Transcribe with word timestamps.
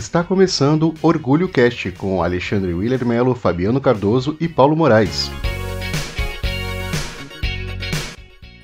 Está 0.00 0.24
começando 0.24 0.94
Orgulho 1.02 1.46
Cast 1.46 1.92
com 1.92 2.22
Alexandre 2.22 2.72
Willer 2.72 3.04
Melo, 3.04 3.34
Fabiano 3.34 3.82
Cardoso 3.82 4.34
e 4.40 4.48
Paulo 4.48 4.74
Moraes. 4.74 5.30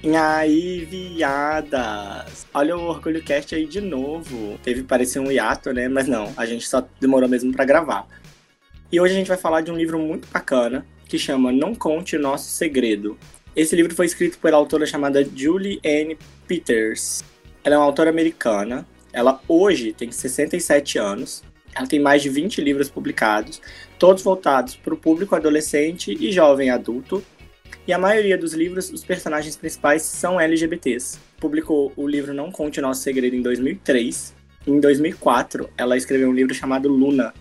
E 0.03 0.17
aí, 0.17 0.87
viadas! 0.87 2.47
Olha 2.55 2.75
o 2.75 2.85
Orgulho 2.85 3.23
Cast 3.23 3.55
aí 3.55 3.67
de 3.67 3.83
novo. 3.83 4.59
Teve 4.63 4.83
parecer 4.83 5.19
um 5.19 5.31
hiato, 5.31 5.75
né? 5.75 5.91
Mas 5.91 6.09
não, 6.09 6.33
a 6.39 6.47
gente 6.47 6.67
só 6.67 6.83
demorou 6.99 7.29
mesmo 7.29 7.53
para 7.53 7.67
gravar. 7.67 8.07
E 8.91 8.99
hoje 8.99 9.13
a 9.13 9.19
gente 9.19 9.29
vai 9.29 9.37
falar 9.37 9.61
de 9.61 9.71
um 9.71 9.77
livro 9.77 9.99
muito 9.99 10.27
bacana 10.33 10.87
que 11.07 11.19
chama 11.19 11.53
Não 11.53 11.75
Conte 11.75 12.17
Nosso 12.17 12.49
Segredo. 12.49 13.19
Esse 13.55 13.77
livro 13.77 13.95
foi 13.95 14.07
escrito 14.07 14.39
por 14.39 14.55
autora 14.55 14.87
chamada 14.87 15.23
Julie 15.23 15.81
Ann 15.85 16.17
Peters. 16.49 17.23
Ela 17.63 17.75
é 17.75 17.79
uma 17.79 17.85
autora 17.85 18.09
americana. 18.09 18.87
Ela 19.17 19.41
hoje 19.49 19.95
tem 19.95 20.13
67 20.13 20.99
anos. 20.99 21.43
Ela 21.75 21.87
tem 21.87 21.99
mais 21.99 22.21
de 22.21 22.29
20 22.29 22.61
livros 22.61 22.91
publicados, 22.91 23.63
todos 23.99 24.23
voltados 24.23 24.77
para 24.77 24.93
o 24.93 24.97
público 24.97 25.35
adolescente 25.35 26.15
e 26.21 26.31
jovem 26.31 26.69
adulto. 26.69 27.25
E 27.87 27.95
a 27.95 27.99
maioria 27.99 28.37
dos 28.37 28.53
livros, 28.53 28.91
os 28.93 29.03
personagens 29.03 29.57
principais 29.57 30.03
são 30.03 30.39
LGBTs. 30.39 31.19
Publicou 31.41 31.95
o 31.97 32.07
livro 32.07 32.35
Não 32.35 32.53
Conte 32.53 32.79
Nosso 32.79 33.01
Segredo 33.01 33.35
em 33.35 33.41
2003. 33.41 34.35
Em 34.67 34.79
2004, 34.79 35.71
ela 35.79 35.97
escreveu 35.97 36.29
um 36.29 36.35
livro 36.35 36.55
chamado 36.55 36.87
Luna, 36.91 37.33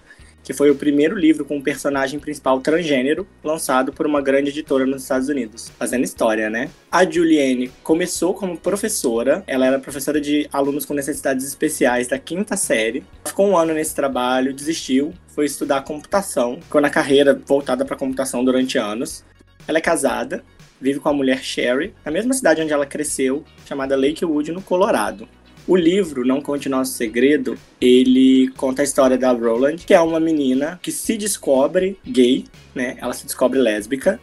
que 0.46 0.54
foi 0.54 0.70
o 0.70 0.76
primeiro 0.76 1.18
livro 1.18 1.44
com 1.44 1.58
um 1.58 1.62
personagem 1.62 2.20
principal 2.20 2.62
transgênero 2.62 3.28
lançado 3.44 3.92
por 3.92 4.06
uma 4.06 4.22
grande 4.22 4.52
editora 4.52 4.86
nos 4.86 5.02
Estados 5.02 5.28
Unidos. 5.28 5.72
Fazendo 5.78 6.04
história, 6.04 6.52
né? 6.52 6.70
A 6.92 7.04
Juliane 7.04 7.72
começou 7.84 8.36
como 8.36 8.56
professora, 8.56 9.44
ela 9.48 9.66
era 9.66 9.80
professora 9.80 10.22
de 10.22 10.48
alunos 10.54 10.86
com 10.86 10.94
necessidades 10.94 11.48
especiais 11.48 12.08
da 12.08 12.20
quinta 12.20 12.56
série. 12.56 13.04
Ficou 13.26 13.48
um 13.48 13.58
ano 13.58 13.74
nesse 13.74 13.96
trabalho, 13.96 14.54
desistiu, 14.54 15.14
foi 15.30 15.46
estudar 15.46 15.82
computação, 15.82 16.62
ficou 16.62 16.80
na 16.80 16.92
carreira 16.92 17.34
voltada 17.46 17.84
para 17.84 17.98
computação 17.98 18.46
durante 18.46 18.78
anos. 18.78 19.26
Ela 19.68 19.80
é 19.80 19.82
casada, 19.82 20.44
vive 20.80 21.00
com 21.00 21.10
a 21.10 21.14
mulher 21.14 21.44
Sherry, 21.44 21.92
na 22.06 22.12
mesma 22.12 22.36
cidade 22.36 22.62
onde 22.62 22.72
ela 22.72 22.86
cresceu, 22.86 23.44
chamada 23.66 23.98
Lakewood, 23.98 24.52
no 24.52 24.62
Colorado. 24.62 25.28
O 25.68 25.76
livro, 25.76 26.24
Não 26.24 26.42
Conte 26.42 26.70
Nosso 26.70 26.94
Segredo, 26.94 27.58
ele 27.82 28.50
conta 28.50 28.84
a 28.84 28.86
história 28.86 29.18
da 29.18 29.32
Roland, 29.32 29.78
que 29.78 29.96
é 29.96 30.00
uma 30.00 30.20
menina 30.20 30.80
que 30.80 30.92
se 30.92 31.18
descobre 31.18 31.98
gay, 32.06 32.46
né? 32.76 32.96
Ela 33.00 33.14
se 33.14 33.26
descobre 33.26 33.58
lésbica, 33.58 34.20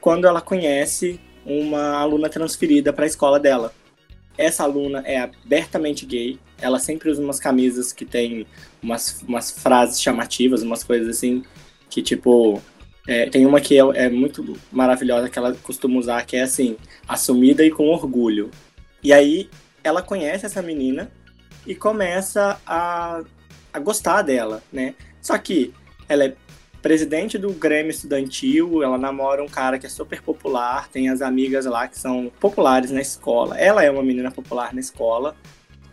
quando 0.00 0.26
ela 0.26 0.40
conhece 0.40 1.20
uma 1.46 1.98
aluna 1.98 2.28
transferida 2.28 2.92
para 2.92 3.04
a 3.04 3.06
escola 3.06 3.38
dela. 3.38 3.72
Essa 4.36 4.64
aluna 4.64 5.04
é 5.06 5.20
abertamente 5.20 6.04
gay, 6.04 6.40
ela 6.60 6.80
sempre 6.80 7.08
usa 7.08 7.22
umas 7.22 7.38
camisas 7.38 7.92
que 7.92 8.04
tem 8.04 8.44
umas, 8.82 9.22
umas 9.22 9.52
frases 9.52 10.02
chamativas, 10.02 10.62
umas 10.62 10.82
coisas 10.82 11.08
assim, 11.08 11.44
que 11.88 12.02
tipo. 12.02 12.60
É, 13.06 13.26
tem 13.28 13.44
uma 13.44 13.60
que 13.60 13.78
é, 13.78 13.82
é 14.06 14.08
muito 14.08 14.58
maravilhosa 14.72 15.28
que 15.28 15.38
ela 15.38 15.54
costuma 15.62 15.98
usar, 15.98 16.24
que 16.24 16.36
é 16.36 16.42
assim, 16.42 16.74
assumida 17.06 17.62
e 17.64 17.70
com 17.70 17.86
orgulho. 17.90 18.50
E 19.02 19.12
aí 19.12 19.50
ela 19.84 20.02
conhece 20.02 20.46
essa 20.46 20.62
menina 20.62 21.10
e 21.66 21.74
começa 21.74 22.58
a, 22.66 23.22
a 23.72 23.78
gostar 23.78 24.22
dela, 24.22 24.62
né? 24.72 24.94
Só 25.20 25.36
que 25.38 25.72
ela 26.08 26.24
é 26.24 26.34
presidente 26.82 27.38
do 27.38 27.50
Grêmio 27.52 27.90
Estudantil, 27.90 28.82
ela 28.82 28.98
namora 28.98 29.42
um 29.42 29.48
cara 29.48 29.78
que 29.78 29.86
é 29.86 29.88
super 29.88 30.20
popular, 30.20 30.88
tem 30.88 31.08
as 31.08 31.22
amigas 31.22 31.64
lá 31.64 31.88
que 31.88 31.98
são 31.98 32.30
populares 32.40 32.90
na 32.90 33.00
escola. 33.00 33.58
Ela 33.58 33.82
é 33.82 33.90
uma 33.90 34.02
menina 34.02 34.30
popular 34.30 34.74
na 34.74 34.80
escola 34.80 35.34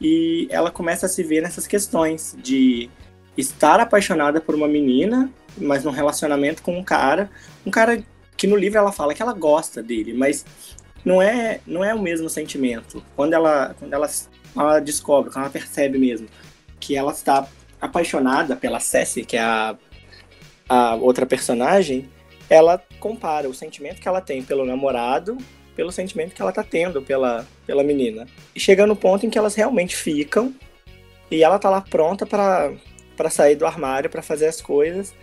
e 0.01 0.47
ela 0.49 0.69
começa 0.69 1.05
a 1.05 1.09
se 1.09 1.23
ver 1.23 1.41
nessas 1.41 1.65
questões 1.65 2.35
de 2.41 2.89
estar 3.37 3.79
apaixonada 3.79 4.41
por 4.41 4.53
uma 4.53 4.67
menina, 4.67 5.31
mas 5.57 5.85
num 5.85 5.91
relacionamento 5.91 6.61
com 6.61 6.77
um 6.77 6.83
cara, 6.83 7.29
um 7.65 7.71
cara 7.71 8.03
que 8.35 8.45
no 8.45 8.57
livro 8.57 8.77
ela 8.77 8.91
fala 8.91 9.13
que 9.13 9.21
ela 9.21 9.33
gosta 9.33 9.81
dele, 9.81 10.13
mas 10.13 10.45
não 11.03 11.21
é, 11.21 11.59
não 11.65 11.83
é 11.83 11.93
o 11.93 12.01
mesmo 12.01 12.29
sentimento. 12.29 13.03
Quando 13.15 13.33
ela, 13.33 13.75
quando 13.77 13.93
ela, 13.93 14.09
ela 14.55 14.79
descobre, 14.79 15.31
quando 15.31 15.43
ela 15.43 15.53
percebe 15.53 15.97
mesmo 15.97 16.27
que 16.79 16.95
ela 16.95 17.11
está 17.11 17.47
apaixonada 17.79 18.55
pela 18.55 18.79
Cessie, 18.79 19.25
que 19.25 19.37
é 19.37 19.41
a, 19.41 19.75
a 20.69 20.95
outra 20.95 21.25
personagem, 21.25 22.09
ela 22.49 22.81
compara 22.99 23.47
o 23.49 23.53
sentimento 23.53 24.01
que 24.01 24.07
ela 24.07 24.21
tem 24.21 24.43
pelo 24.43 24.65
namorado 24.65 25.37
pelo 25.75 25.91
sentimento 25.91 26.33
que 26.33 26.41
ela 26.41 26.51
está 26.51 26.63
tendo 26.63 27.01
pela, 27.01 27.45
pela 27.65 27.83
menina. 27.83 28.27
E 28.55 28.59
chega 28.59 28.85
no 28.85 28.95
ponto 28.95 29.25
em 29.25 29.29
que 29.29 29.37
elas 29.37 29.55
realmente 29.55 29.95
ficam 29.95 30.53
e 31.29 31.43
ela 31.43 31.57
tá 31.57 31.69
lá 31.69 31.81
pronta 31.81 32.25
para 32.25 33.29
sair 33.29 33.55
do 33.55 33.65
armário, 33.65 34.09
para 34.09 34.21
fazer 34.21 34.47
as 34.47 34.61
coisas. 34.61 35.13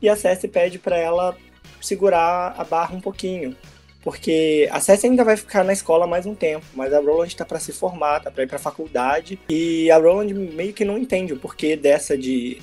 E 0.00 0.08
a 0.08 0.16
Cessie 0.16 0.48
pede 0.48 0.78
para 0.78 0.98
ela 0.98 1.36
segurar 1.80 2.54
a 2.58 2.64
barra 2.64 2.94
um 2.94 3.00
pouquinho, 3.00 3.56
porque 4.02 4.68
a 4.70 4.80
Cessi 4.80 5.06
ainda 5.06 5.24
vai 5.24 5.36
ficar 5.36 5.64
na 5.64 5.72
escola 5.72 6.06
mais 6.06 6.26
um 6.26 6.34
tempo, 6.34 6.66
mas 6.74 6.92
a 6.92 7.00
Roland 7.00 7.34
tá 7.36 7.44
para 7.44 7.60
se 7.60 7.72
formar, 7.72 8.20
tá 8.20 8.30
para 8.30 8.42
ir 8.42 8.48
para 8.48 8.58
faculdade, 8.58 9.38
e 9.48 9.90
a 9.90 9.96
Roland 9.96 10.34
meio 10.34 10.72
que 10.72 10.84
não 10.84 10.98
entende 10.98 11.32
o 11.32 11.38
porquê 11.38 11.76
dessa 11.76 12.18
de, 12.18 12.60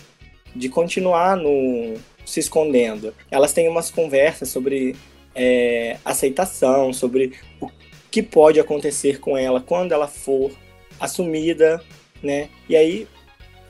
de 0.53 0.67
continuar 0.67 1.37
no 1.37 1.95
se 2.25 2.39
escondendo. 2.39 3.13
Elas 3.31 3.53
têm 3.53 3.67
umas 3.67 3.89
conversas 3.89 4.49
sobre 4.49 4.95
é, 5.33 5.97
aceitação, 6.03 6.91
sobre 6.93 7.33
o 7.59 7.69
que 8.11 8.21
pode 8.21 8.59
acontecer 8.59 9.19
com 9.19 9.37
ela 9.37 9.61
quando 9.61 9.93
ela 9.93 10.07
for 10.07 10.51
assumida, 10.99 11.81
né? 12.21 12.49
E 12.67 12.75
aí, 12.75 13.07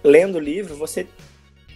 lendo 0.04 0.36
o 0.36 0.42
livro, 0.42 0.76
você 0.76 1.08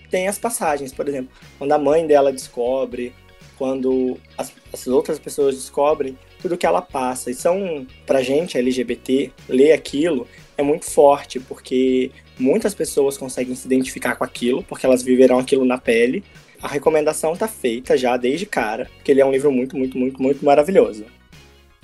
tem 0.10 0.28
as 0.28 0.38
passagens, 0.38 0.94
por 0.94 1.08
exemplo, 1.08 1.32
quando 1.58 1.72
a 1.72 1.78
mãe 1.78 2.06
dela 2.06 2.32
descobre, 2.32 3.14
quando 3.58 4.18
as, 4.38 4.52
as 4.72 4.88
outras 4.88 5.20
pessoas 5.20 5.56
descobrem 5.56 6.18
tudo 6.42 6.58
que 6.58 6.66
ela 6.66 6.82
passa. 6.82 7.32
E 7.32 7.34
são, 7.34 7.88
pra 8.06 8.22
gente, 8.22 8.58
LGBT, 8.58 9.32
ler 9.48 9.72
aquilo 9.72 10.28
é 10.58 10.64
muito 10.64 10.86
forte, 10.86 11.40
porque 11.40 12.12
muitas 12.38 12.74
pessoas 12.74 13.18
conseguem 13.18 13.56
se 13.56 13.66
identificar 13.66 14.16
com 14.16 14.24
aquilo, 14.24 14.64
porque 14.64 14.86
elas 14.86 15.02
viverão 15.02 15.40
aquilo 15.40 15.66
na 15.66 15.78
pele. 15.78 16.24
A 16.62 16.68
recomendação 16.68 17.36
tá 17.36 17.48
feita 17.48 17.98
já 17.98 18.16
desde 18.18 18.46
cara, 18.46 18.90
porque 18.96 19.12
ele 19.12 19.22
é 19.22 19.26
um 19.26 19.32
livro 19.32 19.52
muito, 19.52 19.78
muito, 19.78 19.98
muito, 19.98 20.22
muito 20.22 20.46
maravilhoso. 20.46 21.06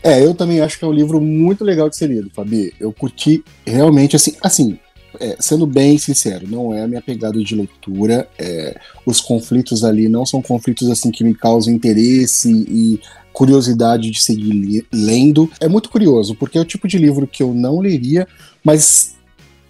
É, 0.01 0.23
eu 0.23 0.33
também 0.33 0.61
acho 0.61 0.79
que 0.79 0.85
é 0.85 0.87
um 0.87 0.93
livro 0.93 1.19
muito 1.19 1.63
legal 1.63 1.89
de 1.89 1.97
ser 1.97 2.07
lido, 2.07 2.29
Fabi. 2.33 2.73
Eu 2.79 2.93
curti 2.93 3.43
realmente, 3.65 4.15
assim, 4.15 4.33
assim, 4.41 4.79
é, 5.19 5.37
sendo 5.39 5.65
bem 5.65 5.97
sincero, 5.97 6.47
não 6.47 6.73
é 6.73 6.83
a 6.83 6.87
minha 6.87 7.01
pegada 7.01 7.41
de 7.41 7.55
leitura. 7.55 8.27
É, 8.37 8.77
os 9.05 9.21
conflitos 9.21 9.83
ali 9.83 10.09
não 10.09 10.25
são 10.25 10.41
conflitos 10.41 10.89
assim 10.89 11.11
que 11.11 11.23
me 11.23 11.33
causam 11.33 11.73
interesse 11.73 12.51
e 12.51 12.99
curiosidade 13.31 14.11
de 14.11 14.21
seguir 14.21 14.85
lendo. 14.91 15.49
É 15.59 15.67
muito 15.67 15.89
curioso, 15.89 16.35
porque 16.35 16.57
é 16.57 16.61
o 16.61 16.65
tipo 16.65 16.87
de 16.87 16.97
livro 16.97 17.27
que 17.27 17.41
eu 17.41 17.53
não 17.53 17.79
leria, 17.79 18.27
mas 18.63 19.15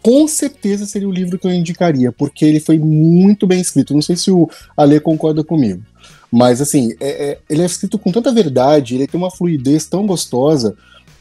com 0.02 0.28
certeza 0.28 0.86
seria 0.86 1.08
o 1.08 1.12
livro 1.12 1.38
que 1.38 1.46
eu 1.46 1.54
indicaria, 1.54 2.12
porque 2.12 2.46
ele 2.46 2.60
foi 2.60 2.80
muito 2.80 3.46
bem 3.46 3.60
escrito. 3.60 3.94
Não 3.94 4.02
sei 4.02 4.16
se 4.16 4.32
o 4.32 4.50
Ale 4.76 5.00
concorda 5.00 5.44
comigo. 5.44 5.84
Mas 6.32 6.62
assim, 6.62 6.94
é, 7.00 7.32
é, 7.32 7.40
ele 7.50 7.62
é 7.62 7.66
escrito 7.66 7.98
com 7.98 8.12
tanta 8.12 8.32
verdade, 8.32 8.96
ele 8.96 9.08
tem 9.08 9.20
uma 9.20 9.32
fluidez 9.32 9.86
tão 9.88 10.06
gostosa 10.06 10.76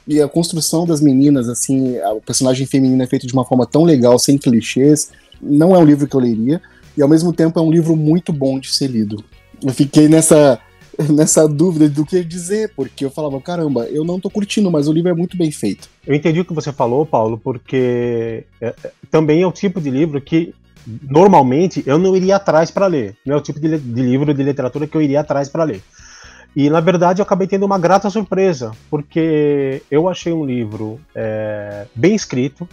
e 0.09 0.23
a 0.23 0.27
construção 0.27 0.87
das 0.87 1.03
meninas, 1.03 1.51
assim, 1.51 1.99
o 2.17 2.21
personagem 2.23 2.67
feminino 2.67 3.03
é 3.03 3.07
feito 3.07 3.27
de 3.27 3.33
uma 3.35 3.45
forma 3.45 3.67
tão 3.67 3.85
legal, 3.85 4.19
sem 4.19 4.39
clichês. 4.39 5.11
Não 5.39 5.77
é 5.77 5.79
um 5.79 5.85
livro 5.85 6.09
que 6.09 6.17
eu 6.17 6.21
leria, 6.21 6.63
e 6.97 7.03
ao 7.03 7.09
mesmo 7.09 7.31
tempo 7.31 7.59
é 7.59 7.63
um 7.63 7.71
livro 7.71 7.95
muito 7.95 8.33
bom 8.33 8.59
de 8.59 8.75
ser 8.75 8.87
lido. 8.87 9.23
Eu 9.63 9.71
fiquei 9.75 10.09
nessa, 10.09 10.59
nessa 11.13 11.47
dúvida 11.47 11.91
do 11.91 12.07
que 12.07 12.25
dizer, 12.25 12.73
porque 12.75 13.05
eu 13.05 13.11
falava, 13.11 13.39
caramba, 13.39 13.85
eu 13.85 14.03
não 14.03 14.19
tô 14.19 14.31
curtindo, 14.31 14.71
mas 14.71 14.89
o 14.89 14.93
livro 14.95 15.11
é 15.11 15.15
muito 15.15 15.37
bem 15.37 15.51
feito. 15.51 15.91
Eu 16.07 16.15
entendi 16.15 16.41
o 16.41 16.45
que 16.45 16.55
você 16.55 16.73
falou, 16.73 17.05
Paulo, 17.05 17.37
porque 17.37 18.45
é, 18.63 18.75
é 18.83 18.91
também 19.11 19.43
é 19.43 19.47
o 19.47 19.53
tipo 19.53 19.79
de 19.79 19.91
livro 19.91 20.19
que 20.23 20.55
normalmente 21.03 21.83
eu 21.87 21.99
não 21.99 22.17
iria 22.17 22.37
atrás 22.37 22.71
para 22.71 22.87
ler. 22.87 23.15
Não 23.27 23.35
é 23.35 23.39
o 23.39 23.43
tipo 23.43 23.61
de, 23.61 23.77
de 23.79 24.03
livro 24.03 24.33
de 24.33 24.43
literatura 24.43 24.87
que 24.87 24.97
eu 24.97 25.03
iria 25.03 25.21
atrás 25.21 25.51
para 25.51 25.65
ler. 25.65 25.83
E 26.59 26.69
na 26.69 26.81
verdade 26.81 27.21
eu 27.21 27.23
acabei 27.23 27.47
tendo 27.47 27.65
uma 27.65 27.79
grata 27.79 28.11
surpresa, 28.11 28.73
porque 28.91 29.81
eu 29.89 30.09
achei 30.09 30.33
um 30.33 30.45
livro 30.45 31.01
é, 31.15 31.87
bem 31.95 32.17
escrito, 32.17 32.69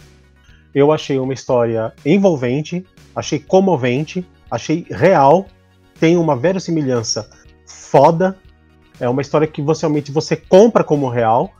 eu 0.74 0.90
achei 0.90 1.20
uma 1.20 1.32
história 1.32 1.92
envolvente, 2.04 2.84
achei 3.14 3.38
comovente, 3.38 4.26
achei 4.50 4.84
real, 4.90 5.46
tem 6.00 6.16
uma 6.16 6.34
verossimilhança 6.34 7.30
foda, 7.64 8.36
é 8.98 9.08
uma 9.08 9.22
história 9.22 9.46
que 9.46 9.62
você 9.62 9.82
realmente 9.82 10.10
você 10.10 10.34
compra 10.34 10.82
como 10.82 11.08
real, 11.08 11.52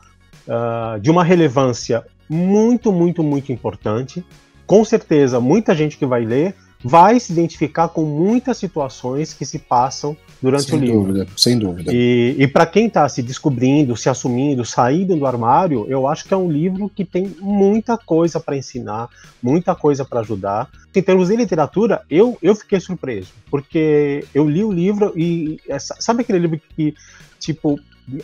uh, 0.49 0.99
de 0.99 1.13
uma 1.13 1.23
relevância 1.23 2.05
muito, 2.29 2.91
muito, 2.91 3.23
muito 3.23 3.53
importante. 3.53 4.27
Com 4.67 4.85
certeza, 4.85 5.39
muita 5.39 5.77
gente 5.77 5.97
que 5.97 6.05
vai 6.05 6.25
ler 6.25 6.57
vai 6.87 7.19
se 7.19 7.33
identificar 7.33 7.89
com 7.89 8.05
muitas 8.05 8.57
situações 8.59 9.35
que 9.35 9.45
se 9.45 9.59
passam 9.59 10.17
durante 10.41 10.71
sem 10.71 10.79
o 10.79 10.81
livro. 10.81 11.01
Dúvida, 11.01 11.27
sem 11.37 11.59
dúvida. 11.59 11.93
E, 11.93 12.37
e 12.39 12.47
para 12.47 12.65
quem 12.65 12.87
está 12.87 13.09
se 13.09 13.23
descobrindo, 13.23 13.97
se 13.97 14.09
assumindo, 14.09 14.65
saindo 14.65 15.17
do 15.17 15.27
armário, 15.27 15.85
eu 15.89 16.07
acho 16.07 16.25
que 16.25 16.33
é 16.33 16.37
um 16.37 16.49
livro 16.49 16.89
que 16.89 17.05
tem 17.05 17.35
muita 17.41 17.99
coisa 17.99 18.39
para 18.39 18.57
ensinar, 18.57 19.09
muita 19.43 19.75
coisa 19.75 20.05
para 20.05 20.21
ajudar. 20.21 20.69
Em 20.95 21.03
termos 21.03 21.29
de 21.29 21.37
literatura, 21.37 22.03
eu, 22.09 22.39
eu 22.41 22.55
fiquei 22.55 22.79
surpreso, 22.79 23.33
porque 23.51 24.25
eu 24.33 24.49
li 24.49 24.63
o 24.63 24.71
livro 24.71 25.13
e 25.17 25.59
sabe 25.99 26.21
aquele 26.23 26.39
livro 26.39 26.61
que 26.77 26.95
tipo 27.41 27.81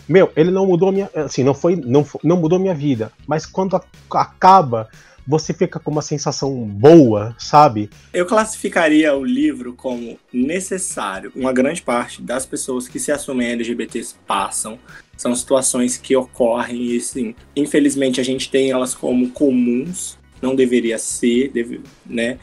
meu, 0.08 0.30
ele 0.36 0.52
não 0.52 0.64
mudou 0.64 0.92
minha, 0.92 1.10
assim, 1.12 1.42
não 1.42 1.54
foi, 1.54 1.74
não, 1.74 2.06
não 2.22 2.36
mudou 2.36 2.56
minha 2.56 2.74
vida, 2.74 3.10
mas 3.26 3.44
quando 3.44 3.74
acaba 4.08 4.88
você 5.26 5.52
fica 5.52 5.78
com 5.78 5.90
uma 5.90 6.02
sensação 6.02 6.52
boa, 6.66 7.34
sabe? 7.38 7.88
Eu 8.12 8.26
classificaria 8.26 9.14
o 9.14 9.24
livro 9.24 9.72
como 9.74 10.18
necessário. 10.32 11.32
Uma 11.34 11.52
grande 11.52 11.82
parte 11.82 12.20
das 12.20 12.44
pessoas 12.44 12.88
que 12.88 12.98
se 12.98 13.12
assumem 13.12 13.50
LGBTs 13.50 14.16
passam. 14.26 14.78
São 15.16 15.34
situações 15.34 15.96
que 15.96 16.16
ocorrem 16.16 16.82
e, 16.86 17.00
sim, 17.00 17.34
infelizmente 17.54 18.20
a 18.20 18.24
gente 18.24 18.50
tem 18.50 18.70
elas 18.70 18.94
como 18.94 19.30
comuns. 19.30 20.18
Não 20.40 20.56
deveria 20.56 20.98
ser, 20.98 21.50
deve, 21.52 21.80
né? 22.04 22.38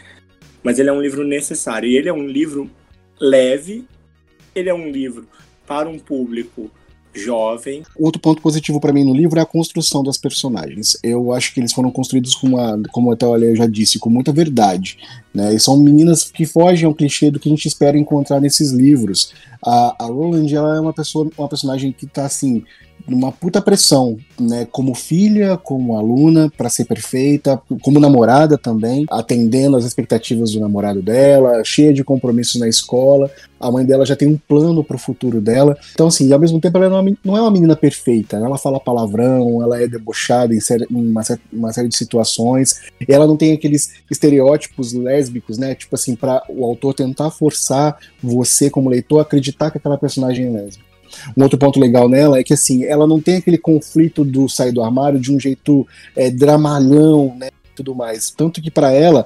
Mas 0.64 0.80
ele 0.80 0.90
é 0.90 0.94
um 0.94 1.02
livro 1.02 1.26
necessário. 1.26 1.90
E 1.90 1.98
ele 1.98 2.08
é 2.08 2.14
um 2.14 2.26
livro 2.26 2.70
leve. 3.20 3.86
Ele 4.56 4.70
é 4.70 4.74
um 4.74 4.90
livro 4.90 5.28
para 5.68 5.90
um 5.90 6.00
público 6.00 6.72
jovem. 7.14 7.84
Outro 7.96 8.22
ponto 8.22 8.42
positivo 8.42 8.80
para 8.80 8.94
mim 8.94 9.04
no 9.04 9.14
livro 9.14 9.40
é 9.40 9.42
a 9.42 9.46
construção 9.46 10.04
das 10.04 10.18
personagens. 10.18 10.98
Eu 11.04 11.34
acho 11.34 11.54
que 11.54 11.60
eles 11.60 11.74
foram 11.74 11.92
construídos 11.92 12.36
com 12.36 12.48
uma, 12.48 12.82
como 12.92 13.12
até 13.12 13.26
o 13.26 13.34
Ale 13.34 13.56
já 13.56 13.68
disse, 13.68 14.00
com 14.00 14.10
muita 14.10 14.32
verdade. 14.32 14.98
Né? 15.34 15.54
E 15.54 15.60
são 15.60 15.78
meninas 15.78 16.24
que 16.24 16.46
fogem 16.46 16.86
ao 16.86 16.94
clichê 16.94 17.32
do 17.32 17.40
que 17.40 17.50
a 17.50 17.52
gente 17.52 17.68
espera 17.68 17.98
encontrar 17.98 18.40
nesses 18.40 18.72
livros. 18.72 19.34
A, 19.66 20.04
a 20.04 20.06
Roland 20.08 20.54
ela 20.54 20.78
é 20.78 20.80
uma 20.80 20.94
pessoa, 20.94 21.30
uma 21.38 21.48
personagem 21.48 21.92
que 21.92 22.06
está 22.06 22.26
assim 22.26 22.64
numa 23.10 23.32
puta 23.32 23.62
pressão, 23.62 24.18
né? 24.40 24.68
Como 24.72 24.94
filha, 24.94 25.58
como 25.58 25.98
aluna, 25.98 26.52
para 26.56 26.70
ser 26.70 26.86
perfeita, 26.86 27.62
como 27.82 28.00
namorada 28.00 28.58
também, 28.58 29.06
atendendo 29.10 29.76
às 29.76 29.86
expectativas 29.86 30.52
do 30.52 30.60
namorado 30.60 31.02
dela, 31.02 31.64
cheia 31.64 31.94
de 31.94 32.04
compromissos 32.04 32.60
na 32.60 32.68
escola. 32.68 33.30
A 33.60 33.70
mãe 33.70 33.86
dela 33.86 34.06
já 34.06 34.16
tem 34.16 34.28
um 34.28 34.38
plano 34.38 34.84
para 34.84 34.96
o 34.96 35.00
futuro 35.00 35.42
dela. 35.42 35.78
Então, 35.94 36.08
assim, 36.08 36.32
ao 36.32 36.40
mesmo 36.40 36.62
tempo, 36.62 36.78
ela 36.78 37.04
não 37.24 37.38
é 37.38 37.42
uma 37.42 37.52
menina 37.52 37.76
perfeita. 37.76 38.40
Né? 38.40 38.46
Ela 38.46 38.58
fala 38.58 38.80
palavrão, 38.80 39.62
ela 39.62 39.82
é 39.82 39.88
debochada 39.88 40.54
em, 40.54 40.60
uma, 40.90 41.22
uma, 41.52 41.74
série 41.74 41.90
de 41.90 41.98
situações. 41.98 42.80
ela 43.08 43.28
não 43.28 43.36
tem 43.36 43.52
aqueles 43.52 43.96
estereótipos 44.10 44.94
lésbicos, 44.94 45.58
né? 45.58 45.76
Tipo 45.76 45.96
assim, 45.96 46.16
para 46.16 46.42
o 46.48 46.64
autor 46.64 46.94
tentar 46.94 47.32
forçar 47.32 47.98
você, 48.24 48.70
como 48.70 48.90
leitor, 48.90 49.20
a 49.20 49.24
acreditar 49.24 49.72
que 49.72 49.78
aquela 49.78 49.98
personagem 49.98 50.46
é 50.46 50.50
lésbica. 50.50 50.89
Um 51.38 51.44
outro 51.44 51.58
ponto 51.58 51.80
legal 51.80 52.08
nela 52.10 52.40
é 52.40 52.44
que 52.44 52.54
assim, 52.54 52.84
ela 52.84 53.08
não 53.08 53.20
tem 53.20 53.38
aquele 53.38 53.58
conflito 53.58 54.24
do 54.24 54.48
sair 54.48 54.72
do 54.72 54.82
armário 54.82 55.20
de 55.20 55.32
um 55.32 55.40
jeito 55.40 55.88
é, 56.16 56.30
dramalhão, 56.30 57.36
né? 57.38 57.50
Tudo 57.76 57.96
mais. 57.96 58.30
Tanto 58.30 58.62
que 58.62 58.70
para 58.70 58.92
ela, 58.92 59.26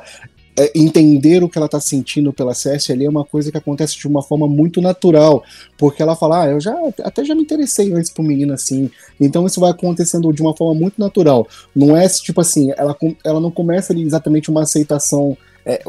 é, 0.57 0.71
entender 0.75 1.43
o 1.43 1.49
que 1.49 1.57
ela 1.57 1.65
está 1.65 1.79
sentindo 1.79 2.31
pela 2.31 2.53
Cersei 2.53 2.93
ali 2.93 3.05
é 3.05 3.09
uma 3.09 3.25
coisa 3.25 3.51
que 3.51 3.57
acontece 3.57 3.97
de 3.97 4.07
uma 4.07 4.21
forma 4.21 4.47
muito 4.47 4.81
natural, 4.81 5.43
porque 5.77 6.01
ela 6.01 6.15
fala, 6.15 6.43
ah, 6.43 6.47
eu 6.47 6.59
já 6.59 6.75
até 7.03 7.25
já 7.25 7.33
me 7.33 7.41
interessei 7.41 7.91
antes 7.91 8.11
por 8.11 8.23
menina 8.23 8.53
assim, 8.53 8.89
então 9.19 9.45
isso 9.47 9.59
vai 9.59 9.71
acontecendo 9.71 10.31
de 10.31 10.41
uma 10.41 10.55
forma 10.55 10.79
muito 10.79 10.99
natural. 10.99 11.47
Não 11.75 11.97
é 11.97 12.07
tipo 12.07 12.39
assim, 12.39 12.71
ela, 12.77 12.95
ela 13.23 13.39
não 13.39 13.49
começa 13.49 13.93
ali 13.93 14.03
exatamente 14.03 14.51
uma 14.51 14.61
aceitação 14.61 15.35
é, 15.65 15.81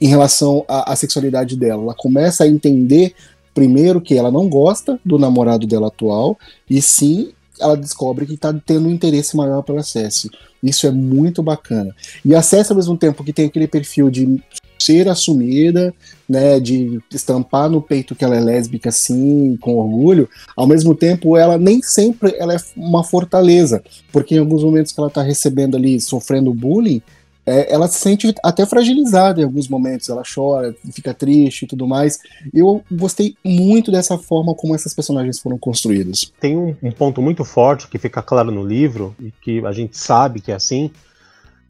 em 0.00 0.08
relação 0.08 0.64
à, 0.66 0.92
à 0.92 0.96
sexualidade 0.96 1.56
dela, 1.56 1.82
ela 1.82 1.94
começa 1.94 2.42
a 2.42 2.48
entender 2.48 3.14
Primeiro, 3.54 4.00
que 4.00 4.16
ela 4.16 4.30
não 4.30 4.48
gosta 4.48 4.98
do 5.04 5.18
namorado 5.18 5.66
dela 5.66 5.86
atual, 5.86 6.36
e 6.68 6.82
sim 6.82 7.32
ela 7.60 7.76
descobre 7.76 8.26
que 8.26 8.34
está 8.34 8.52
tendo 8.52 8.88
um 8.88 8.92
interesse 8.92 9.36
maior 9.36 9.62
pela 9.62 9.82
Cessi. 9.82 10.28
Isso 10.62 10.86
é 10.86 10.90
muito 10.90 11.42
bacana. 11.42 11.94
E 12.24 12.34
a 12.34 12.42
Cessi, 12.42 12.72
ao 12.72 12.76
mesmo 12.76 12.96
tempo 12.96 13.22
que 13.22 13.32
tem 13.32 13.46
aquele 13.46 13.68
perfil 13.68 14.10
de 14.10 14.42
ser 14.78 15.08
assumida, 15.08 15.94
né, 16.28 16.58
de 16.58 17.00
estampar 17.10 17.70
no 17.70 17.80
peito 17.80 18.14
que 18.14 18.24
ela 18.24 18.36
é 18.36 18.40
lésbica 18.40 18.88
assim, 18.88 19.56
com 19.60 19.76
orgulho, 19.76 20.28
ao 20.56 20.66
mesmo 20.66 20.94
tempo 20.94 21.36
ela 21.36 21.56
nem 21.56 21.80
sempre 21.80 22.34
ela 22.38 22.54
é 22.54 22.58
uma 22.76 23.04
fortaleza, 23.04 23.82
porque 24.12 24.34
em 24.34 24.38
alguns 24.38 24.62
momentos 24.62 24.92
que 24.92 25.00
ela 25.00 25.08
está 25.08 25.22
recebendo 25.22 25.76
ali, 25.76 26.00
sofrendo 26.00 26.52
bullying, 26.52 27.00
é, 27.46 27.72
ela 27.72 27.86
se 27.88 27.98
sente 28.00 28.34
até 28.42 28.64
fragilizada 28.64 29.40
em 29.40 29.44
alguns 29.44 29.68
momentos, 29.68 30.08
ela 30.08 30.22
chora, 30.22 30.74
fica 30.92 31.12
triste 31.12 31.64
e 31.64 31.66
tudo 31.66 31.86
mais. 31.86 32.18
Eu 32.52 32.82
gostei 32.90 33.36
muito 33.44 33.92
dessa 33.92 34.16
forma 34.16 34.54
como 34.54 34.74
essas 34.74 34.94
personagens 34.94 35.38
foram 35.38 35.58
construídas. 35.58 36.32
Tem 36.40 36.56
um, 36.56 36.74
um 36.82 36.90
ponto 36.90 37.20
muito 37.20 37.44
forte 37.44 37.88
que 37.88 37.98
fica 37.98 38.22
claro 38.22 38.50
no 38.50 38.64
livro, 38.64 39.14
e 39.20 39.30
que 39.42 39.64
a 39.66 39.72
gente 39.72 39.96
sabe 39.98 40.40
que 40.40 40.50
é 40.50 40.54
assim, 40.54 40.90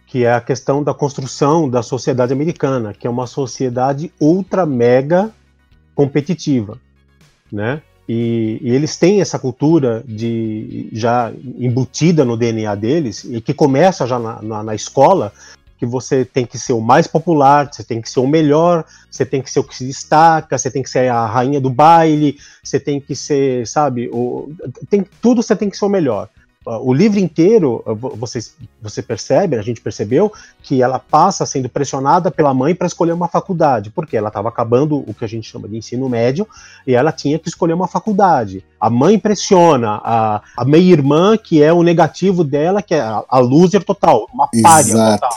que 0.06 0.24
é 0.24 0.32
a 0.32 0.40
questão 0.40 0.82
da 0.82 0.94
construção 0.94 1.68
da 1.68 1.82
sociedade 1.82 2.32
americana, 2.32 2.94
que 2.94 3.06
é 3.06 3.10
uma 3.10 3.26
sociedade 3.26 4.12
ultra 4.20 4.64
mega 4.64 5.32
competitiva, 5.94 6.78
né? 7.50 7.82
E, 8.06 8.58
e, 8.60 8.70
eles 8.70 8.98
têm 8.98 9.22
essa 9.22 9.38
cultura 9.38 10.04
de 10.06 10.90
já 10.92 11.32
embutida 11.58 12.22
no 12.22 12.36
DNA 12.36 12.74
deles 12.74 13.24
e 13.24 13.40
que 13.40 13.54
começa 13.54 14.06
já 14.06 14.18
na, 14.18 14.42
na, 14.42 14.62
na 14.62 14.74
escola 14.74 15.32
que 15.78 15.86
você 15.86 16.24
tem 16.24 16.46
que 16.46 16.58
ser 16.58 16.72
o 16.72 16.80
mais 16.80 17.06
popular, 17.06 17.68
você 17.70 17.82
tem 17.82 18.00
que 18.00 18.08
ser 18.08 18.20
o 18.20 18.26
melhor, 18.26 18.84
você 19.10 19.24
tem 19.24 19.42
que 19.42 19.50
ser 19.50 19.60
o 19.60 19.64
que 19.64 19.76
se 19.76 19.86
destaca, 19.86 20.56
você 20.56 20.70
tem 20.70 20.82
que 20.82 20.90
ser 20.90 21.10
a 21.10 21.26
rainha 21.26 21.60
do 21.60 21.70
baile, 21.70 22.38
você 22.62 22.78
tem 22.78 23.00
que 23.00 23.14
ser, 23.14 23.66
sabe, 23.66 24.08
o, 24.12 24.52
tem, 24.88 25.04
tudo 25.20 25.42
você 25.42 25.54
tem 25.54 25.68
que 25.68 25.76
ser 25.76 25.84
o 25.84 25.88
melhor. 25.90 26.28
O 26.66 26.94
livro 26.94 27.18
inteiro, 27.18 27.82
você, 28.18 28.38
você 28.80 29.02
percebe, 29.02 29.54
a 29.54 29.60
gente 29.60 29.82
percebeu, 29.82 30.32
que 30.62 30.82
ela 30.82 30.98
passa 30.98 31.44
sendo 31.44 31.68
pressionada 31.68 32.30
pela 32.30 32.54
mãe 32.54 32.74
para 32.74 32.86
escolher 32.86 33.12
uma 33.12 33.28
faculdade, 33.28 33.90
porque 33.90 34.16
ela 34.16 34.28
estava 34.28 34.48
acabando 34.48 35.04
o 35.06 35.12
que 35.12 35.26
a 35.26 35.28
gente 35.28 35.50
chama 35.50 35.68
de 35.68 35.76
ensino 35.76 36.08
médio 36.08 36.48
e 36.86 36.94
ela 36.94 37.12
tinha 37.12 37.38
que 37.38 37.50
escolher 37.50 37.74
uma 37.74 37.86
faculdade. 37.86 38.64
A 38.80 38.88
mãe 38.88 39.18
pressiona, 39.18 40.00
a, 40.02 40.40
a 40.56 40.64
meia-irmã, 40.64 41.36
que 41.36 41.62
é 41.62 41.70
o 41.70 41.82
negativo 41.82 42.42
dela, 42.42 42.80
que 42.80 42.94
é 42.94 43.00
a, 43.00 43.22
a 43.28 43.38
loser 43.40 43.84
total, 43.84 44.26
uma 44.32 44.48
párea 44.62 45.18
total. 45.18 45.36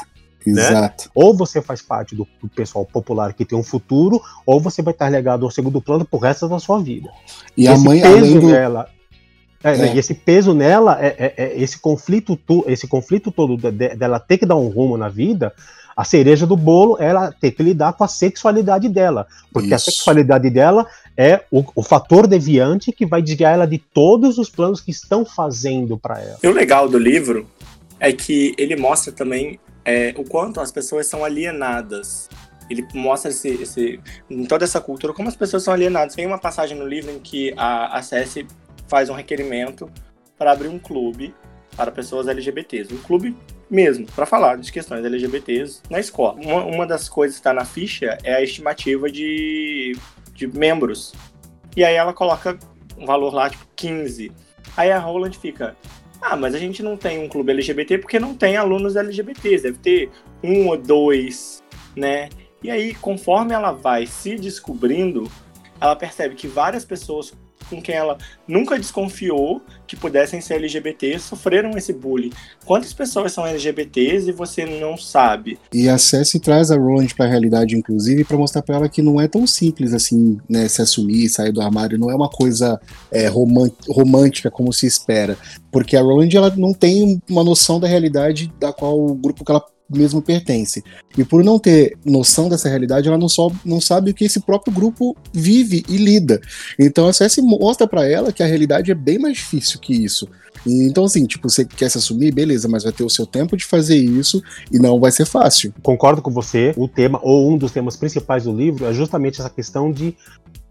Né? 0.54 0.62
Exato. 0.62 1.06
Né? 1.06 1.12
Ou 1.14 1.36
você 1.36 1.62
faz 1.62 1.82
parte 1.82 2.16
do, 2.16 2.28
do, 2.42 2.48
pessoal 2.48 2.86
popular 2.86 3.34
que 3.34 3.46
tem 3.46 3.58
um 3.58 3.64
futuro, 3.64 4.22
ou 4.46 4.60
você 4.60 4.82
vai 4.82 4.94
estar 4.94 5.10
legado 5.10 5.46
ao 5.46 5.52
segundo 5.52 5.82
plano 5.82 6.06
pro 6.06 6.20
resto 6.20 6.48
da 6.48 6.60
sua 6.60 6.80
vida. 6.82 7.10
E 7.56 7.68
esse 7.68 7.74
a 7.74 7.78
mãe, 7.78 8.02
peso 8.02 8.40
do... 8.40 8.48
nela. 8.48 8.90
É, 9.64 9.78
né, 9.78 9.90
é. 9.90 9.96
E 9.96 10.00
esse 10.00 10.14
peso 10.14 10.54
nela, 10.54 10.98
é, 11.02 11.16
é, 11.18 11.34
é 11.38 11.62
esse 11.62 11.80
conflito, 11.80 12.40
esse 12.68 12.88
conflito 12.88 13.32
todo 13.32 13.58
de, 13.58 13.72
dela 13.96 14.20
ter 14.20 14.38
que 14.38 14.46
dar 14.46 14.56
um 14.56 14.68
rumo 14.68 14.98
na 14.98 15.10
vida, 15.10 15.54
a 15.98 16.04
cereja 16.04 16.46
do 16.46 16.56
bolo 16.56 16.96
é 17.00 17.08
ela 17.08 17.32
ter 17.32 17.50
que 17.50 17.64
lidar 17.64 17.94
com 17.94 18.04
a 18.04 18.08
sexualidade 18.08 18.88
dela. 18.88 19.26
Porque 19.52 19.74
Isso. 19.74 19.76
a 19.76 19.80
sexualidade 19.80 20.48
dela 20.52 20.86
é 21.18 21.44
o, 21.50 21.64
o, 21.76 21.82
fator 21.82 22.28
deviante 22.28 22.92
que 22.92 23.04
vai 23.04 23.20
desviar 23.20 23.56
ela 23.56 23.66
de 23.66 23.80
todos 23.80 24.38
os 24.38 24.48
planos 24.48 24.80
que 24.80 24.92
estão 24.92 25.26
fazendo 25.26 25.98
para 25.98 26.22
ela. 26.22 26.38
E 26.44 26.48
o 26.48 26.54
legal 26.54 26.88
do 26.88 27.00
livro 27.00 27.48
é 28.00 28.14
que 28.14 28.54
ele 28.60 28.76
mostra 28.76 29.12
também 29.12 29.60
é, 29.88 30.14
o 30.18 30.24
quanto 30.26 30.60
as 30.60 30.70
pessoas 30.70 31.08
são 31.08 31.24
alienadas. 31.24 32.30
Ele 32.70 32.86
mostra 32.94 33.32
esse, 33.32 33.48
esse, 33.48 34.00
em 34.30 34.44
toda 34.44 34.66
essa 34.66 34.82
cultura 34.82 35.14
como 35.14 35.30
as 35.30 35.36
pessoas 35.36 35.64
são 35.64 35.74
alienadas. 35.74 36.14
Tem 36.14 36.26
uma 36.26 36.38
passagem 36.38 36.78
no 36.78 36.86
livro 36.86 37.10
em 37.10 37.20
que 37.20 37.54
a, 37.56 37.98
a 37.98 38.04
Cessi 38.04 38.46
faz 38.90 39.10
um 39.10 39.14
requerimento 39.14 39.90
para 40.38 40.52
abrir 40.52 40.68
um 40.68 40.78
clube 40.78 41.34
para 41.78 41.90
pessoas 41.90 42.28
LGBTs. 42.28 42.94
Um 42.94 42.98
clube 42.98 43.34
mesmo, 43.70 44.06
para 44.08 44.26
falar 44.26 44.58
de 44.58 44.70
questões 44.72 45.06
LGBTs 45.06 45.82
na 45.90 46.00
escola. 46.00 46.34
Uma, 46.34 46.66
uma 46.66 46.86
das 46.86 47.08
coisas 47.08 47.38
que 47.38 47.40
está 47.40 47.54
na 47.54 47.64
ficha 47.64 48.18
é 48.24 48.36
a 48.36 48.42
estimativa 48.42 49.10
de, 49.10 49.98
de 50.34 50.48
membros. 50.48 51.14
E 51.78 51.86
aí 51.86 51.96
ela 51.96 52.14
coloca 52.14 52.60
um 52.98 53.06
valor 53.06 53.34
lá, 53.34 53.50
tipo 53.50 53.66
15. 53.76 54.34
Aí 54.76 54.92
a 54.92 55.00
Roland 55.00 55.34
fica, 55.34 55.78
ah, 56.22 56.36
mas 56.36 56.56
a 56.56 56.60
gente 56.60 56.82
não 56.82 56.98
tem 56.98 57.20
um 57.20 57.28
clube 57.28 57.52
LGBT 57.52 58.00
porque 58.00 58.20
não 58.20 58.34
tem 58.34 58.58
alunos 58.58 58.96
LGBTs, 58.96 59.64
deve 59.64 59.78
ter 59.78 60.10
um 60.44 60.68
ou 60.68 60.78
dois, 60.78 61.64
né? 61.96 62.30
E 62.64 62.72
aí, 62.72 62.96
conforme 62.96 63.54
ela 63.54 63.72
vai 63.72 64.08
se 64.08 64.36
descobrindo, 64.36 65.32
ela 65.80 65.96
percebe 65.96 66.36
que 66.36 66.48
várias 66.48 66.84
pessoas 66.84 67.34
com 67.70 67.82
quem 67.82 67.96
ela 67.96 68.18
nunca 68.48 68.78
desconfiou 68.78 69.62
que 69.86 69.96
pudessem 69.96 70.42
ser 70.42 70.56
LGBT 70.56 71.20
sofreram 71.20 71.72
esse 71.78 71.94
bullying. 71.94 72.32
Quantas 72.66 72.94
pessoas 72.94 73.32
são 73.32 73.46
LGBTs 73.46 74.30
e 74.30 74.34
você 74.34 74.66
não 74.66 74.98
sabe? 74.98 75.58
E 75.74 75.88
a 75.88 75.98
Cessi 75.98 76.40
traz 76.40 76.72
a 76.72 76.78
Roland 76.78 77.08
para 77.16 77.26
a 77.26 77.30
realidade, 77.30 77.76
inclusive, 77.76 78.24
para 78.24 78.38
mostrar 78.38 78.62
para 78.62 78.76
ela 78.76 78.90
que 78.90 79.02
não 79.02 79.20
é 79.20 79.28
tão 79.28 79.48
simples 79.48 79.94
assim, 79.94 80.38
né, 80.50 80.68
se 80.68 80.82
assumir, 80.82 81.30
sair 81.30 81.52
do 81.52 81.62
armário, 81.62 81.98
não 81.98 82.12
é 82.12 82.16
uma 82.16 82.30
coisa 82.30 82.80
é, 83.12 83.28
romântica 83.28 84.52
como 84.52 84.74
se 84.74 84.86
espera, 84.86 85.38
porque 85.72 85.96
a 85.96 86.02
Roland 86.02 86.30
ela 86.36 86.54
não 86.56 86.74
tem 86.74 87.22
uma 87.30 87.44
noção 87.44 87.80
da 87.80 87.88
realidade 87.88 88.52
da 88.60 88.74
qual 88.74 89.00
o 89.00 89.16
grupo 89.16 89.46
que 89.46 89.52
ela 89.52 89.64
mesmo 89.90 90.22
pertence. 90.22 90.84
E 91.18 91.24
por 91.24 91.44
não 91.44 91.58
ter 91.60 91.98
noção 92.06 92.50
dessa 92.50 92.70
realidade, 92.70 93.08
ela 93.08 93.18
não, 93.18 93.30
só, 93.30 93.52
não 93.64 93.80
sabe 93.80 94.12
o 94.12 94.14
que 94.14 94.26
esse 94.26 94.40
próprio 94.40 94.74
grupo 94.74 95.16
vive 95.34 95.84
e 95.88 95.98
lida. 95.98 96.42
Então 96.78 97.08
a 97.08 97.14
CS 97.14 97.38
mostra 97.38 97.88
para 97.88 98.08
ela 98.08 98.32
que 98.32 98.44
a 98.44 98.48
realidade 98.48 98.92
é 98.92 98.96
bem 98.96 99.18
mais 99.18 99.38
difícil 99.38 99.80
que 99.80 99.94
isso. 99.94 100.28
Então, 100.66 101.06
assim, 101.06 101.26
tipo, 101.26 101.50
você 101.50 101.64
quer 101.64 101.90
se 101.90 101.98
assumir, 101.98 102.34
beleza, 102.34 102.68
mas 102.68 102.84
vai 102.84 102.92
ter 102.92 103.04
o 103.04 103.10
seu 103.10 103.26
tempo 103.26 103.56
de 103.56 103.66
fazer 103.66 103.98
isso 103.98 104.42
e 104.72 104.80
não 104.80 105.00
vai 105.00 105.12
ser 105.12 105.26
fácil. 105.26 105.74
Concordo 105.82 106.22
com 106.22 106.32
você. 106.32 106.74
O 106.76 106.88
tema, 106.88 107.20
ou 107.22 107.52
um 107.52 107.58
dos 107.58 107.72
temas 107.72 107.96
principais 107.96 108.44
do 108.44 108.54
livro, 108.54 108.86
é 108.86 108.94
justamente 108.94 109.40
essa 109.40 109.50
questão 109.50 109.92
de 109.92 110.16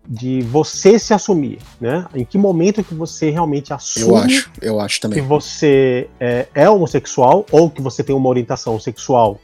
de 0.09 0.43
você 0.43 0.99
se 0.99 1.13
assumir, 1.13 1.59
né? 1.81 2.07
Em 2.15 2.25
que 2.25 2.39
momento 2.39 2.85
que 2.85 2.95
você 2.95 3.31
realmente 3.31 3.73
assume 3.73 4.07
eu 4.07 4.17
acho, 4.17 4.51
eu 4.63 4.81
acho 4.81 5.01
também. 5.01 5.21
que 5.21 5.27
você 5.27 6.09
é, 6.21 6.47
é 6.55 6.71
homossexual 6.71 7.45
ou 7.51 7.69
que 7.69 7.83
você 7.83 8.05
tem 8.05 8.15
uma 8.15 8.29
orientação 8.29 8.79
sexual 8.79 9.39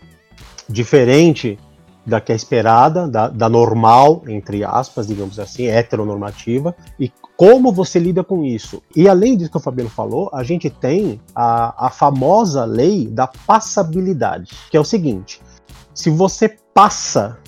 diferente 0.68 1.58
da 2.04 2.20
que 2.20 2.32
é 2.32 2.34
esperada, 2.34 3.06
da, 3.06 3.28
da, 3.28 3.48
normal, 3.48 4.22
entre 4.26 4.64
aspas, 4.64 5.06
digamos 5.06 5.38
assim, 5.38 5.66
heteronormativa, 5.66 6.74
e 6.98 7.12
como 7.36 7.72
você 7.72 7.98
lida 7.98 8.24
com 8.24 8.44
isso. 8.44 8.82
E 8.94 9.08
além 9.08 9.36
disso 9.36 9.50
que 9.50 9.56
o 9.56 9.60
Fabiano 9.60 9.90
falou, 9.90 10.28
a 10.32 10.42
gente 10.42 10.68
tem 10.68 11.20
a, 11.34 11.86
a 11.86 11.90
famosa 11.90 12.64
lei 12.64 13.06
da 13.06 13.26
passabilidade, 13.26 14.52
que 14.70 14.76
é 14.76 14.80
o 14.80 14.84
seguinte: 14.84 15.40
se 15.94 16.10
você 16.10 16.56
passa 16.74 17.38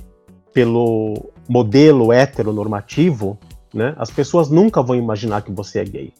pelo 0.52 1.32
modelo 1.48 2.12
heteronormativo, 2.12 3.38
né, 3.72 3.94
as 3.98 4.10
pessoas 4.10 4.48
nunca 4.48 4.82
vão 4.82 4.96
imaginar 4.96 5.42
que 5.42 5.52
você 5.52 5.80
é 5.80 5.84
gay. 5.84 6.12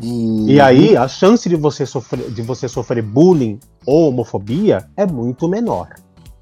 Uhum. 0.00 0.46
E 0.48 0.60
aí 0.60 0.96
a 0.96 1.08
chance 1.08 1.48
de 1.48 1.56
você 1.56 1.86
sofrer, 1.86 2.30
de 2.30 2.42
você 2.42 2.68
sofrer 2.68 3.02
bullying 3.02 3.58
ou 3.86 4.08
homofobia 4.08 4.88
é 4.96 5.06
muito 5.06 5.48
menor. 5.48 5.88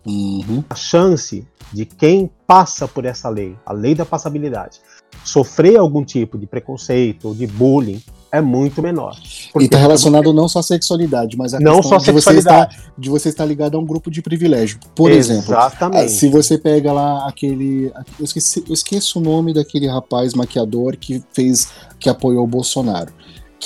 Uhum. 0.06 0.62
A 0.68 0.74
chance 0.74 1.46
de 1.72 1.84
quem 1.84 2.30
passa 2.46 2.86
por 2.86 3.04
essa 3.04 3.28
lei, 3.28 3.56
a 3.64 3.72
lei 3.72 3.94
da 3.94 4.04
passabilidade, 4.04 4.80
sofrer 5.24 5.76
algum 5.76 6.04
tipo 6.04 6.38
de 6.38 6.46
preconceito 6.46 7.28
ou 7.28 7.34
de 7.34 7.46
bullying 7.46 8.02
é 8.30 8.40
muito 8.40 8.82
menor. 8.82 9.16
E 9.58 9.64
está 9.64 9.78
relacionado 9.78 10.32
não 10.32 10.48
só 10.48 10.58
à 10.58 10.62
sexualidade, 10.62 11.36
mas 11.36 11.54
a 11.54 11.60
não 11.60 11.76
questão 11.76 11.98
só 11.98 12.04
de, 12.04 12.12
você 12.12 12.38
estar, 12.38 12.68
de 12.96 13.10
você 13.10 13.28
estar 13.28 13.44
ligado 13.44 13.76
a 13.76 13.80
um 13.80 13.84
grupo 13.84 14.10
de 14.10 14.20
privilégio. 14.20 14.78
Por 14.94 15.10
Exatamente. 15.10 16.04
exemplo, 16.04 16.08
se 16.08 16.28
você 16.28 16.58
pega 16.58 16.92
lá 16.92 17.28
aquele. 17.28 17.92
Eu, 18.18 18.24
esqueci, 18.24 18.64
eu 18.66 18.74
esqueço 18.74 19.18
o 19.18 19.22
nome 19.22 19.52
daquele 19.52 19.86
rapaz 19.86 20.34
maquiador 20.34 20.96
que 20.96 21.22
fez. 21.32 21.68
que 21.98 22.08
apoiou 22.08 22.44
o 22.44 22.48
Bolsonaro 22.48 23.12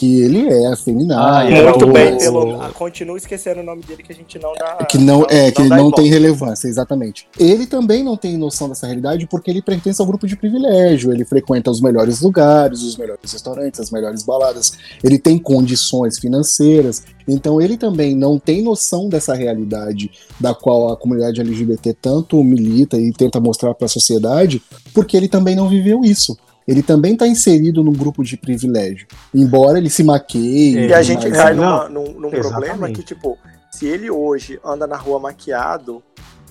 que 0.00 0.22
ele 0.22 0.48
é 0.48 0.66
afeminado. 0.68 1.20
Ah, 1.20 1.44
muito 1.44 1.84
o, 1.84 1.92
bem, 1.92 2.16
pelo. 2.16 2.58
Ah, 2.58 2.70
continua 2.70 3.18
esquecendo 3.18 3.60
o 3.60 3.62
nome 3.62 3.82
dele 3.82 4.02
que 4.02 4.10
a 4.10 4.14
gente 4.14 4.38
não 4.38 4.54
dá. 4.54 4.76
Que 4.86 4.96
não, 4.96 5.20
não 5.20 5.26
é, 5.28 5.50
que 5.50 5.62
não, 5.62 5.76
não 5.76 5.92
tem 5.92 6.06
relevância, 6.08 6.68
exatamente. 6.68 7.28
Ele 7.38 7.66
também 7.66 8.02
não 8.02 8.16
tem 8.16 8.38
noção 8.38 8.70
dessa 8.70 8.86
realidade 8.86 9.26
porque 9.26 9.50
ele 9.50 9.60
pertence 9.60 10.00
ao 10.00 10.06
grupo 10.06 10.26
de 10.26 10.36
privilégio. 10.36 11.12
Ele 11.12 11.22
frequenta 11.22 11.70
os 11.70 11.82
melhores 11.82 12.22
lugares, 12.22 12.80
os 12.80 12.96
melhores 12.96 13.30
restaurantes, 13.30 13.78
as 13.78 13.90
melhores 13.90 14.22
baladas. 14.22 14.72
Ele 15.04 15.18
tem 15.18 15.36
condições 15.36 16.18
financeiras. 16.18 17.02
Então 17.28 17.60
ele 17.60 17.76
também 17.76 18.16
não 18.16 18.38
tem 18.38 18.62
noção 18.62 19.06
dessa 19.06 19.34
realidade 19.34 20.10
da 20.40 20.54
qual 20.54 20.90
a 20.90 20.96
comunidade 20.96 21.42
LGBT 21.42 21.94
tanto 22.00 22.42
milita 22.42 22.96
e 22.96 23.12
tenta 23.12 23.38
mostrar 23.38 23.74
para 23.74 23.84
a 23.84 23.88
sociedade, 23.88 24.62
porque 24.94 25.14
ele 25.14 25.28
também 25.28 25.54
não 25.54 25.68
viveu 25.68 26.02
isso 26.02 26.38
ele 26.70 26.84
também 26.84 27.14
está 27.14 27.26
inserido 27.26 27.82
num 27.82 27.92
grupo 27.92 28.22
de 28.22 28.36
privilégio. 28.36 29.08
Embora 29.34 29.76
ele 29.76 29.90
se 29.90 30.04
maqueie. 30.04 30.86
E 30.86 30.94
a 30.94 31.02
gente 31.02 31.28
cai 31.28 31.52
numa, 31.52 31.88
num, 31.88 32.12
num 32.12 32.30
problema 32.30 32.88
que, 32.92 33.02
tipo, 33.02 33.36
se 33.72 33.86
ele 33.86 34.08
hoje 34.08 34.60
anda 34.64 34.86
na 34.86 34.96
rua 34.96 35.18
maquiado, 35.18 36.00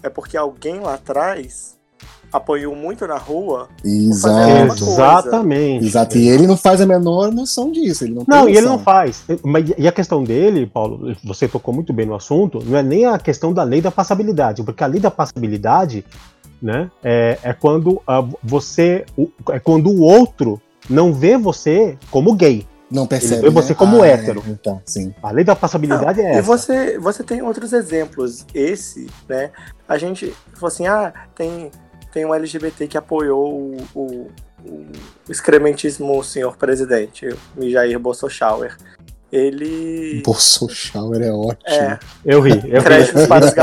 é 0.03 0.09
porque 0.09 0.35
alguém 0.35 0.81
lá 0.81 0.95
atrás 0.95 1.77
apoiou 2.33 2.75
muito 2.75 3.07
na 3.07 3.17
rua. 3.17 3.69
Exato. 3.81 4.83
Exatamente. 4.83 5.85
Exato. 5.85 6.17
E 6.17 6.27
ele 6.27 6.45
não 6.45 6.57
faz 6.57 6.81
a 6.81 6.85
menor 6.85 7.31
noção 7.31 7.71
disso. 7.71 8.03
Ele 8.03 8.15
não, 8.15 8.25
não 8.27 8.49
e 8.49 8.57
ele 8.57 8.67
não 8.67 8.77
faz. 8.77 9.23
Mas, 9.41 9.71
e 9.77 9.88
a 9.88 9.91
questão 9.91 10.21
dele, 10.21 10.67
Paulo, 10.67 11.15
você 11.23 11.47
tocou 11.47 11.73
muito 11.73 11.93
bem 11.93 12.05
no 12.05 12.13
assunto, 12.13 12.61
não 12.65 12.77
é 12.77 12.83
nem 12.83 13.05
a 13.05 13.17
questão 13.17 13.53
da 13.53 13.63
lei 13.63 13.79
da 13.79 13.89
passabilidade, 13.89 14.63
porque 14.63 14.83
a 14.83 14.88
lei 14.88 14.99
da 14.99 15.09
passabilidade 15.09 16.03
né? 16.62 16.89
É, 17.04 17.38
é 17.44 17.54
quando 17.54 17.94
uh, 17.96 18.38
você. 18.44 19.06
O, 19.18 19.30
é 19.51 19.60
quando 19.60 19.89
o 19.89 20.01
outro 20.01 20.62
não 20.89 21.13
vê 21.13 21.38
você 21.38 21.98
como 22.12 22.34
gay. 22.34 22.68
Não 22.92 23.06
percebe. 23.06 23.36
Ele 23.36 23.42
vê 23.42 23.50
você 23.50 23.74
né? 23.74 23.75
como 23.78 24.01
ah, 24.01 24.08
é, 24.08 24.12
hétero. 24.12 24.44
É, 24.46 24.50
então, 24.50 24.82
sim. 24.86 25.13
A 25.22 25.32
lei 25.32 25.44
da 25.44 25.56
passabilidade 25.56 26.22
não, 26.22 26.28
é 26.28 26.32
essa. 26.32 26.39
E 26.39 26.42
você, 26.42 27.00
você 27.00 27.24
tem 27.24 27.42
outros 27.42 27.72
exemplos. 27.72 28.46
Esse, 28.54 29.08
né? 29.28 29.51
A 29.88 29.98
gente 29.98 30.34
falou 30.54 30.68
assim: 30.68 30.88
ah, 30.88 31.13
tem, 31.36 31.72
tem 32.12 32.25
um 32.25 32.34
LGBT 32.34 32.88
que 32.88 32.98
apoiou 32.98 33.54
o, 33.54 33.78
o, 33.94 34.28
o 34.66 34.86
excrementismo 35.30 36.24
senhor 36.24 36.58
presidente, 36.58 37.28
o 37.56 37.70
Jair 37.70 38.00
Bolsonaro 38.00 38.70
ele. 39.31 40.21
Bolsonaro 40.24 41.24
é 41.24 41.31
ótimo. 41.31 41.57
É. 41.65 42.00
Eu 42.25 42.41
ri. 42.41 42.62
Eu 42.65 42.83
Créditos 42.83 43.27
para 43.27 43.45
os 43.45 43.53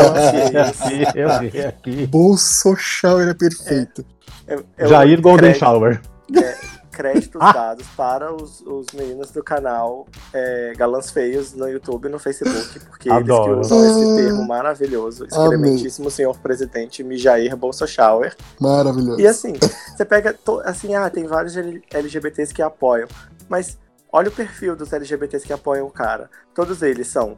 Eu 1.14 1.38
ri 1.38 1.60
aqui. 1.60 2.06
Bolsonaro 2.06 3.30
é 3.30 3.34
perfeito. 3.34 4.04
É, 4.46 4.58
é 4.78 4.86
Jair 4.86 5.20
Golden 5.20 5.50
crédito, 5.50 5.58
Shower. 5.58 6.00
É, 6.36 6.56
créditos 6.92 7.40
dados 7.40 7.86
para 7.96 8.32
os, 8.34 8.60
os 8.62 8.86
meninos 8.94 9.30
do 9.30 9.42
canal 9.42 10.06
é, 10.32 10.72
Galãs 10.76 11.10
Feios 11.10 11.52
no 11.52 11.68
YouTube 11.68 12.06
e 12.06 12.08
no 12.10 12.18
Facebook, 12.18 12.80
porque 12.80 13.10
Adoro. 13.10 13.56
eles 13.56 13.68
que 13.68 13.74
usam 13.74 14.02
esse 14.02 14.22
termo 14.22 14.46
maravilhoso. 14.46 15.26
Excrementíssimo 15.26 16.10
senhor 16.10 16.38
presidente 16.38 17.02
Mijair 17.04 17.56
Bolsonaro. 17.56 18.30
Maravilhoso. 18.60 19.20
E 19.20 19.26
assim, 19.26 19.54
você 19.94 20.04
pega. 20.04 20.34
Assim, 20.64 20.94
ah, 20.94 21.10
tem 21.10 21.26
vários 21.26 21.54
LGBTs 21.56 22.54
que 22.54 22.62
apoiam. 22.62 23.08
Mas 23.48 23.78
Olha 24.16 24.30
o 24.30 24.32
perfil 24.32 24.74
dos 24.74 24.94
LGBTs 24.94 25.46
que 25.46 25.52
apoiam 25.52 25.86
o 25.86 25.90
cara. 25.90 26.30
Todos 26.54 26.80
eles 26.80 27.06
são 27.06 27.36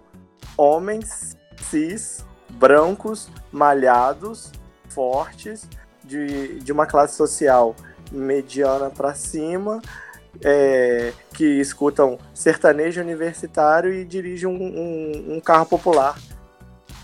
homens 0.56 1.37
cis, 1.68 2.25
brancos, 2.50 3.28
malhados, 3.50 4.52
fortes, 4.88 5.68
de, 6.04 6.61
de 6.61 6.70
uma 6.70 6.87
classe 6.87 7.16
social 7.16 7.75
mediana 8.12 8.90
para 8.90 9.12
cima, 9.12 9.82
é, 10.40 11.12
que 11.35 11.44
escutam 11.44 12.16
sertanejo 12.32 13.00
universitário 13.00 13.92
e 13.92 14.04
dirigem 14.04 14.47
um, 14.47 14.52
um, 14.52 15.35
um 15.35 15.40
carro 15.40 15.66
popular. 15.66 16.16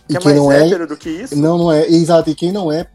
Que 0.07 0.15
e 0.15 0.17
é 0.17 0.21
mais 0.25 0.37
não 0.37 0.53
é 0.53 0.67
hétero 0.69 0.85
é, 0.85 0.87
do 0.87 0.97
que 0.97 1.11
isso? 1.11 1.35
Não, 1.35 1.59
não 1.59 1.73
é. 1.73 1.85
Exato. 1.89 2.31
E 2.31 2.35
quem 2.37 2.53
não 2.53 2.71
é, 2.71 2.87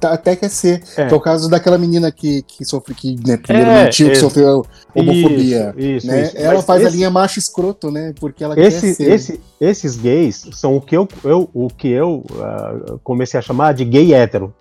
Tá, 0.00 0.14
até 0.14 0.34
quer 0.34 0.48
ser. 0.48 0.82
É. 0.96 1.06
Que 1.06 1.12
é 1.12 1.16
o 1.16 1.20
caso 1.20 1.48
daquela 1.50 1.76
menina 1.76 2.10
que, 2.10 2.42
que 2.42 2.64
sofre, 2.64 2.94
que 2.94 3.16
né, 3.26 3.36
primeiro 3.36 3.70
é, 3.70 3.84
mentiu, 3.84 4.08
que 4.08 4.14
sofreu 4.16 4.64
homofobia. 4.94 5.74
Isso, 5.76 5.88
isso, 5.88 6.06
né? 6.06 6.22
isso. 6.22 6.38
Ela 6.38 6.54
Mas 6.54 6.64
faz 6.64 6.80
esse, 6.80 6.88
a 6.88 6.96
linha 6.96 7.10
macho 7.10 7.38
escroto, 7.38 7.90
né? 7.90 8.14
Porque 8.18 8.42
ela 8.42 8.58
esse, 8.58 8.80
quer 8.80 8.94
ser. 8.94 9.12
Esse, 9.12 9.40
esses 9.60 9.96
gays 9.96 10.48
são 10.52 10.74
o 10.74 10.80
que 10.80 10.96
eu, 10.96 11.06
eu 11.22 11.50
o 11.52 11.68
que 11.68 11.88
eu 11.88 12.24
uh, 12.30 12.98
comecei 13.04 13.38
a 13.38 13.42
chamar 13.42 13.74
de 13.74 13.84
gay 13.84 14.14
hétero. 14.14 14.54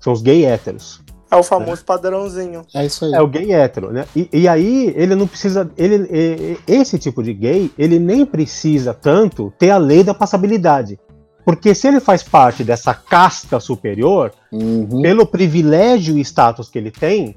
São 0.00 0.12
os 0.12 0.20
gay 0.20 0.44
héteros. 0.44 1.00
É 1.30 1.36
o 1.36 1.42
famoso 1.42 1.84
padrãozinho. 1.84 2.62
É 2.74 2.84
isso 2.84 3.04
aí. 3.04 3.12
É 3.12 3.20
o 3.20 3.26
gay 3.26 3.52
hétero, 3.52 3.90
né? 3.90 4.06
E, 4.14 4.28
e 4.32 4.48
aí 4.48 4.92
ele 4.96 5.14
não 5.14 5.26
precisa. 5.26 5.70
Ele, 5.76 6.58
esse 6.66 6.98
tipo 6.98 7.22
de 7.22 7.32
gay, 7.32 7.70
ele 7.78 7.98
nem 7.98 8.24
precisa 8.24 8.92
tanto 8.92 9.52
ter 9.58 9.70
a 9.70 9.78
lei 9.78 10.02
da 10.04 10.14
passabilidade. 10.14 10.98
Porque 11.48 11.74
se 11.74 11.88
ele 11.88 11.98
faz 11.98 12.22
parte 12.22 12.62
dessa 12.62 12.92
casta 12.92 13.58
superior, 13.58 14.34
uhum. 14.52 15.00
pelo 15.00 15.24
privilégio 15.24 16.18
e 16.18 16.20
status 16.20 16.68
que 16.68 16.76
ele 16.76 16.90
tem, 16.90 17.36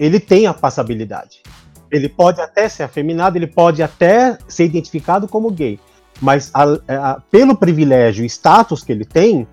ele 0.00 0.18
tem 0.18 0.48
a 0.48 0.52
passabilidade. 0.52 1.42
Ele 1.88 2.08
pode 2.08 2.40
até 2.40 2.68
ser 2.68 2.82
afeminado, 2.82 3.38
ele 3.38 3.46
pode 3.46 3.80
até 3.80 4.36
ser 4.48 4.64
identificado 4.64 5.28
como 5.28 5.48
gay. 5.48 5.78
Mas 6.20 6.50
a, 6.52 6.64
a, 6.88 7.20
pelo 7.30 7.54
privilégio 7.54 8.24
e 8.24 8.28
status 8.28 8.82
que 8.82 8.90
ele 8.90 9.04
tem, 9.04 9.46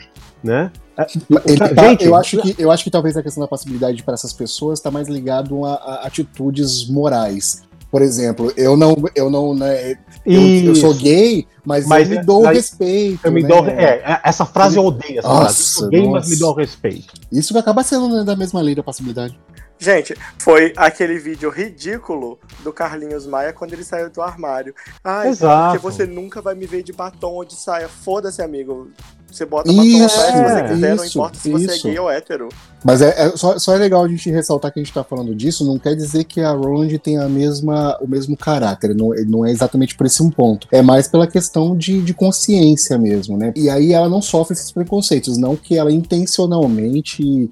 né? 0.43 0.71
É, 0.97 1.05
ele 1.45 1.59
tá, 1.59 1.83
gente, 1.83 2.03
eu, 2.03 2.15
acho 2.15 2.41
que, 2.41 2.55
eu 2.57 2.71
acho 2.71 2.83
que 2.83 2.89
talvez 2.89 3.15
a 3.15 3.21
questão 3.21 3.41
da 3.41 3.47
passabilidade 3.47 4.01
para 4.01 4.15
essas 4.15 4.33
pessoas 4.33 4.79
está 4.79 4.89
mais 4.89 5.07
ligado 5.07 5.63
a, 5.63 5.75
a 5.75 6.07
atitudes 6.07 6.89
morais. 6.89 7.61
Por 7.91 8.01
exemplo, 8.01 8.51
eu 8.57 8.75
não, 8.75 8.95
eu 9.15 9.29
não, 9.29 9.53
né, 9.53 9.97
eu, 10.25 10.65
eu, 10.65 10.75
sou 10.75 10.93
gay, 10.93 11.47
mas, 11.65 11.87
mas 11.87 12.09
eu 12.09 12.17
me 12.17 12.25
dou 12.25 12.45
respeito. 12.45 13.19
Eu 13.23 13.31
me 13.31 13.41
né? 13.41 13.47
dou, 13.47 13.65
é, 13.67 14.21
essa 14.23 14.45
frase 14.45 14.77
eu 14.77 14.85
odeio. 14.85 15.19
Essa 15.19 15.27
nossa, 15.27 15.43
frase. 15.43 15.59
Eu 15.59 15.65
sou 15.65 15.89
gay, 15.89 16.01
nossa. 16.01 16.11
mas 16.11 16.29
me 16.29 16.35
dou 16.37 16.53
respeito. 16.53 17.13
Isso 17.31 17.57
acaba 17.57 17.83
sendo 17.83 18.07
né, 18.09 18.23
da 18.23 18.35
mesma 18.35 18.61
lei 18.61 18.75
da 18.75 18.83
possibilidade. 18.83 19.39
Gente, 19.81 20.13
foi 20.37 20.73
aquele 20.75 21.17
vídeo 21.17 21.49
ridículo 21.49 22.37
do 22.59 22.73
Carlinhos 22.73 23.25
Maia 23.25 23.53
quando 23.53 23.71
ele 23.71 23.83
saiu 23.85 24.09
do 24.09 24.21
armário. 24.21 24.75
Ai, 25.01 25.29
Exato. 25.29 25.79
porque 25.79 25.81
você 25.81 26.05
nunca 26.05 26.41
vai 26.41 26.53
me 26.53 26.65
ver 26.65 26.83
de 26.83 26.91
batom 26.91 27.35
ou 27.35 27.45
de 27.45 27.55
saia. 27.55 27.87
Foda-se, 27.87 28.41
amigo. 28.41 28.91
Você 29.31 29.45
bota 29.45 29.71
Isso, 29.71 29.77
batom 29.77 30.09
se 30.09 30.31
você 30.43 30.63
quiser, 30.73 30.95
não 30.95 31.05
isso, 31.05 31.17
importa 31.17 31.39
se 31.39 31.51
você 31.51 31.71
é 31.71 31.75
isso. 31.75 31.87
gay 31.87 31.99
ou 31.99 32.09
hétero. 32.09 32.49
Mas 32.83 33.01
é, 33.01 33.09
é- 33.27 33.29
só, 33.37 33.59
só 33.59 33.75
é 33.75 33.77
legal 33.77 34.03
a 34.03 34.07
gente 34.07 34.29
ressaltar 34.31 34.71
que 34.73 34.79
a 34.79 34.83
gente 34.83 34.93
tá 34.93 35.03
falando 35.03 35.35
disso, 35.35 35.65
não 35.65 35.77
quer 35.77 35.95
dizer 35.95 36.23
que 36.23 36.41
a 36.41 36.51
Roland 36.51 36.97
tem 36.99 37.17
a 37.17 37.27
mesma, 37.29 37.97
o 38.01 38.07
mesmo 38.07 38.35
caráter, 38.35 38.95
não, 38.95 39.09
não 39.27 39.45
é 39.45 39.51
exatamente 39.51 39.95
por 39.95 40.05
esse 40.07 40.23
um 40.23 40.29
ponto. 40.29 40.67
É 40.71 40.81
mais 40.81 41.07
pela 41.07 41.27
questão 41.27 41.75
de, 41.77 42.01
de 42.01 42.13
consciência 42.13 42.97
mesmo, 42.97 43.37
né? 43.37 43.53
E 43.55 43.69
aí 43.69 43.93
ela 43.93 44.09
não 44.09 44.21
sofre 44.21 44.53
esses 44.53 44.71
preconceitos, 44.71 45.37
não 45.37 45.55
que 45.55 45.77
ela 45.77 45.91
intencionalmente 45.91 47.49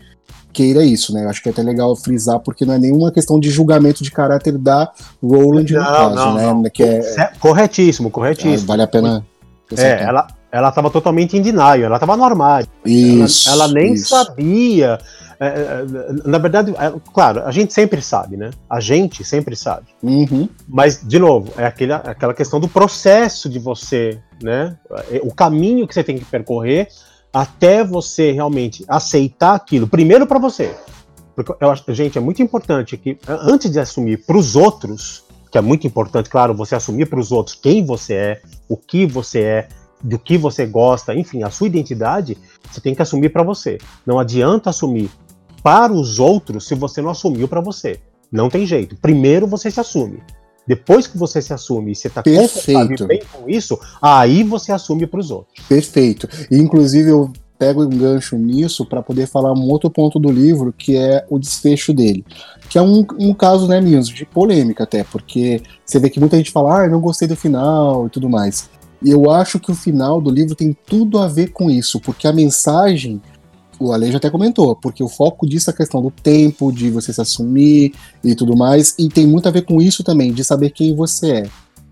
queira 0.53 0.83
isso, 0.83 1.13
né? 1.13 1.23
Eu 1.25 1.29
acho 1.29 1.41
que 1.43 1.49
é 1.49 1.51
até 1.51 1.61
legal 1.61 1.95
frisar, 1.95 2.39
porque 2.39 2.65
não 2.65 2.73
é 2.73 2.79
nenhuma 2.79 3.11
questão 3.11 3.39
de 3.39 3.49
julgamento 3.49 4.03
de 4.03 4.09
caráter 4.11 4.57
da 4.57 4.91
Roland 5.21 5.71
no 5.71 5.79
Não, 5.79 5.85
caso, 5.85 6.15
não, 6.15 6.33
né? 6.33 6.43
não. 6.45 6.63
Que 6.63 6.83
é, 6.83 7.31
Corretíssimo, 7.39 8.07
é, 8.07 8.11
corretíssimo. 8.11 8.67
vale 8.67 8.81
a 8.81 8.87
pena. 8.87 9.25
É, 9.77 10.01
ela, 10.03 10.25
ela 10.57 10.71
tava 10.71 10.89
totalmente 10.89 11.37
em 11.37 11.41
denial, 11.41 11.75
ela 11.75 11.99
tava 11.99 12.17
no 12.17 12.23
armário. 12.23 12.67
Ela, 12.83 13.25
Isso. 13.25 13.49
ela 13.49 13.67
nem 13.67 13.93
isso. 13.93 14.09
sabia. 14.09 14.97
é, 15.39 15.47
é, 15.47 15.85
na 16.25 16.39
verdade, 16.39 16.71
é, 16.71 16.93
claro, 17.13 17.43
a 17.45 17.51
gente 17.51 17.71
sempre 17.71 18.01
sabe, 18.01 18.37
né? 18.37 18.49
A 18.67 18.79
gente 18.79 19.23
sempre 19.23 19.55
sabe. 19.55 19.85
Uhum. 20.01 20.49
Mas, 20.67 20.99
de 21.05 21.19
novo, 21.19 21.53
é 21.57 21.65
aquele, 21.65 21.93
aquela 21.93 22.33
questão 22.33 22.59
do 22.59 22.67
processo 22.67 23.47
de 23.47 23.59
você, 23.59 24.19
né? 24.41 24.75
É, 25.11 25.21
O 25.23 25.31
caminho 25.31 25.87
que 25.87 25.93
você 25.93 26.03
tem 26.03 26.17
que 26.17 26.25
percorrer 26.25 26.87
até 27.31 27.83
você 27.83 28.31
realmente 28.31 28.83
aceitar 28.87 29.53
aquilo. 29.53 29.87
Primeiro 29.87 30.25
para 30.25 30.39
você. 30.39 30.73
Porque 31.35 31.53
eu 31.63 31.69
acho, 31.69 31.83
gente, 31.93 32.17
é 32.17 32.21
muito 32.21 32.41
importante 32.41 32.97
que 32.97 33.19
antes 33.27 33.69
de 33.69 33.79
assumir 33.79 34.25
para 34.25 34.35
os 34.35 34.55
outros, 34.55 35.23
que 35.51 35.57
é 35.57 35.61
muito 35.61 35.85
importante, 35.85 36.31
claro, 36.31 36.55
você 36.55 36.73
assumir 36.73 37.05
para 37.05 37.19
os 37.19 37.31
outros 37.31 37.55
quem 37.55 37.85
você 37.85 38.13
é, 38.15 38.41
o 38.67 38.75
que 38.75 39.05
você 39.05 39.41
é, 39.41 39.67
do 40.01 40.19
que 40.19 40.37
você 40.37 40.65
gosta, 40.65 41.15
enfim, 41.15 41.43
a 41.43 41.49
sua 41.49 41.67
identidade, 41.67 42.37
você 42.69 42.79
tem 42.79 42.93
que 42.93 43.01
assumir 43.01 43.29
para 43.29 43.43
você. 43.43 43.77
Não 44.05 44.19
adianta 44.19 44.69
assumir 44.69 45.09
para 45.63 45.91
os 45.91 46.19
outros 46.19 46.67
se 46.67 46.75
você 46.75 47.01
não 47.01 47.09
assumiu 47.09 47.47
para 47.47 47.61
você. 47.61 47.99
Não 48.31 48.49
tem 48.49 48.65
jeito. 48.65 48.95
Primeiro 48.97 49.47
você 49.47 49.71
se 49.71 49.79
assume. 49.79 50.21
Depois 50.67 51.07
que 51.07 51.17
você 51.17 51.41
se 51.41 51.53
assume 51.53 51.93
e 51.93 51.95
você 51.95 52.09
está 52.09 52.21
confortável 52.21 53.07
bem 53.07 53.21
com 53.31 53.49
isso, 53.49 53.79
aí 54.01 54.43
você 54.43 54.73
assume 54.73 55.07
para 55.07 55.19
os 55.19 55.31
outros. 55.31 55.65
Perfeito. 55.65 56.27
E, 56.51 56.57
inclusive, 56.57 57.09
eu 57.09 57.31
pego 57.57 57.83
um 57.83 57.89
gancho 57.89 58.37
nisso 58.37 58.85
para 58.85 59.01
poder 59.01 59.27
falar 59.27 59.53
um 59.53 59.69
outro 59.69 59.89
ponto 59.89 60.19
do 60.19 60.29
livro, 60.29 60.73
que 60.73 60.95
é 60.95 61.25
o 61.29 61.39
desfecho 61.39 61.93
dele. 61.93 62.25
Que 62.69 62.77
é 62.77 62.81
um, 62.81 63.05
um 63.17 63.33
caso, 63.33 63.67
né, 63.67 63.79
Minhos, 63.79 64.09
de 64.09 64.25
polêmica 64.25 64.83
até, 64.83 65.05
porque 65.05 65.61
você 65.85 65.99
vê 65.99 66.09
que 66.09 66.19
muita 66.19 66.37
gente 66.37 66.51
fala, 66.51 66.83
ah, 66.83 66.89
não 66.89 66.99
gostei 66.99 67.27
do 67.27 67.35
final 67.35 68.05
e 68.05 68.09
tudo 68.09 68.29
mais. 68.29 68.69
Eu 69.03 69.29
acho 69.29 69.59
que 69.59 69.71
o 69.71 69.75
final 69.75 70.19
do 70.19 70.29
livro 70.29 70.55
tem 70.55 70.75
tudo 70.85 71.19
a 71.19 71.27
ver 71.27 71.51
com 71.51 71.69
isso, 71.69 71.99
porque 71.99 72.27
a 72.27 72.33
mensagem, 72.33 73.21
o 73.79 73.91
Ale 73.91 74.11
já 74.11 74.17
até 74.17 74.29
comentou, 74.29 74.75
porque 74.75 75.03
o 75.03 75.07
foco 75.07 75.47
disso 75.47 75.69
é 75.69 75.73
a 75.73 75.77
questão 75.77 76.01
do 76.01 76.09
tempo, 76.09 76.71
de 76.71 76.89
você 76.89 77.13
se 77.13 77.21
assumir 77.21 77.93
e 78.23 78.33
tudo 78.33 78.57
mais, 78.57 78.95
e 78.97 79.07
tem 79.07 79.27
muito 79.27 79.47
a 79.47 79.51
ver 79.51 79.63
com 79.63 79.81
isso 79.81 80.03
também, 80.03 80.33
de 80.33 80.43
saber 80.43 80.71
quem 80.71 80.95
você 80.95 81.31
é. 81.31 81.49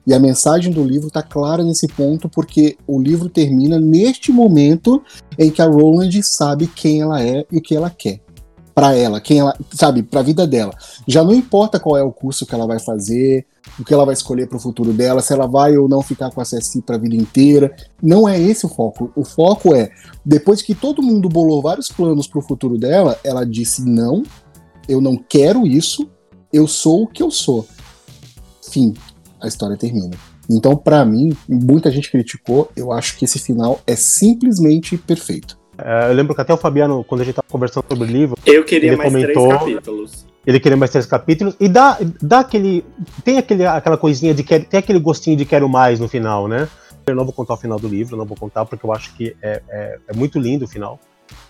E 0.08 0.14
a 0.14 0.20
mensagem 0.20 0.72
do 0.72 0.84
livro 0.84 1.10
tá 1.10 1.24
clara 1.24 1.64
nesse 1.64 1.88
ponto, 1.88 2.30
porque 2.30 2.78
o 2.86 3.02
livro 3.02 3.28
termina 3.28 3.80
neste 3.80 4.32
momento 4.32 5.02
em 5.38 5.50
que 5.50 5.62
a 5.62 5.66
Roland 5.66 6.22
sabe 6.22 6.68
quem 6.68 7.02
ela 7.02 7.24
é 7.24 7.46
e 7.52 7.58
o 7.58 7.62
que 7.62 7.76
ela 7.76 7.90
quer. 7.90 8.25
Pra 8.76 8.94
ela, 8.94 9.22
quem 9.22 9.40
ela, 9.40 9.58
sabe, 9.72 10.04
pra 10.04 10.22
vida 10.22 10.46
dela. 10.46 10.74
Já 11.08 11.24
não 11.24 11.34
importa 11.34 11.80
qual 11.80 11.96
é 11.96 12.04
o 12.04 12.12
curso 12.12 12.46
que 12.46 12.54
ela 12.54 12.68
vai 12.68 12.78
fazer, 12.78 13.48
o 13.80 13.86
que 13.86 13.94
ela 13.94 14.06
vai 14.06 14.14
escolher 14.14 14.48
pro 14.48 14.60
futuro 14.60 14.92
dela, 14.92 15.22
se 15.22 15.32
ela 15.32 15.48
vai 15.48 15.78
ou 15.78 15.88
não 15.88 16.02
ficar 16.02 16.30
com 16.30 16.42
a 16.42 16.44
CSI 16.44 16.82
pra 16.82 16.98
vida 16.98 17.16
inteira. 17.16 17.74
Não 18.04 18.28
é 18.28 18.38
esse 18.38 18.66
o 18.66 18.70
foco. 18.70 19.12
O 19.16 19.24
foco 19.24 19.74
é, 19.74 19.90
depois 20.26 20.62
que 20.62 20.76
todo 20.76 21.02
mundo 21.02 21.30
bolou 21.30 21.62
vários 21.62 21.88
planos 21.88 22.28
pro 22.28 22.42
futuro 22.42 22.78
dela, 22.78 23.18
ela 23.24 23.46
disse: 23.46 23.82
não, 23.82 24.24
eu 24.90 25.00
não 25.00 25.16
quero 25.16 25.66
isso, 25.66 26.10
eu 26.52 26.68
sou 26.68 27.04
o 27.04 27.08
que 27.08 27.24
eu 27.24 27.32
sou. 27.32 27.66
Fim. 28.70 28.94
A 29.42 29.48
história 29.48 29.78
termina. 29.78 30.18
Então, 30.50 30.76
pra 30.76 31.04
mim, 31.06 31.36
muita 31.48 31.92
gente 31.92 32.12
criticou, 32.12 32.70
eu 32.76 32.92
acho 32.92 33.18
que 33.18 33.26
esse 33.26 33.40
final 33.40 33.80
é 33.86 33.96
simplesmente 33.96 34.98
perfeito. 34.98 35.58
É, 35.78 36.10
eu 36.10 36.14
lembro 36.14 36.34
que 36.36 36.42
até 36.42 36.54
o 36.54 36.58
Fabiano, 36.58 37.04
quando 37.04 37.22
a 37.22 37.24
gente 37.24 37.34
estava 37.34 37.48
conversando 37.50 37.86
sobre 37.90 38.04
o 38.06 38.08
livro, 38.08 38.38
Eu 38.46 38.64
queria 38.64 38.90
Ele 38.92 38.96
mais 38.98 39.12
comentou- 39.12 39.48
três 39.48 39.60
capítulos. 39.60 40.26
ele 40.46 40.60
queria 40.60 40.78
mais 40.78 40.92
três 40.92 41.06
capítulos 41.06 41.56
e 41.60 41.68
dá, 41.68 41.98
dá 42.22 42.40
aquele. 42.40 42.86
Tem 43.24 43.38
aquele, 43.38 43.66
aquela 43.66 43.98
coisinha 43.98 44.34
de 44.34 44.44
que 44.44 44.60
tem 44.60 44.80
aquele 44.80 45.00
gostinho 45.00 45.36
de 45.36 45.46
quero 45.46 45.68
mais 45.68 46.00
no 46.00 46.08
final, 46.08 46.48
né? 46.48 46.68
Eu 47.08 47.16
não 47.16 47.24
vou 47.24 47.34
contar 47.34 47.54
o 47.54 47.58
final 47.58 47.78
do 47.80 47.88
livro, 47.88 48.16
não 48.18 48.26
vou 48.26 48.38
contar, 48.38 48.66
porque 48.66 48.86
eu 48.86 48.92
acho 48.92 49.14
que 49.16 49.36
é, 49.42 49.62
é, 49.70 50.00
é 50.08 50.14
muito 50.16 50.40
lindo 50.40 50.66
o 50.66 50.68
final. 50.68 51.00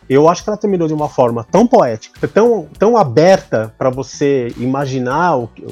Eu 0.09 0.27
acho 0.29 0.43
que 0.43 0.49
ela 0.49 0.57
terminou 0.57 0.87
de 0.87 0.93
uma 0.93 1.07
forma 1.09 1.43
tão 1.49 1.65
poética, 1.65 2.27
tão, 2.27 2.67
tão 2.77 2.97
aberta 2.97 3.73
para 3.77 3.89
você 3.89 4.53
imaginar 4.57 5.35
o 5.35 5.47
que. 5.47 5.65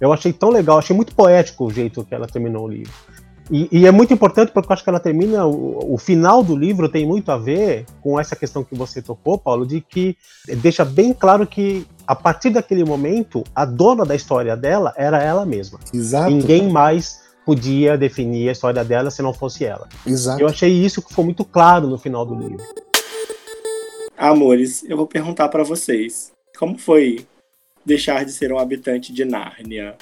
Eu 0.00 0.12
achei 0.12 0.32
tão 0.32 0.48
legal, 0.48 0.78
achei 0.78 0.96
muito 0.96 1.14
poético 1.14 1.66
o 1.66 1.70
jeito 1.70 2.02
que 2.04 2.14
ela 2.14 2.26
terminou 2.26 2.64
o 2.64 2.68
livro. 2.68 2.90
E, 3.50 3.68
e 3.72 3.86
é 3.86 3.90
muito 3.90 4.14
importante 4.14 4.52
porque 4.52 4.70
eu 4.70 4.74
acho 4.74 4.84
que 4.84 4.90
ela 4.90 5.00
termina. 5.00 5.44
O, 5.44 5.94
o 5.94 5.98
final 5.98 6.42
do 6.42 6.56
livro 6.56 6.88
tem 6.88 7.04
muito 7.04 7.32
a 7.32 7.36
ver 7.36 7.84
com 8.00 8.18
essa 8.18 8.36
questão 8.36 8.62
que 8.62 8.76
você 8.76 9.02
tocou, 9.02 9.36
Paulo, 9.36 9.66
de 9.66 9.80
que 9.80 10.16
deixa 10.58 10.84
bem 10.84 11.12
claro 11.12 11.46
que 11.46 11.84
a 12.06 12.14
partir 12.14 12.50
daquele 12.50 12.84
momento 12.84 13.42
a 13.54 13.64
dona 13.64 14.04
da 14.04 14.14
história 14.14 14.56
dela 14.56 14.94
era 14.96 15.22
ela 15.22 15.44
mesma. 15.44 15.80
Exato. 15.92 16.30
Ninguém 16.30 16.70
mais 16.70 17.20
podia 17.44 17.98
definir 17.98 18.48
a 18.48 18.52
história 18.52 18.84
dela 18.84 19.10
se 19.10 19.20
não 19.22 19.34
fosse 19.34 19.64
ela. 19.64 19.88
Exato. 20.06 20.40
Eu 20.40 20.46
achei 20.46 20.70
isso 20.70 21.02
que 21.02 21.12
foi 21.12 21.24
muito 21.24 21.44
claro 21.44 21.88
no 21.88 21.98
final 21.98 22.24
do 22.24 22.34
livro. 22.34 22.62
Amores, 24.16 24.84
eu 24.84 24.96
vou 24.96 25.06
perguntar 25.06 25.48
pra 25.48 25.64
vocês. 25.64 26.30
Como 26.56 26.78
foi 26.78 27.26
deixar 27.84 28.24
de 28.24 28.32
ser 28.32 28.52
um 28.52 28.58
habitante 28.58 29.12
de 29.12 29.24
Nárnia? 29.24 29.96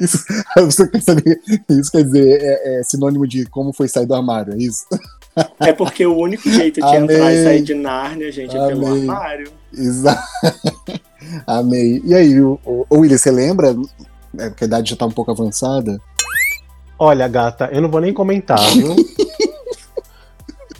Isso, 0.00 0.24
você 0.56 0.88
quer 0.88 1.02
saber? 1.02 1.40
Isso 1.68 1.92
quer 1.92 2.02
dizer, 2.02 2.38
é, 2.40 2.80
é 2.80 2.82
sinônimo 2.82 3.26
de 3.26 3.46
como 3.46 3.72
foi 3.72 3.88
sair 3.88 4.06
do 4.06 4.14
armário, 4.14 4.54
é 4.54 4.56
isso? 4.56 4.86
É 5.60 5.72
porque 5.72 6.04
o 6.06 6.16
único 6.16 6.48
jeito 6.50 6.80
de 6.80 6.86
Amei. 6.86 7.16
entrar 7.16 7.32
e 7.32 7.44
sair 7.44 7.62
de 7.62 7.74
Nárnia, 7.74 8.32
gente, 8.32 8.56
é 8.56 8.66
pelo 8.66 8.86
Amei. 8.86 9.00
armário. 9.00 9.52
Exato. 9.72 10.26
Amei. 11.46 12.02
E 12.04 12.14
aí, 12.14 12.40
o, 12.40 12.58
o, 12.64 12.86
o 12.88 12.98
William, 13.00 13.18
você 13.18 13.30
lembra? 13.30 13.76
É, 14.38 14.48
porque 14.48 14.64
a 14.64 14.66
idade 14.66 14.90
já 14.90 14.96
tá 14.96 15.06
um 15.06 15.12
pouco 15.12 15.30
avançada. 15.30 16.00
Olha, 16.98 17.28
gata, 17.28 17.68
eu 17.72 17.82
não 17.82 17.90
vou 17.90 18.00
nem 18.00 18.12
comentar, 18.12 18.58
viu? 18.72 18.96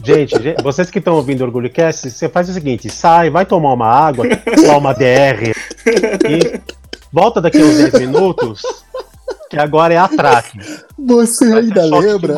Gente, 0.03 0.41
gente, 0.41 0.61
vocês 0.61 0.91
que 0.91 0.99
estão 0.99 1.15
ouvindo 1.15 1.41
o 1.41 1.43
Orgulho 1.43 1.69
Cast, 1.69 2.09
você 2.09 2.29
faz 2.29 2.47
o 2.47 2.53
seguinte: 2.53 2.89
sai, 2.89 3.29
vai 3.29 3.45
tomar 3.45 3.73
uma 3.73 3.87
água, 3.87 4.25
tomar 4.55 4.77
uma 4.77 4.93
DR, 4.95 5.51
e 6.29 6.61
volta 7.11 7.41
daqui 7.41 7.61
a 7.61 7.65
uns 7.65 7.77
10 7.77 7.93
minutos, 7.99 8.61
que 9.49 9.57
agora 9.57 9.93
é 9.93 9.97
atraque. 9.97 10.59
Você 10.97 11.45
ainda 11.45 11.85
lembra? 11.85 12.35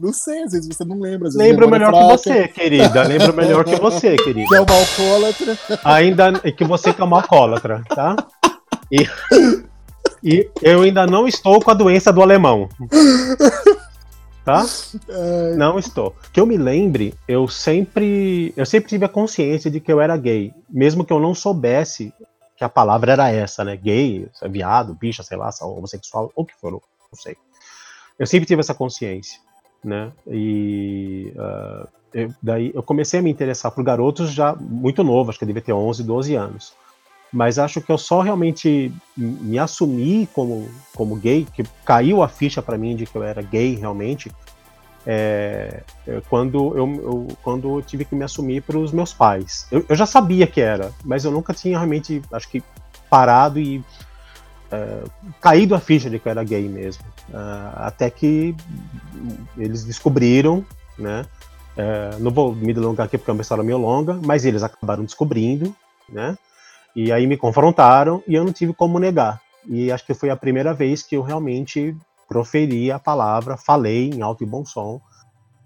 Não 0.00 0.12
sei, 0.12 0.42
às 0.42 0.52
vezes 0.52 0.68
você 0.76 0.84
não 0.84 0.98
lembra. 1.00 1.28
Às 1.28 1.34
Lembro 1.34 1.68
memória 1.68 1.90
melhor 1.90 1.92
que 1.92 2.22
fraca, 2.24 2.40
você, 2.42 2.48
querida. 2.48 3.02
Lembro 3.02 3.34
melhor 3.34 3.64
que 3.64 3.76
você, 3.76 4.16
Que 4.16 4.22
é 4.22 4.24
querida. 4.24 4.62
uma 4.62 4.74
alcoólatra. 4.74 5.58
Ainda 5.84 6.32
que 6.56 6.64
você 6.64 6.92
que 6.92 7.00
é 7.00 7.04
uma 7.04 7.18
alcoólatra, 7.18 7.82
tá? 7.88 8.16
E, 8.90 9.06
e 10.22 10.48
eu 10.62 10.82
ainda 10.82 11.06
não 11.06 11.28
estou 11.28 11.60
com 11.60 11.70
a 11.70 11.74
doença 11.74 12.12
do 12.12 12.22
alemão. 12.22 12.68
Tá? 14.44 14.64
É, 15.08 15.54
Não 15.54 15.78
estou. 15.78 16.14
Que 16.32 16.40
eu 16.40 16.46
me 16.46 16.56
lembre, 16.56 17.14
eu 17.28 17.46
sempre, 17.46 18.52
eu 18.56 18.64
sempre 18.66 18.88
tive 18.88 19.04
a 19.04 19.08
consciência 19.08 19.70
de 19.70 19.78
que 19.80 19.92
eu 19.92 20.00
era 20.00 20.16
gay, 20.16 20.52
mesmo 20.68 21.04
que 21.04 21.12
eu 21.12 21.20
não 21.20 21.34
soubesse 21.34 22.12
que 22.60 22.64
a 22.64 22.68
palavra 22.68 23.12
era 23.12 23.30
essa, 23.30 23.64
né? 23.64 23.74
Gay, 23.74 24.28
viado, 24.50 24.92
bicha, 24.94 25.22
sei 25.22 25.38
lá, 25.38 25.48
homossexual, 25.62 26.30
ou 26.36 26.44
o 26.44 26.46
que 26.46 26.52
for, 26.60 26.70
não 26.72 26.80
sei. 27.14 27.34
Eu 28.18 28.26
sempre 28.26 28.44
tive 28.46 28.60
essa 28.60 28.74
consciência, 28.74 29.40
né? 29.82 30.12
E 30.26 31.32
ah, 31.38 31.88
eu- 32.12 32.34
daí 32.42 32.70
eu 32.74 32.82
comecei 32.82 33.18
a 33.18 33.22
me 33.22 33.30
interessar 33.30 33.72
por 33.72 33.82
garotos 33.82 34.30
já 34.30 34.54
muito 34.54 35.02
novo, 35.02 35.30
acho 35.30 35.38
que 35.38 35.44
eu 35.44 35.46
devia 35.46 35.62
ter 35.62 35.72
11, 35.72 36.02
12 36.04 36.34
anos. 36.34 36.74
Mas 37.32 37.58
acho 37.58 37.80
que 37.80 37.90
eu 37.90 37.96
só 37.96 38.20
realmente 38.20 38.92
me 39.16 39.58
assumi 39.58 40.28
como, 40.34 40.68
como 40.94 41.16
gay, 41.16 41.46
que 41.54 41.62
caiu 41.86 42.22
a 42.22 42.28
ficha 42.28 42.60
pra 42.60 42.76
mim 42.76 42.94
de 42.94 43.06
que 43.06 43.16
eu 43.16 43.22
era 43.22 43.40
gay 43.40 43.74
realmente, 43.74 44.30
é, 45.06 45.82
é, 46.06 46.22
quando, 46.28 46.76
eu, 46.76 46.86
eu- 47.02 47.28
quando 47.42 47.78
eu 47.78 47.82
tive 47.82 48.04
que 48.04 48.14
me 48.14 48.24
assumir 48.24 48.62
para 48.62 48.78
os 48.78 48.92
meus 48.92 49.12
pais. 49.12 49.66
Eu, 49.70 49.84
eu 49.88 49.96
já 49.96 50.06
sabia 50.06 50.46
que 50.46 50.60
era, 50.60 50.92
mas 51.04 51.24
eu 51.24 51.30
nunca 51.30 51.54
tinha 51.54 51.78
realmente, 51.78 52.22
acho 52.32 52.48
que, 52.48 52.62
parado 53.08 53.58
e 53.58 53.82
é, 54.70 55.02
caído 55.40 55.74
a 55.74 55.80
ficha 55.80 56.08
de 56.08 56.18
que 56.18 56.28
eu 56.28 56.30
era 56.30 56.44
gay 56.44 56.68
mesmo. 56.68 57.04
Ah, 57.34 57.86
até 57.86 58.08
que 58.10 58.54
eles 59.56 59.84
descobriram, 59.84 60.64
né? 60.98 61.24
É, 61.76 62.16
não 62.18 62.30
vou 62.30 62.54
me 62.54 62.72
delongar 62.72 63.06
aqui 63.06 63.16
porque 63.16 63.30
é 63.30 63.34
uma 63.34 63.42
história 63.42 63.64
meio 63.64 63.78
longa, 63.78 64.18
mas 64.24 64.44
eles 64.44 64.62
acabaram 64.62 65.04
descobrindo, 65.04 65.74
né? 66.08 66.36
E 66.94 67.12
aí 67.12 67.26
me 67.26 67.36
confrontaram 67.36 68.22
e 68.26 68.34
eu 68.34 68.44
não 68.44 68.52
tive 68.52 68.72
como 68.72 68.98
negar. 68.98 69.40
E 69.66 69.90
acho 69.92 70.04
que 70.04 70.14
foi 70.14 70.30
a 70.30 70.36
primeira 70.36 70.72
vez 70.74 71.02
que 71.02 71.16
eu 71.16 71.22
realmente 71.22 71.96
proferi 72.30 72.92
a 72.92 72.98
palavra, 73.00 73.56
falei 73.56 74.08
em 74.08 74.22
alto 74.22 74.44
e 74.44 74.46
bom 74.46 74.64
som 74.64 75.00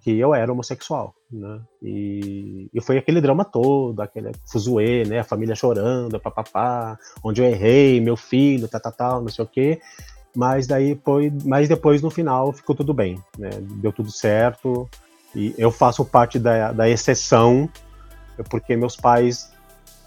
que 0.00 0.18
eu 0.18 0.34
era 0.34 0.52
homossexual, 0.52 1.14
né? 1.30 1.60
E, 1.82 2.68
e 2.72 2.80
foi 2.80 2.98
aquele 2.98 3.20
drama 3.20 3.44
todo, 3.44 4.00
aquele 4.00 4.32
fuzuê, 4.50 5.04
né? 5.04 5.20
A 5.20 5.24
família 5.24 5.54
chorando, 5.54 6.20
papapá, 6.20 6.98
onde 7.22 7.42
eu 7.42 7.46
errei, 7.46 8.00
meu 8.00 8.16
filho, 8.16 8.68
tal, 8.68 8.80
tal, 8.80 8.92
tal, 8.92 9.20
não 9.22 9.28
sei 9.28 9.44
o 9.44 9.48
quê. 9.48 9.80
Mas 10.36 10.66
daí 10.66 10.98
foi, 11.02 11.32
mas 11.44 11.68
depois 11.68 12.02
no 12.02 12.10
final 12.10 12.52
ficou 12.52 12.74
tudo 12.74 12.92
bem, 12.92 13.18
né? 13.38 13.50
Deu 13.60 13.92
tudo 13.92 14.10
certo. 14.10 14.88
E 15.34 15.54
eu 15.56 15.70
faço 15.70 16.04
parte 16.04 16.38
da, 16.38 16.72
da 16.72 16.88
exceção, 16.88 17.68
porque 18.50 18.76
meus 18.76 18.96
pais, 18.96 19.52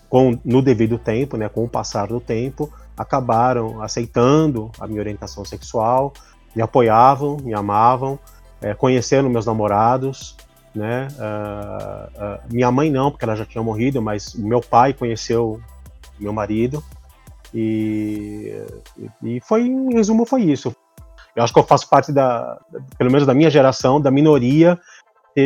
com, 0.10 0.40
no 0.46 0.62
devido 0.62 1.00
tempo, 1.00 1.38
né? 1.38 1.50
Com 1.50 1.64
o 1.64 1.70
passar 1.70 2.08
do 2.08 2.20
tempo, 2.20 2.72
acabaram 2.96 3.82
aceitando 3.82 4.72
a 4.80 4.86
minha 4.86 5.00
orientação 5.00 5.44
sexual, 5.44 6.14
me 6.58 6.64
apoiavam, 6.64 7.38
me 7.38 7.54
amavam, 7.54 8.18
é, 8.60 8.74
conheceram 8.74 9.30
meus 9.30 9.46
namorados, 9.46 10.36
né? 10.74 11.08
Uh, 11.12 12.24
uh, 12.24 12.40
minha 12.52 12.72
mãe 12.72 12.90
não, 12.90 13.12
porque 13.12 13.26
ela 13.26 13.36
já 13.36 13.46
tinha 13.46 13.64
morrido, 13.64 14.02
mas 14.02 14.34
meu 14.34 14.60
pai 14.60 14.92
conheceu 14.92 15.62
meu 16.20 16.34
marido 16.34 16.84
e, 17.54 18.60
e 19.22 19.40
foi, 19.42 19.68
em 19.68 19.94
resumo, 19.94 20.26
foi 20.26 20.42
isso. 20.42 20.76
Eu 21.36 21.44
acho 21.44 21.54
que 21.54 21.60
eu 21.60 21.64
faço 21.64 21.88
parte 21.88 22.12
da, 22.12 22.60
pelo 22.98 23.12
menos 23.12 23.28
da 23.28 23.36
minha 23.36 23.52
geração, 23.52 24.02
da 24.02 24.10
minoria 24.10 24.80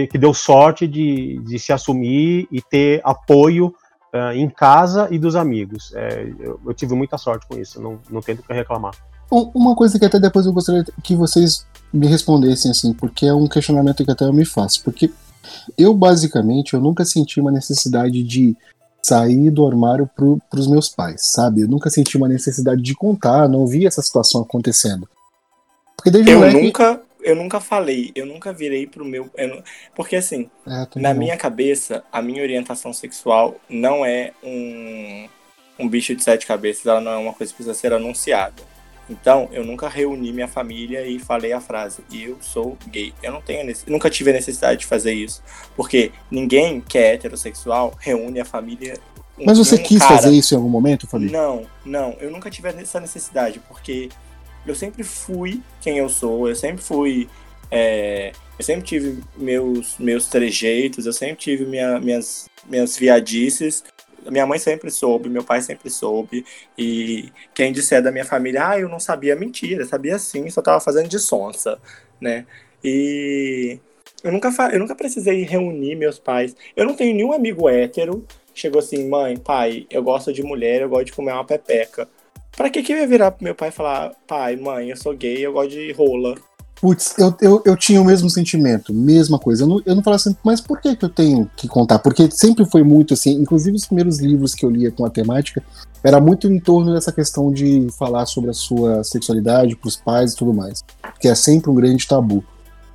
que 0.09 0.17
deu 0.17 0.33
sorte 0.33 0.87
de, 0.87 1.37
de 1.39 1.59
se 1.59 1.73
assumir 1.73 2.47
e 2.49 2.61
ter 2.61 3.01
apoio 3.03 3.75
uh, 4.13 4.31
em 4.33 4.49
casa 4.49 5.09
e 5.11 5.19
dos 5.19 5.35
amigos. 5.35 5.93
É, 5.93 6.33
eu, 6.39 6.57
eu, 6.65 6.73
tive 6.73 6.95
muita 6.95 7.17
sorte 7.17 7.45
com 7.45 7.59
isso, 7.59 7.81
não, 7.81 7.99
não 8.09 8.21
tenho 8.21 8.37
que 8.37 8.53
reclamar. 8.53 8.93
Uma 9.31 9.75
coisa 9.75 9.97
que 9.97 10.05
até 10.05 10.19
depois 10.19 10.45
eu 10.45 10.51
gostaria 10.51 10.85
que 11.01 11.15
vocês 11.15 11.65
me 11.93 12.05
respondessem 12.05 12.69
assim, 12.69 12.93
porque 12.93 13.25
é 13.25 13.33
um 13.33 13.47
questionamento 13.47 14.03
que 14.03 14.11
até 14.11 14.25
eu 14.25 14.33
me 14.33 14.43
faço, 14.43 14.83
porque 14.83 15.09
eu 15.77 15.93
basicamente 15.93 16.73
eu 16.73 16.81
nunca 16.81 17.05
senti 17.05 17.39
uma 17.39 17.51
necessidade 17.51 18.23
de 18.23 18.55
sair 19.01 19.49
do 19.49 19.65
armário 19.65 20.09
para 20.15 20.59
os 20.59 20.67
meus 20.67 20.89
pais, 20.89 21.31
sabe? 21.31 21.61
Eu 21.61 21.67
nunca 21.67 21.89
senti 21.89 22.17
uma 22.17 22.27
necessidade 22.27 22.81
de 22.81 22.93
contar, 22.93 23.47
não 23.47 23.65
vi 23.65 23.87
essa 23.87 24.01
situação 24.01 24.41
acontecendo. 24.41 25.07
Porque 25.95 26.11
desde 26.11 26.31
eu 26.31 26.39
moleque... 26.39 26.61
nunca 26.61 27.01
eu 27.23 27.35
nunca 27.35 27.59
falei, 27.59 28.11
eu 28.15 28.25
nunca 28.25 28.51
virei 28.51 28.87
pro 28.87 29.05
meu. 29.05 29.29
Não, 29.37 29.63
porque 29.95 30.15
assim, 30.15 30.49
é, 30.67 30.99
na 30.99 31.13
minha 31.13 31.37
cabeça, 31.37 32.03
a 32.11 32.21
minha 32.21 32.41
orientação 32.41 32.91
sexual 32.91 33.55
não 33.69 34.05
é 34.05 34.33
um, 34.43 35.29
um 35.79 35.87
bicho 35.87 36.15
de 36.15 36.23
sete 36.23 36.45
cabeças, 36.45 36.85
ela 36.85 36.99
não 36.99 37.11
é 37.11 37.17
uma 37.17 37.33
coisa 37.33 37.51
que 37.53 37.57
precisa 37.57 37.79
ser 37.79 37.93
anunciada. 37.93 38.63
Então, 39.09 39.49
eu 39.51 39.65
nunca 39.65 39.89
reuni 39.89 40.31
minha 40.31 40.47
família 40.47 41.05
e 41.05 41.19
falei 41.19 41.51
a 41.51 41.59
frase, 41.59 42.01
eu 42.11 42.37
sou 42.39 42.77
gay. 42.87 43.13
Eu 43.21 43.31
não 43.33 43.41
tenho 43.41 43.71
nunca 43.87 44.09
tive 44.09 44.29
a 44.29 44.33
necessidade 44.33 44.81
de 44.81 44.85
fazer 44.85 45.13
isso. 45.13 45.43
Porque 45.75 46.11
ninguém 46.29 46.79
que 46.81 46.97
é 46.97 47.13
heterossexual 47.13 47.93
reúne 47.99 48.39
a 48.39 48.45
família. 48.45 48.97
Mas 49.43 49.57
você 49.57 49.77
quis 49.77 49.99
cara. 49.99 50.15
fazer 50.15 50.31
isso 50.31 50.53
em 50.53 50.57
algum 50.57 50.69
momento? 50.69 51.07
Não, 51.31 51.65
não. 51.83 52.15
Eu 52.19 52.31
nunca 52.31 52.49
tive 52.49 52.69
essa 52.69 52.99
necessidade, 52.99 53.59
porque 53.67 54.09
eu 54.65 54.75
sempre 54.75 55.03
fui 55.03 55.61
quem 55.81 55.97
eu 55.97 56.07
sou, 56.07 56.47
eu 56.47 56.55
sempre 56.55 56.83
fui. 56.83 57.27
É, 57.69 58.31
eu 58.59 58.65
sempre 58.65 58.83
tive 58.83 59.23
meus, 59.35 59.97
meus 59.97 60.27
trejeitos, 60.27 61.05
eu 61.05 61.13
sempre 61.13 61.37
tive 61.37 61.65
minha, 61.65 61.99
minhas, 61.99 62.47
minhas 62.69 62.97
viadices. 62.97 63.83
Minha 64.29 64.45
mãe 64.45 64.59
sempre 64.59 64.91
soube, 64.91 65.29
meu 65.29 65.43
pai 65.43 65.61
sempre 65.61 65.89
soube. 65.89 66.45
E 66.77 67.31
quem 67.53 67.71
disser 67.71 68.01
da 68.01 68.11
minha 68.11 68.25
família, 68.25 68.69
ah, 68.69 68.79
eu 68.79 68.89
não 68.89 68.99
sabia, 68.99 69.35
mentira, 69.35 69.85
sabia 69.85 70.19
sim, 70.19 70.49
só 70.49 70.61
tava 70.61 70.79
fazendo 70.79 71.07
de 71.07 71.19
sonsa, 71.19 71.79
né? 72.19 72.45
E 72.83 73.79
eu 74.23 74.31
nunca, 74.31 74.49
eu 74.71 74.79
nunca 74.79 74.95
precisei 74.95 75.43
reunir 75.43 75.95
meus 75.95 76.19
pais. 76.19 76.55
Eu 76.75 76.85
não 76.85 76.95
tenho 76.95 77.15
nenhum 77.15 77.33
amigo 77.33 77.67
hétero. 77.69 78.25
Chegou 78.53 78.79
assim, 78.79 79.07
mãe, 79.07 79.37
pai, 79.37 79.87
eu 79.89 80.03
gosto 80.03 80.33
de 80.33 80.43
mulher, 80.43 80.81
eu 80.81 80.89
gosto 80.89 81.05
de 81.05 81.13
comer 81.13 81.31
uma 81.31 81.45
pepeca. 81.45 82.07
Pra 82.55 82.69
que 82.69 82.83
que 82.83 82.91
eu 82.91 82.97
ia 82.97 83.07
virar 83.07 83.31
pro 83.31 83.43
meu 83.43 83.55
pai 83.55 83.69
e 83.69 83.71
falar, 83.71 84.13
pai, 84.27 84.55
mãe, 84.57 84.89
eu 84.89 84.97
sou 84.97 85.15
gay, 85.15 85.45
eu 85.45 85.53
gosto 85.53 85.71
de 85.71 85.91
rola? 85.93 86.35
Putz, 86.81 87.13
eu, 87.19 87.35
eu, 87.39 87.61
eu 87.63 87.77
tinha 87.77 88.01
o 88.01 88.05
mesmo 88.05 88.27
sentimento, 88.27 88.91
mesma 88.91 89.37
coisa. 89.37 89.63
Eu 89.63 89.67
não, 89.67 89.81
eu 89.85 89.95
não 89.95 90.01
falava 90.01 90.19
assim, 90.19 90.35
mas 90.43 90.59
por 90.59 90.81
que, 90.81 90.95
que 90.95 91.05
eu 91.05 91.09
tenho 91.09 91.47
que 91.55 91.67
contar? 91.67 91.99
Porque 91.99 92.27
sempre 92.31 92.65
foi 92.65 92.81
muito 92.81 93.13
assim, 93.13 93.33
inclusive 93.33 93.77
os 93.77 93.85
primeiros 93.85 94.19
livros 94.19 94.55
que 94.55 94.65
eu 94.65 94.69
lia 94.69 94.91
com 94.91 95.05
a 95.05 95.09
temática, 95.09 95.63
era 96.03 96.19
muito 96.19 96.51
em 96.51 96.59
torno 96.59 96.91
dessa 96.91 97.11
questão 97.11 97.51
de 97.51 97.87
falar 97.99 98.25
sobre 98.25 98.49
a 98.49 98.53
sua 98.53 99.03
sexualidade 99.03 99.75
pros 99.75 99.95
pais 99.95 100.33
e 100.33 100.35
tudo 100.35 100.55
mais. 100.55 100.83
Que 101.19 101.27
é 101.27 101.35
sempre 101.35 101.69
um 101.69 101.75
grande 101.75 102.07
tabu. 102.07 102.43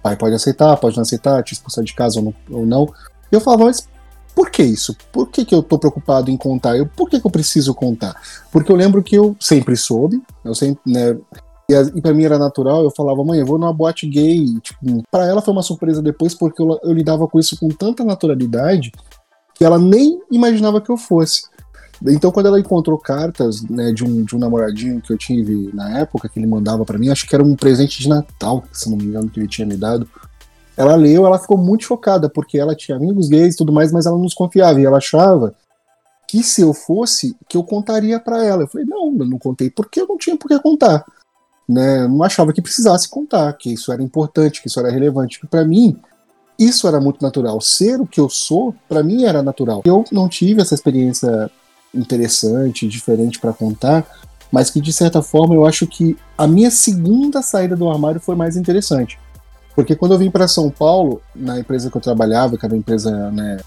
Pai 0.03 0.17
pode 0.17 0.35
aceitar, 0.35 0.77
pode 0.79 0.97
não 0.97 1.03
aceitar, 1.03 1.41
te 1.45 1.53
expulsar 1.53 1.85
de 1.85 1.95
casa 1.95 2.19
ou 2.19 2.25
não. 2.25 2.35
Ou 2.59 2.67
não. 2.67 2.93
Eu 3.31 3.41
falava, 3.41 3.67
mas 3.67 3.89
por 4.35 4.51
que 4.51 4.65
isso? 4.65 4.97
Por 5.13 5.29
que, 5.29 5.45
que 5.45 5.55
eu 5.55 5.63
tô 5.63 5.79
preocupado 5.79 6.29
em 6.29 6.37
contar? 6.37 6.77
Eu, 6.77 6.87
por 6.87 7.09
que, 7.09 7.21
que 7.21 7.27
eu 7.27 7.31
preciso 7.31 7.73
contar? 7.73 8.21
Porque 8.51 8.71
eu 8.71 8.77
lembro 8.77 9.01
que 9.03 9.15
eu 9.15 9.37
sempre 9.39 9.77
soube, 9.77 10.21
eu 10.45 10.55
sempre, 10.55 10.81
né, 10.85 11.17
e, 11.69 11.75
e 11.99 12.01
pra 12.01 12.15
mim 12.15 12.25
era 12.25 12.39
natural, 12.39 12.85
eu 12.85 12.91
falava, 12.91 13.25
mãe, 13.25 13.41
eu 13.41 13.47
vou 13.47 13.59
numa 13.59 13.73
boate 13.73 14.07
gay. 14.09 14.45
Tipo, 14.61 15.03
pra 15.11 15.27
ela 15.27 15.43
foi 15.43 15.53
uma 15.53 15.63
surpresa 15.63 16.01
depois, 16.01 16.35
porque 16.35 16.63
eu, 16.63 16.79
eu 16.83 16.93
lidava 16.93 17.27
com 17.27 17.39
isso 17.39 17.59
com 17.59 17.69
tanta 17.69 18.05
naturalidade 18.05 18.93
que 19.55 19.65
ela 19.65 19.79
nem 19.79 20.21
imaginava 20.31 20.81
que 20.81 20.91
eu 20.91 20.97
fosse. 20.97 21.45
Então, 22.07 22.31
quando 22.31 22.47
ela 22.47 22.61
encontrou 22.61 22.99
cartas 22.99 23.63
né, 23.63 23.91
de, 23.91 24.05
um, 24.05 24.23
de 24.23 24.37
um 24.37 24.39
namoradinho 24.39 25.01
que 25.01 25.13
eu 25.13 25.17
tive 25.17 25.71
na 25.73 25.99
época, 25.99 26.29
que 26.29 26.39
ele 26.39 26.47
mandava 26.47 26.85
para 26.85 26.99
mim, 26.99 27.09
acho 27.09 27.27
que 27.27 27.35
era 27.35 27.43
um 27.43 27.57
presente 27.57 28.01
de 28.01 28.09
Natal, 28.09 28.63
se 28.71 28.91
não 28.91 28.99
me 28.99 29.05
engano, 29.05 29.31
que 29.31 29.41
ele 29.41 29.49
tinha 29.49 29.67
me 29.67 29.77
dado. 29.77 30.07
Ela 30.77 30.95
leu, 30.95 31.25
ela 31.25 31.39
ficou 31.39 31.57
muito 31.57 31.85
chocada, 31.85 32.29
porque 32.29 32.59
ela 32.59 32.77
tinha 32.77 32.99
amigos 32.99 33.29
gays 33.29 33.55
e 33.55 33.57
tudo 33.57 33.73
mais, 33.73 33.91
mas 33.91 34.05
ela 34.05 34.17
não 34.17 34.27
desconfiava. 34.27 34.79
E 34.79 34.85
ela 34.85 34.99
achava 34.99 35.55
que 36.29 36.43
se 36.43 36.61
eu 36.61 36.75
fosse, 36.75 37.35
que 37.49 37.57
eu 37.57 37.65
contaria 37.65 38.21
para 38.21 38.45
ela. 38.45 38.65
Eu 38.65 38.69
falei, 38.69 38.87
não, 38.87 39.17
eu 39.19 39.27
não 39.27 39.39
contei 39.39 39.71
porque 39.71 40.01
eu 40.01 40.07
não 40.07 40.19
tinha 40.19 40.37
por 40.37 40.49
que 40.49 40.59
contar. 40.61 41.03
Né? 41.69 42.07
Não 42.07 42.23
achava 42.23 42.53
que 42.53 42.63
precisasse 42.63 43.09
contar, 43.09 43.53
que 43.55 43.73
isso 43.73 43.93
era 43.93 44.03
importante, 44.03 44.63
que 44.63 44.69
isso 44.69 44.79
era 44.79 44.91
relevante. 44.91 45.41
Para 45.49 45.65
mim, 45.65 45.99
isso 46.59 46.87
era 46.89 47.01
muito 47.01 47.23
natural. 47.23 47.61
Ser 47.61 48.01
o 48.01 48.07
que 48.07 48.21
eu 48.21 48.29
sou, 48.29 48.75
para 48.89 49.03
mim 49.03 49.25
era 49.25 49.43
natural. 49.43 49.83
Eu 49.85 50.05
não 50.11 50.29
tive 50.29 50.63
essa 50.63 50.75
experiência 50.75 51.51
interessante, 51.95 52.87
diferente 52.87 53.39
para 53.39 53.53
contar, 53.53 54.07
mas 54.51 54.71
que 54.71 54.81
de 54.81 54.93
certa 54.93 55.23
forma 55.23 55.55
eu 55.55 55.67
acho 55.67 55.87
que 55.87 56.17
a 56.37 56.47
minha 56.47 56.71
segunda 56.71 57.43
saída 57.43 57.77
do 57.77 57.89
armário 57.89 58.21
foi 58.21 58.37
mais 58.37 58.57
interessante. 58.57 59.19
Porque 59.75 59.95
quando 59.95 60.13
eu 60.13 60.19
vim 60.19 60.31
para 60.31 60.49
São 60.49 60.71
Paulo, 60.71 61.21
na 61.35 61.59
empresa 61.59 61.91
que 61.91 61.97
eu 61.97 62.01
trabalhava, 62.01 62.57
que 62.57 62.65
era 62.65 62.73
uma 62.73 62.79
empresa 62.79 63.31
né, 63.31 63.59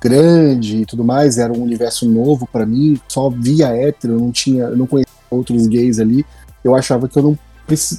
grande 0.00 0.78
e 0.78 0.86
tudo 0.86 1.04
mais, 1.04 1.36
era 1.36 1.52
um 1.52 1.62
universo 1.62 2.08
novo 2.08 2.48
para 2.50 2.64
mim, 2.64 2.98
só 3.06 3.28
via 3.28 3.68
hétero, 3.68 4.18
não 4.18 4.32
tinha, 4.32 4.70
não 4.70 4.86
conhecia 4.86 5.12
outros 5.30 5.66
gays 5.66 5.98
ali. 5.98 6.24
Eu 6.62 6.74
achava 6.74 7.08
que 7.08 7.18
eu 7.18 7.22
não, 7.22 7.38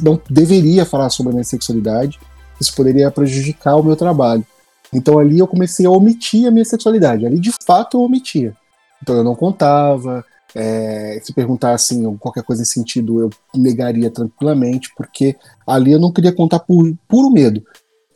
não 0.02 0.22
deveria 0.30 0.86
falar 0.86 1.10
sobre 1.10 1.32
a 1.32 1.34
minha 1.34 1.44
sexualidade, 1.44 2.20
isso 2.60 2.76
poderia 2.76 3.10
prejudicar 3.12 3.76
o 3.76 3.84
meu 3.84 3.96
trabalho. 3.96 4.46
Então 4.94 5.18
ali 5.18 5.40
eu 5.40 5.48
comecei 5.48 5.86
a 5.86 5.90
omitir 5.90 6.48
a 6.48 6.52
minha 6.52 6.66
sexualidade. 6.66 7.26
Ali 7.26 7.40
de 7.40 7.52
fato 7.66 7.98
eu 7.98 8.02
omitia. 8.02 8.56
Então 9.02 9.16
eu 9.16 9.24
não 9.24 9.36
contava, 9.36 10.24
é, 10.54 11.20
se 11.24 11.34
perguntassem 11.34 12.06
assim, 12.06 12.18
qualquer 12.18 12.44
coisa 12.44 12.62
nesse 12.62 12.74
sentido, 12.74 13.22
eu 13.22 13.30
negaria 13.56 14.10
tranquilamente, 14.12 14.92
porque 14.96 15.36
ali 15.66 15.92
eu 15.92 16.00
não 16.00 16.12
queria 16.12 16.34
contar 16.34 16.60
por 16.60 16.94
puro 17.08 17.32
medo. 17.32 17.64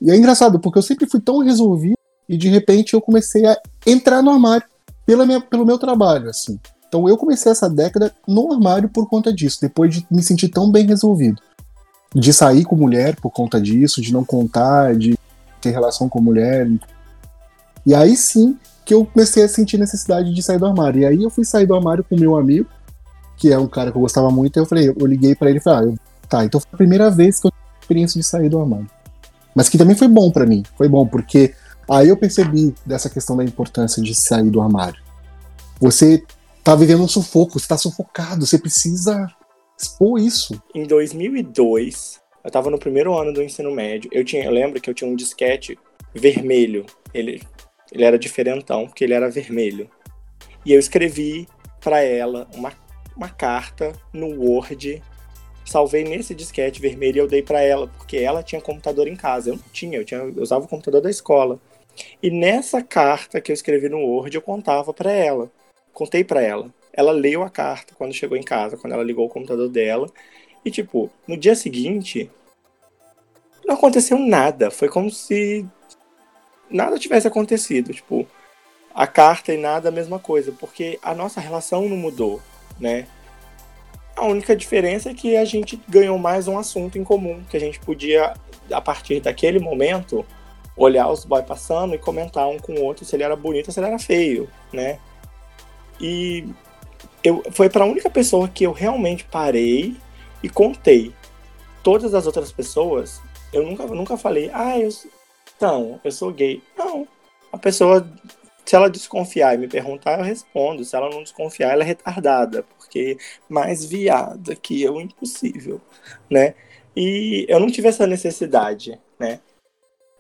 E 0.02 0.12
é 0.12 0.16
engraçado, 0.16 0.60
porque 0.60 0.78
eu 0.78 0.84
sempre 0.84 1.08
fui 1.08 1.20
tão 1.20 1.40
resolvido 1.40 1.96
e 2.28 2.38
de 2.38 2.50
repente 2.50 2.94
eu 2.94 3.02
comecei 3.02 3.46
a 3.46 3.58
entrar 3.86 4.22
no 4.22 4.32
armário 4.32 4.66
pela 5.06 5.26
minha, 5.26 5.40
pelo 5.40 5.66
meu 5.66 5.78
trabalho, 5.78 6.30
assim. 6.30 6.60
Então 6.96 7.10
eu 7.10 7.18
comecei 7.18 7.52
essa 7.52 7.70
década 7.70 8.16
no 8.26 8.54
armário 8.54 8.88
por 8.88 9.10
conta 9.10 9.34
disso, 9.34 9.60
depois 9.62 9.94
de 9.94 10.08
me 10.10 10.24
sentir 10.24 10.48
tão 10.48 10.72
bem 10.72 10.88
resolvido. 10.88 11.42
De 12.16 12.32
sair 12.32 12.64
com 12.64 12.78
mulher 12.78 13.18
por 13.18 13.32
conta 13.32 13.60
disso, 13.60 14.02
de 14.02 14.14
não 14.14 14.24
contar, 14.24 14.96
de 14.96 15.20
ter 15.60 15.72
relação 15.72 16.08
com 16.08 16.22
mulher. 16.22 16.72
E 17.86 17.94
aí 17.94 18.16
sim 18.16 18.58
que 18.86 18.94
eu 18.94 19.06
comecei 19.06 19.44
a 19.44 19.50
sentir 19.50 19.78
necessidade 19.78 20.34
de 20.34 20.42
sair 20.42 20.58
do 20.58 20.66
armário. 20.66 21.02
E 21.02 21.06
aí 21.06 21.22
eu 21.22 21.30
fui 21.30 21.44
sair 21.44 21.66
do 21.66 21.76
armário 21.76 22.02
com 22.02 22.18
meu 22.18 22.38
amigo, 22.38 22.70
que 23.36 23.52
é 23.52 23.60
um 23.60 23.68
cara 23.68 23.92
que 23.92 23.98
eu 23.98 24.02
gostava 24.02 24.32
muito, 24.32 24.56
e 24.56 24.62
eu 24.62 24.66
falei, 24.66 24.88
eu 24.88 25.06
liguei 25.06 25.36
para 25.36 25.50
ele 25.50 25.60
e 25.60 25.62
falei, 25.62 25.94
ah, 25.94 26.28
tá, 26.30 26.46
então 26.46 26.62
foi 26.62 26.70
a 26.72 26.78
primeira 26.78 27.12
vez 27.12 27.42
que 27.42 27.48
eu 27.48 27.52
tive 27.52 27.82
experiência 27.82 28.22
de 28.22 28.26
sair 28.26 28.48
do 28.48 28.58
armário. 28.58 28.90
Mas 29.54 29.68
que 29.68 29.78
também 29.78 29.98
foi 29.98 30.08
bom 30.08 30.32
para 30.32 30.46
mim, 30.46 30.64
foi 30.78 30.88
bom, 30.88 31.06
porque 31.06 31.54
aí 31.90 32.08
eu 32.08 32.16
percebi 32.16 32.74
dessa 32.86 33.10
questão 33.10 33.36
da 33.36 33.44
importância 33.44 34.02
de 34.02 34.16
sair 34.16 34.50
do 34.50 34.62
armário. 34.62 35.04
Você 35.82 36.24
tá 36.66 36.76
vivendo 36.76 37.04
um 37.04 37.08
sufoco, 37.08 37.60
você 37.60 37.68
tá 37.68 37.78
sufocado, 37.78 38.46
você 38.46 38.58
precisa 38.58 39.28
expor 39.80 40.20
isso. 40.20 40.62
Em 40.74 40.86
2002, 40.86 42.20
eu 42.44 42.52
tava 42.52 42.70
no 42.70 42.78
primeiro 42.78 43.18
ano 43.18 43.32
do 43.32 43.42
ensino 43.42 43.72
médio, 43.72 44.10
eu, 44.12 44.26
tinha, 44.26 44.44
eu 44.44 44.52
lembro 44.52 44.82
que 44.82 44.90
eu 44.90 44.94
tinha 44.94 45.10
um 45.10 45.16
disquete 45.16 45.78
vermelho, 46.14 46.86
ele 47.14 47.42
ele 47.92 48.04
era 48.04 48.18
diferentão, 48.18 48.86
porque 48.86 49.04
ele 49.04 49.14
era 49.14 49.30
vermelho. 49.30 49.90
E 50.66 50.74
eu 50.74 50.80
escrevi 50.80 51.48
para 51.80 52.02
ela 52.02 52.48
uma, 52.54 52.74
uma 53.16 53.30
carta 53.30 53.94
no 54.12 54.42
Word. 54.42 55.02
Salvei 55.64 56.04
nesse 56.04 56.36
disquete 56.36 56.82
vermelho 56.82 57.18
e 57.18 57.20
eu 57.20 57.28
dei 57.28 57.42
para 57.42 57.62
ela, 57.62 57.88
porque 57.88 58.18
ela 58.18 58.44
tinha 58.44 58.62
computador 58.62 59.08
em 59.08 59.16
casa. 59.16 59.50
Eu 59.50 59.56
não 59.56 59.64
tinha, 59.72 59.98
eu, 59.98 60.06
tinha, 60.06 60.20
eu 60.20 60.42
usava 60.42 60.66
o 60.66 60.68
computador 60.68 61.02
da 61.02 61.10
escola. 61.10 61.60
E 62.22 62.30
nessa 62.30 62.82
carta 62.82 63.40
que 63.40 63.52
eu 63.52 63.54
escrevi 63.54 63.88
no 63.88 64.00
Word, 64.00 64.36
eu 64.36 64.42
contava 64.42 64.94
para 64.94 65.12
ela. 65.12 65.50
Contei 65.96 66.26
para 66.26 66.42
ela. 66.42 66.70
Ela 66.92 67.14
leu 67.14 67.42
a 67.42 67.50
carta 67.50 67.96
quando 67.96 68.14
chegou 68.14 68.38
em 68.38 68.44
casa, 68.44 68.76
quando 68.76 68.94
ela 68.94 69.04
ligou 69.04 69.26
o 69.26 69.30
computador 69.30 69.70
dela. 69.70 70.08
E, 70.64 70.70
tipo, 70.70 71.10
no 71.26 71.38
dia 71.38 71.56
seguinte, 71.56 72.30
não 73.66 73.76
aconteceu 73.76 74.20
nada. 74.20 74.70
Foi 74.70 74.90
como 74.90 75.10
se 75.10 75.66
nada 76.70 77.00
tivesse 77.00 77.28
acontecido. 77.28 77.94
Tipo, 77.94 78.28
a 78.94 79.08
carta 79.08 79.54
e 79.54 79.58
nada 79.58 79.88
a 79.88 79.92
mesma 79.92 80.20
coisa, 80.20 80.52
porque 80.52 81.00
a 81.02 81.16
nossa 81.16 81.40
relação 81.40 81.88
não 81.88 81.96
mudou, 81.96 82.42
né? 82.78 83.08
A 84.18 84.26
única 84.26 84.54
diferença 84.54 85.10
é 85.10 85.14
que 85.14 85.38
a 85.38 85.46
gente 85.46 85.80
ganhou 85.88 86.18
mais 86.18 86.48
um 86.48 86.58
assunto 86.58 86.98
em 86.98 87.06
comum, 87.06 87.42
que 87.50 87.56
a 87.56 87.60
gente 87.60 87.80
podia, 87.80 88.34
a 88.70 88.82
partir 88.82 89.22
daquele 89.22 89.60
momento, 89.60 90.26
olhar 90.76 91.10
os 91.10 91.24
boys 91.24 91.46
passando 91.46 91.96
e 91.96 91.98
comentar 91.98 92.50
um 92.50 92.60
com 92.60 92.74
o 92.74 92.84
outro 92.84 93.06
se 93.06 93.16
ele 93.16 93.24
era 93.24 93.36
bonito 93.36 93.68
ou 93.68 93.74
se 93.74 93.80
ele 93.80 93.88
era 93.88 94.00
feio, 94.00 94.50
né? 94.74 95.00
E 96.00 96.48
eu, 97.24 97.44
foi 97.52 97.70
para 97.70 97.84
a 97.84 97.88
única 97.88 98.10
pessoa 98.10 98.48
que 98.48 98.66
eu 98.66 98.72
realmente 98.72 99.26
parei 99.26 99.96
e 100.44 100.50
contei. 100.50 101.14
Todas 101.84 102.14
as 102.14 102.26
outras 102.26 102.52
pessoas, 102.52 103.22
eu 103.54 103.64
nunca, 103.64 103.86
nunca 103.86 104.18
falei, 104.18 104.50
ah, 104.54 104.78
eu, 104.80 104.90
então, 105.56 106.00
eu 106.04 106.12
sou 106.12 106.32
gay. 106.32 106.62
Não. 106.78 107.08
A 107.52 107.58
pessoa, 107.58 108.08
se 108.66 108.76
ela 108.76 108.90
desconfiar 108.90 109.56
e 109.56 109.58
me 109.58 109.68
perguntar, 109.68 110.20
eu 110.20 110.26
respondo. 110.26 110.84
Se 110.84 110.96
ela 110.96 111.10
não 111.10 111.24
desconfiar, 111.24 111.72
ela 111.72 111.84
é 111.84 111.86
retardada, 111.86 112.64
porque 112.64 113.18
mais 113.48 113.86
viada 113.86 114.56
que 114.56 114.82
eu, 114.82 115.00
impossível, 115.00 115.80
né? 116.30 116.56
E 116.96 117.46
eu 117.50 117.60
não 117.60 117.68
tive 117.68 117.88
essa 117.88 118.08
necessidade, 118.08 119.00
né? 119.20 119.40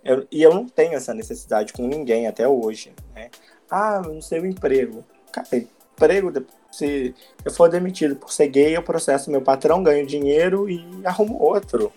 Eu, 0.04 0.28
e 0.32 0.42
eu 0.44 0.54
não 0.54 0.68
tenho 0.68 0.94
essa 0.94 1.14
necessidade 1.14 1.74
com 1.74 1.88
ninguém 1.88 2.28
até 2.28 2.48
hoje, 2.48 2.94
né? 3.14 3.30
Ah, 3.70 4.02
não 4.06 4.22
sei 4.22 4.40
o 4.40 4.46
emprego. 4.46 5.04
Cara, 5.36 5.48
emprego, 5.94 6.32
se 6.72 7.14
eu 7.44 7.52
for 7.52 7.70
demitido 7.70 8.16
por 8.16 8.32
ser 8.32 8.48
gay, 8.48 8.78
eu 8.78 8.82
processo 8.82 9.30
meu 9.30 9.42
patrão, 9.42 9.84
ganho 9.84 10.08
dinheiro 10.08 10.70
e 10.70 10.86
arrumo 11.04 11.38
outro. 11.42 11.92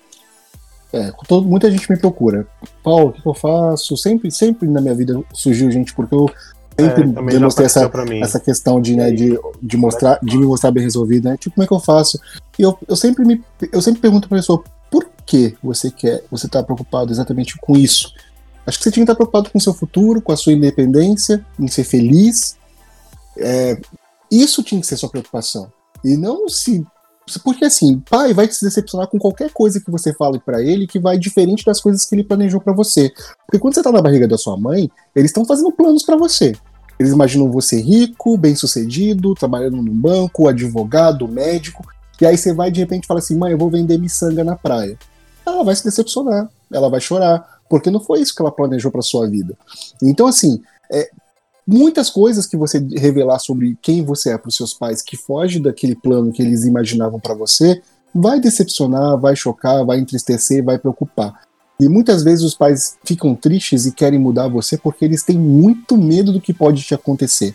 É, 0.93 1.13
todo, 1.29 1.47
muita 1.47 1.71
gente 1.71 1.89
me 1.89 1.97
procura. 1.97 2.49
Paulo, 2.83 3.11
o 3.11 3.13
que 3.13 3.29
eu 3.29 3.35
faço? 3.35 3.97
Sempre, 3.97 4.31
sempre 4.33 4.67
na 4.67 4.81
minha 4.81 4.95
vida 4.95 5.23
surgiu 5.33 5.71
gente, 5.71 5.95
porque 5.95 6.15
eu 6.15 6.29
sempre 6.81 7.03
é, 7.03 7.31
demonstrei 7.31 7.67
essa, 7.67 7.89
essa 8.21 8.41
questão 8.41 8.81
de, 8.81 8.97
né, 8.97 9.13
de, 9.13 9.39
de, 9.63 9.77
mostrar, 9.77 10.19
de 10.21 10.37
me 10.37 10.47
mostrar 10.47 10.73
bem 10.73 10.83
resolvido, 10.83 11.29
né? 11.29 11.37
Tipo, 11.37 11.55
como 11.55 11.65
é 11.65 11.69
que 11.69 11.75
eu 11.75 11.81
faço? 11.81 12.19
E 12.59 12.63
eu, 12.63 12.77
eu, 12.89 12.97
sempre, 12.97 13.25
me, 13.25 13.41
eu 13.71 13.81
sempre 13.81 14.01
pergunto 14.01 14.29
pra 14.29 14.39
pessoa, 14.39 14.65
por 14.91 15.09
que 15.25 15.55
você 15.63 15.93
quer, 15.93 16.25
você 16.29 16.49
tá 16.49 16.61
preocupado 16.61 17.13
exatamente 17.13 17.57
com 17.59 17.77
isso? 17.77 18.13
Acho 18.67 18.79
que 18.79 18.85
você 18.85 18.91
tinha 18.91 19.05
que 19.07 19.13
estar 19.13 19.15
preocupado 19.15 19.49
com 19.49 19.59
o 19.59 19.61
seu 19.61 19.73
futuro, 19.73 20.21
com 20.21 20.33
a 20.33 20.37
sua 20.37 20.53
independência, 20.53 21.45
em 21.59 21.69
ser 21.69 21.85
feliz. 21.85 22.58
É, 23.39 23.81
isso 24.31 24.63
tinha 24.63 24.81
que 24.81 24.87
ser 24.87 24.97
sua 24.97 25.09
preocupação. 25.09 25.71
E 26.05 26.17
não 26.17 26.49
se. 26.49 26.87
Porque 27.45 27.65
assim, 27.65 27.99
pai 28.09 28.33
vai 28.33 28.51
se 28.51 28.65
decepcionar 28.65 29.07
com 29.09 29.19
qualquer 29.19 29.53
coisa 29.53 29.81
que 29.81 29.91
você 29.91 30.15
fale 30.15 30.39
para 30.39 30.63
ele 30.63 30.87
que 30.87 30.99
vai 30.99 31.19
diferente 31.19 31.65
das 31.65 31.79
coisas 31.79 32.07
que 32.07 32.15
ele 32.15 32.25
planejou 32.25 32.61
para 32.61 32.73
você. 32.73 33.13
Porque 33.47 33.59
quando 33.59 33.75
você 33.75 33.83
tá 33.83 33.93
na 33.93 34.01
barriga 34.01 34.27
da 34.27 34.39
sua 34.39 34.57
mãe, 34.57 34.91
eles 35.15 35.31
estão 35.31 35.45
fazendo 35.45 35.71
planos 35.71 36.03
para 36.03 36.17
você. 36.17 36.55
Eles 36.99 37.13
imaginam 37.13 37.51
você 37.51 37.81
rico, 37.81 38.37
bem-sucedido, 38.37 39.35
trabalhando 39.35 39.77
num 39.77 39.95
banco, 39.95 40.49
advogado, 40.49 41.29
médico. 41.29 41.87
E 42.21 42.27
aí 42.27 42.37
você 42.37 42.53
vai 42.53 42.71
de 42.71 42.81
repente 42.81 43.07
fala 43.07 43.21
assim: 43.21 43.37
mãe, 43.37 43.53
eu 43.53 43.59
vou 43.59 43.71
vender 43.71 43.99
miçanga 43.99 44.43
na 44.43 44.57
praia. 44.57 44.99
Ela 45.47 45.63
vai 45.63 45.77
se 45.77 45.85
decepcionar, 45.85 46.49
ela 46.73 46.91
vai 46.91 47.01
chorar, 47.01 47.61
porque 47.69 47.91
não 47.91 48.01
foi 48.01 48.21
isso 48.21 48.35
que 48.35 48.43
ela 48.43 48.51
planejou 48.51 48.91
para 48.91 49.03
sua 49.03 49.29
vida. 49.29 49.57
Então, 50.03 50.27
assim, 50.27 50.61
é, 50.93 51.11
muitas 51.69 52.09
coisas 52.09 52.47
que 52.47 52.57
você 52.57 52.79
revelar 52.97 53.39
sobre 53.39 53.77
quem 53.83 54.03
você 54.03 54.33
é 54.33 54.39
para 54.39 54.49
os 54.49 54.57
seus 54.57 54.73
pais 54.73 55.03
que 55.03 55.19
foge 55.19 55.61
daquele 55.61 55.95
plano 55.95 56.33
que 56.33 56.41
eles 56.41 56.65
imaginavam 56.65 57.21
para 57.21 57.35
você, 57.35 57.83
vai 58.15 58.41
decepcionar, 58.41 59.21
vai 59.21 59.37
chocar, 59.37 59.85
vai 59.85 59.99
entristecer, 59.99 60.65
vai 60.65 60.79
preocupar. 60.79 61.43
E 61.79 61.87
muitas 61.87 62.25
vezes 62.25 62.43
os 62.43 62.55
pais 62.55 62.97
ficam 63.05 63.35
tristes 63.35 63.85
e 63.85 63.93
querem 63.93 64.19
mudar 64.19 64.49
você 64.49 64.79
porque 64.79 65.05
eles 65.05 65.23
têm 65.23 65.39
muito 65.39 65.99
medo 65.99 66.33
do 66.33 66.41
que 66.41 66.55
pode 66.55 66.83
te 66.83 66.95
acontecer. 66.95 67.55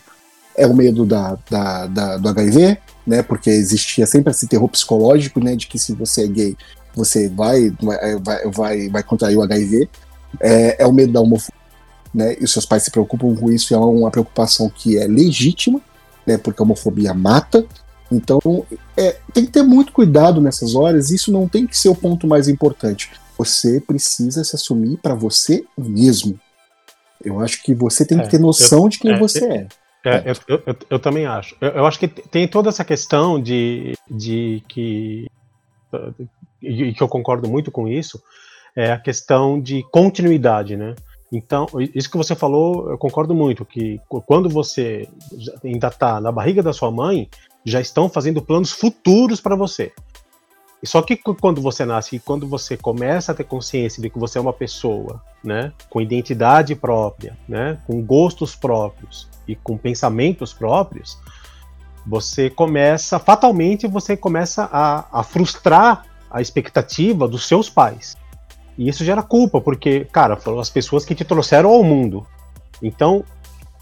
É 0.56 0.64
o 0.64 0.72
medo 0.72 1.04
da, 1.04 1.36
da, 1.50 1.86
da 1.88 2.16
do 2.16 2.28
HIV, 2.28 2.78
né? 3.04 3.20
Porque 3.20 3.50
existia 3.50 4.06
sempre 4.06 4.30
esse 4.30 4.46
terror 4.46 4.68
psicológico, 4.68 5.40
né? 5.40 5.56
De 5.56 5.66
que 5.66 5.76
se 5.76 5.92
você 5.92 6.24
é 6.24 6.28
gay, 6.28 6.56
você 6.94 7.28
vai, 7.28 7.70
vai, 8.22 8.48
vai, 8.48 8.88
vai 8.88 9.02
contrair 9.02 9.36
o 9.36 9.42
HIV. 9.42 9.88
É, 10.40 10.84
é 10.84 10.86
o 10.86 10.92
medo 10.92 11.12
da 11.12 11.20
homofobia 11.20 11.63
né? 12.14 12.36
E 12.40 12.44
os 12.44 12.52
seus 12.52 12.64
pais 12.64 12.84
se 12.84 12.90
preocupam 12.90 13.34
com 13.34 13.50
isso, 13.50 13.74
é 13.74 13.78
uma 13.78 14.10
preocupação 14.10 14.70
que 14.70 14.96
é 14.96 15.06
legítima, 15.06 15.80
né? 16.26 16.38
Porque 16.38 16.62
a 16.62 16.64
homofobia 16.64 17.12
mata. 17.12 17.66
Então, 18.12 18.40
é, 18.96 19.16
tem 19.32 19.44
que 19.44 19.50
ter 19.50 19.62
muito 19.62 19.92
cuidado 19.92 20.40
nessas 20.40 20.74
horas, 20.74 21.10
isso 21.10 21.32
não 21.32 21.48
tem 21.48 21.66
que 21.66 21.76
ser 21.76 21.88
o 21.88 21.94
ponto 21.94 22.26
mais 22.26 22.48
importante. 22.48 23.10
Você 23.36 23.80
precisa 23.80 24.44
se 24.44 24.54
assumir 24.54 24.98
para 24.98 25.14
você 25.14 25.64
mesmo. 25.76 26.38
Eu 27.24 27.40
acho 27.40 27.62
que 27.62 27.74
você 27.74 28.04
tem 28.04 28.18
que 28.18 28.24
é, 28.26 28.28
ter 28.28 28.38
noção 28.38 28.84
eu, 28.84 28.88
de 28.88 28.98
quem 28.98 29.12
é, 29.12 29.18
você 29.18 29.44
é. 29.44 29.66
É, 30.04 30.30
eu, 30.46 30.60
eu, 30.66 30.76
eu, 30.90 30.98
também 30.98 31.24
acho. 31.24 31.56
Eu, 31.60 31.70
eu, 31.70 31.86
acho 31.86 31.98
que 31.98 32.06
tem 32.06 32.46
toda 32.46 32.68
essa 32.68 32.84
questão 32.84 33.40
de, 33.40 33.94
de 34.08 34.62
que. 34.68 35.26
E 36.60 36.92
que 36.92 37.02
eu 37.02 37.08
concordo 37.08 37.48
muito 37.48 37.70
com 37.70 37.88
isso, 37.88 38.22
é 38.76 38.92
a 38.92 38.98
questão 38.98 39.60
de 39.60 39.82
continuidade, 39.90 40.76
né? 40.76 40.94
Então, 41.36 41.66
isso 41.92 42.08
que 42.08 42.16
você 42.16 42.36
falou, 42.36 42.90
eu 42.90 42.96
concordo 42.96 43.34
muito, 43.34 43.64
que 43.64 44.00
quando 44.24 44.48
você 44.48 45.08
ainda 45.64 45.88
está 45.88 46.20
na 46.20 46.30
barriga 46.30 46.62
da 46.62 46.72
sua 46.72 46.92
mãe, 46.92 47.28
já 47.64 47.80
estão 47.80 48.08
fazendo 48.08 48.40
planos 48.40 48.70
futuros 48.70 49.40
para 49.40 49.56
você. 49.56 49.92
Só 50.84 51.02
que 51.02 51.16
quando 51.16 51.60
você 51.60 51.84
nasce 51.84 52.16
e 52.16 52.20
quando 52.20 52.46
você 52.46 52.76
começa 52.76 53.32
a 53.32 53.34
ter 53.34 53.44
consciência 53.44 54.00
de 54.00 54.08
que 54.08 54.18
você 54.18 54.38
é 54.38 54.40
uma 54.40 54.52
pessoa, 54.52 55.20
né, 55.42 55.72
com 55.90 56.00
identidade 56.00 56.76
própria, 56.76 57.36
né, 57.48 57.78
com 57.84 58.00
gostos 58.00 58.54
próprios 58.54 59.28
e 59.48 59.56
com 59.56 59.76
pensamentos 59.76 60.52
próprios, 60.52 61.18
você 62.06 62.48
começa, 62.48 63.18
fatalmente, 63.18 63.88
você 63.88 64.16
começa 64.16 64.68
a, 64.70 65.20
a 65.20 65.22
frustrar 65.24 66.04
a 66.30 66.40
expectativa 66.40 67.26
dos 67.26 67.48
seus 67.48 67.68
pais. 67.68 68.14
E 68.76 68.88
isso 68.88 69.04
gera 69.04 69.22
culpa, 69.22 69.60
porque, 69.60 70.06
cara, 70.06 70.36
foram 70.36 70.58
as 70.58 70.70
pessoas 70.70 71.04
que 71.04 71.14
te 71.14 71.24
trouxeram 71.24 71.70
ao 71.70 71.84
mundo. 71.84 72.26
Então, 72.82 73.24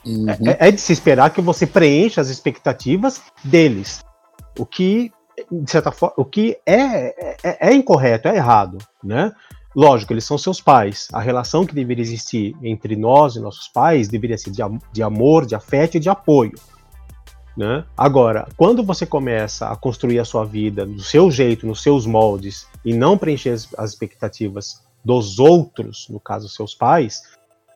uhum. 0.05 0.27
é, 0.29 0.69
é, 0.69 0.71
de 0.71 0.81
se 0.81 0.93
esperar 0.93 1.31
que 1.31 1.41
você 1.41 1.67
preencha 1.67 2.21
as 2.21 2.29
expectativas 2.29 3.23
deles. 3.43 4.05
O 4.59 4.67
que, 4.67 5.11
de 5.51 5.71
certa 5.71 5.91
forma, 5.91 6.15
o 6.19 6.25
que 6.25 6.59
é, 6.67 7.37
é, 7.43 7.69
é 7.69 7.75
incorreto, 7.75 8.29
é 8.29 8.37
errado, 8.37 8.79
né? 9.03 9.33
Lógico, 9.75 10.13
eles 10.13 10.25
são 10.25 10.37
seus 10.37 10.61
pais. 10.61 11.09
A 11.13 11.21
relação 11.21 11.65
que 11.65 11.75
deveria 11.75 12.03
existir 12.03 12.55
entre 12.63 12.95
nós 12.95 13.37
e 13.37 13.41
nossos 13.41 13.69
pais 13.69 14.07
deveria 14.07 14.37
ser 14.37 14.51
de, 14.51 14.63
de 14.93 15.03
amor, 15.03 15.47
de 15.47 15.55
afeto 15.55 15.97
e 15.97 16.01
de 16.01 16.11
apoio. 16.11 16.53
Né? 17.57 17.85
Agora, 17.97 18.49
quando 18.57 18.83
você 18.83 19.05
começa 19.05 19.69
a 19.69 19.77
construir 19.77 20.19
a 20.19 20.25
sua 20.25 20.45
vida 20.45 20.87
do 20.87 21.03
seu 21.03 21.31
jeito, 21.31 21.67
nos 21.67 21.83
seus 21.83 22.07
moldes, 22.07 22.67
e 22.85 22.95
não 22.95 23.19
preencher 23.19 23.51
as, 23.51 23.69
as 23.77 23.91
expectativas 23.91 24.83
dos 25.05 25.39
outros, 25.39 26.07
no 26.09 26.19
caso 26.19 26.49
seus 26.49 26.75
pais, 26.75 27.23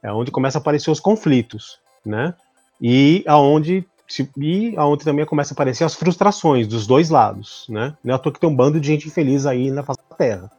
é 0.03 0.11
onde 0.13 0.31
começa 0.31 0.59
a 0.59 0.61
aparecer 0.61 0.91
os 0.91 1.01
conflitos, 1.01 1.79
né? 2.05 2.35
E 2.81 3.25
aonde 3.27 3.85
e 4.39 4.73
aonde 4.77 5.05
também 5.05 5.27
começa 5.27 5.53
a 5.53 5.57
aparecer 5.57 5.83
as 5.83 5.95
frustrações 5.95 6.69
dos 6.69 6.87
dois 6.87 7.11
lados, 7.11 7.67
né? 7.69 7.97
Não 8.05 8.13
é 8.13 8.17
à 8.17 8.19
toa 8.19 8.33
que 8.33 8.39
tem 8.39 8.49
um 8.49 8.55
bando 8.55 8.81
de 8.81 8.87
gente 8.87 9.09
infeliz 9.09 9.47
aí 9.47 9.71
na 9.71 9.83
face 9.83 9.99
da 10.09 10.17
Terra. 10.17 10.51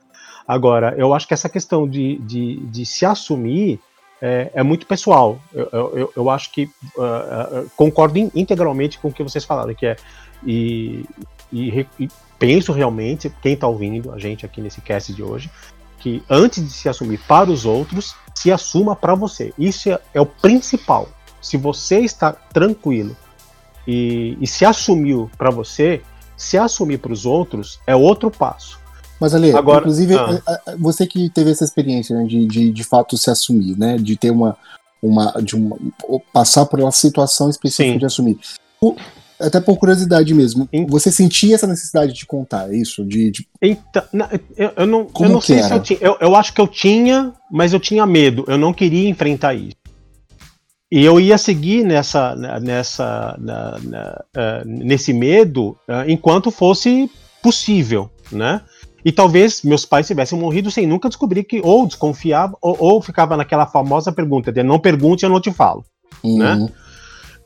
Agora, 0.45 0.93
eu 0.97 1.13
acho 1.13 1.27
que 1.27 1.33
essa 1.33 1.49
questão 1.49 1.87
de, 1.87 2.17
de, 2.19 2.57
de 2.67 2.85
se 2.85 3.05
assumir 3.05 3.79
é, 4.21 4.51
é, 4.53 4.63
muito 4.63 4.85
pessoal. 4.85 5.39
Eu, 5.53 5.69
eu, 5.71 6.13
eu 6.15 6.29
acho 6.29 6.51
que 6.51 6.63
uh, 6.95 7.61
uh, 7.61 7.71
concordo 7.75 8.17
integralmente 8.33 8.97
com 8.99 9.09
o 9.09 9.13
que 9.13 9.23
vocês 9.23 9.45
falaram, 9.45 9.73
que 9.73 9.85
é 9.85 9.95
e, 10.45 11.05
e, 11.51 11.85
e 11.99 12.09
penso 12.37 12.71
realmente, 12.71 13.31
quem 13.41 13.53
está 13.53 13.67
ouvindo 13.67 14.11
a 14.11 14.19
gente 14.19 14.45
aqui 14.45 14.61
nesse 14.61 14.81
cast 14.81 15.13
de 15.13 15.23
hoje, 15.23 15.49
que 15.99 16.23
antes 16.29 16.63
de 16.63 16.71
se 16.71 16.87
assumir 16.87 17.19
para 17.27 17.49
os 17.49 17.65
outros, 17.65 18.15
se 18.33 18.51
assuma 18.51 18.95
para 18.95 19.15
você. 19.15 19.53
Isso 19.57 19.89
é, 19.89 19.99
é, 20.13 20.21
o 20.21 20.25
principal. 20.25 21.09
Se 21.41 21.57
você 21.57 21.99
está 21.99 22.31
tranquilo 22.31 23.15
e, 23.87 24.37
e 24.39 24.47
se 24.47 24.65
assumiu 24.65 25.29
para 25.37 25.49
você, 25.49 26.01
se 26.35 26.57
assumir 26.57 26.99
para 26.99 27.11
os 27.11 27.25
outros 27.25 27.79
é 27.87 27.95
outro 27.95 28.29
passo. 28.29 28.76
Mas 29.19 29.33
ali, 29.33 29.51
Agora, 29.51 29.79
inclusive, 29.79 30.15
ah. 30.15 30.59
você 30.77 31.07
que 31.07 31.29
teve 31.29 31.51
essa 31.51 31.63
experiência 31.63 32.15
né, 32.15 32.25
de, 32.25 32.45
de, 32.45 32.71
de 32.71 32.83
fato 32.83 33.17
se 33.17 33.29
assumir, 33.29 33.77
né? 33.77 33.97
De 33.97 34.15
ter 34.15 34.31
uma. 34.31 34.55
uma, 35.01 35.31
de 35.41 35.55
uma 35.55 35.77
passar 36.31 36.65
por 36.65 36.79
uma 36.79 36.91
situação 36.91 37.49
específica 37.49 37.93
Sim. 37.93 37.97
de 37.97 38.05
assumir. 38.05 38.37
O, 38.79 38.95
Até 39.39 39.59
por 39.59 39.77
curiosidade 39.77 40.33
mesmo. 40.33 40.69
Você 40.87 41.11
sentia 41.11 41.55
essa 41.55 41.65
necessidade 41.67 42.13
de 42.13 42.25
contar 42.25 42.73
isso? 42.73 43.03
De, 43.03 43.31
de... 43.31 43.47
Então, 43.61 44.03
eu, 44.55 44.71
eu, 44.77 44.85
não, 44.85 45.07
eu 45.19 45.29
não 45.29 45.41
sei 45.41 45.57
era? 45.57 45.67
se 45.67 45.73
eu 45.73 45.79
tinha. 45.81 45.99
Eu, 46.01 46.17
eu 46.21 46.35
acho 46.35 46.53
que 46.53 46.61
eu 46.61 46.67
tinha, 46.67 47.33
mas 47.51 47.73
eu 47.73 47.79
tinha 47.79 48.05
medo. 48.05 48.45
Eu 48.47 48.57
não 48.57 48.73
queria 48.73 49.09
enfrentar 49.09 49.55
isso. 49.55 49.75
E 50.89 51.03
eu 51.03 51.19
ia 51.19 51.37
seguir 51.37 51.83
nessa, 51.83 52.33
nessa, 52.61 53.35
na, 53.39 53.77
na, 53.79 54.23
uh, 54.37 54.65
nesse 54.65 55.11
medo 55.11 55.77
uh, 55.87 56.07
enquanto 56.07 56.49
fosse 56.49 57.11
possível, 57.43 58.09
né? 58.31 58.61
E 59.07 59.11
talvez 59.13 59.61
meus 59.61 59.85
pais 59.85 60.05
tivessem 60.05 60.37
morrido 60.37 60.69
sem 60.69 60.85
nunca 60.85 61.07
descobrir 61.07 61.45
que 61.45 61.61
ou 61.63 61.87
desconfiava 61.87 62.57
ou, 62.61 62.75
ou 62.77 63.01
ficava 63.01 63.37
naquela 63.37 63.65
famosa 63.65 64.11
pergunta 64.11 64.51
de 64.51 64.61
não 64.61 64.77
pergunte, 64.77 65.23
eu 65.23 65.29
não 65.29 65.39
te 65.39 65.49
falo, 65.49 65.85
uhum. 66.21 66.37
né? 66.37 66.67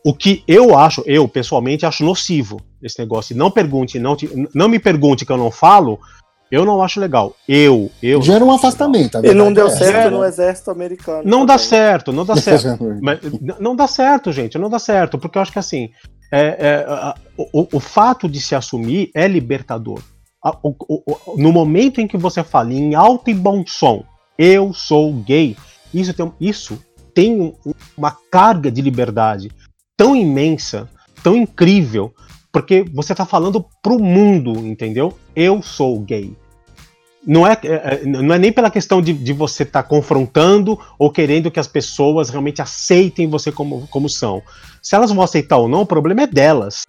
O 0.03 0.11
que 0.11 0.43
eu 0.47 0.75
acho, 0.75 1.03
eu 1.05 1.27
pessoalmente 1.27 1.85
acho 1.85 2.03
nocivo 2.03 2.59
esse 2.81 2.97
negócio. 2.97 3.37
Não 3.37 3.51
pergunte, 3.51 3.99
não, 3.99 4.15
te, 4.15 4.27
não 4.55 4.67
me 4.67 4.79
pergunte 4.79 5.23
que 5.23 5.31
eu 5.31 5.37
não 5.37 5.51
falo, 5.51 5.99
eu 6.51 6.65
não 6.65 6.81
acho 6.81 6.99
legal. 6.99 7.35
Eu, 7.47 7.91
eu. 8.01 8.23
Gera 8.23 8.43
um 8.43 8.49
afastamento. 8.49 9.23
E 9.23 9.31
não 9.31 9.53
deu 9.53 9.67
é. 9.67 9.69
certo 9.69 10.15
no 10.15 10.25
exército 10.25 10.71
americano. 10.71 11.21
Não 11.23 11.41
também. 11.41 11.45
dá 11.45 11.57
certo, 11.59 12.11
não 12.11 12.25
dá 12.25 12.35
certo. 12.41 12.97
Mas, 12.99 13.19
não 13.59 13.75
dá 13.75 13.85
certo, 13.85 14.31
gente, 14.31 14.57
não 14.57 14.67
dá 14.67 14.79
certo, 14.79 15.19
porque 15.19 15.37
eu 15.37 15.43
acho 15.43 15.51
que 15.51 15.59
assim, 15.59 15.91
é, 16.31 16.57
é, 16.59 16.85
a, 16.87 17.13
o, 17.37 17.77
o, 17.77 17.79
fato 17.79 18.27
de 18.27 18.41
se 18.41 18.55
assumir 18.55 19.11
é 19.13 19.27
libertador. 19.27 20.01
No 21.37 21.51
momento 21.51 22.01
em 22.01 22.07
que 22.07 22.17
você 22.17 22.43
fala 22.43 22.73
em 22.73 22.95
alto 22.95 23.29
e 23.29 23.33
bom 23.33 23.63
som, 23.65 24.03
eu 24.37 24.73
sou 24.73 25.13
gay, 25.13 25.55
isso 25.93 26.13
tem, 26.13 26.33
isso 26.39 26.83
tem 27.13 27.53
uma 27.97 28.17
carga 28.31 28.71
de 28.71 28.81
liberdade 28.81 29.51
tão 29.95 30.15
imensa, 30.15 30.89
tão 31.21 31.35
incrível, 31.35 32.11
porque 32.51 32.83
você 32.91 33.13
está 33.13 33.25
falando 33.25 33.65
pro 33.83 33.99
mundo, 33.99 34.65
entendeu? 34.65 35.17
Eu 35.35 35.61
sou 35.61 35.99
gay. 35.99 36.35
Não 37.25 37.45
é, 37.45 37.55
é, 37.63 37.67
é 37.67 38.05
não 38.05 38.33
é 38.33 38.39
nem 38.39 38.51
pela 38.51 38.71
questão 38.71 38.99
de, 38.99 39.13
de 39.13 39.31
você 39.31 39.61
estar 39.61 39.83
tá 39.83 39.87
confrontando 39.87 40.79
ou 40.97 41.11
querendo 41.11 41.51
que 41.51 41.59
as 41.59 41.67
pessoas 41.67 42.29
realmente 42.29 42.63
aceitem 42.63 43.29
você 43.29 43.51
como, 43.51 43.87
como 43.87 44.09
são. 44.09 44.41
Se 44.81 44.95
elas 44.95 45.11
vão 45.11 45.23
aceitar 45.23 45.57
ou 45.57 45.69
não, 45.69 45.81
o 45.81 45.85
problema 45.85 46.23
é 46.23 46.27
delas, 46.27 46.83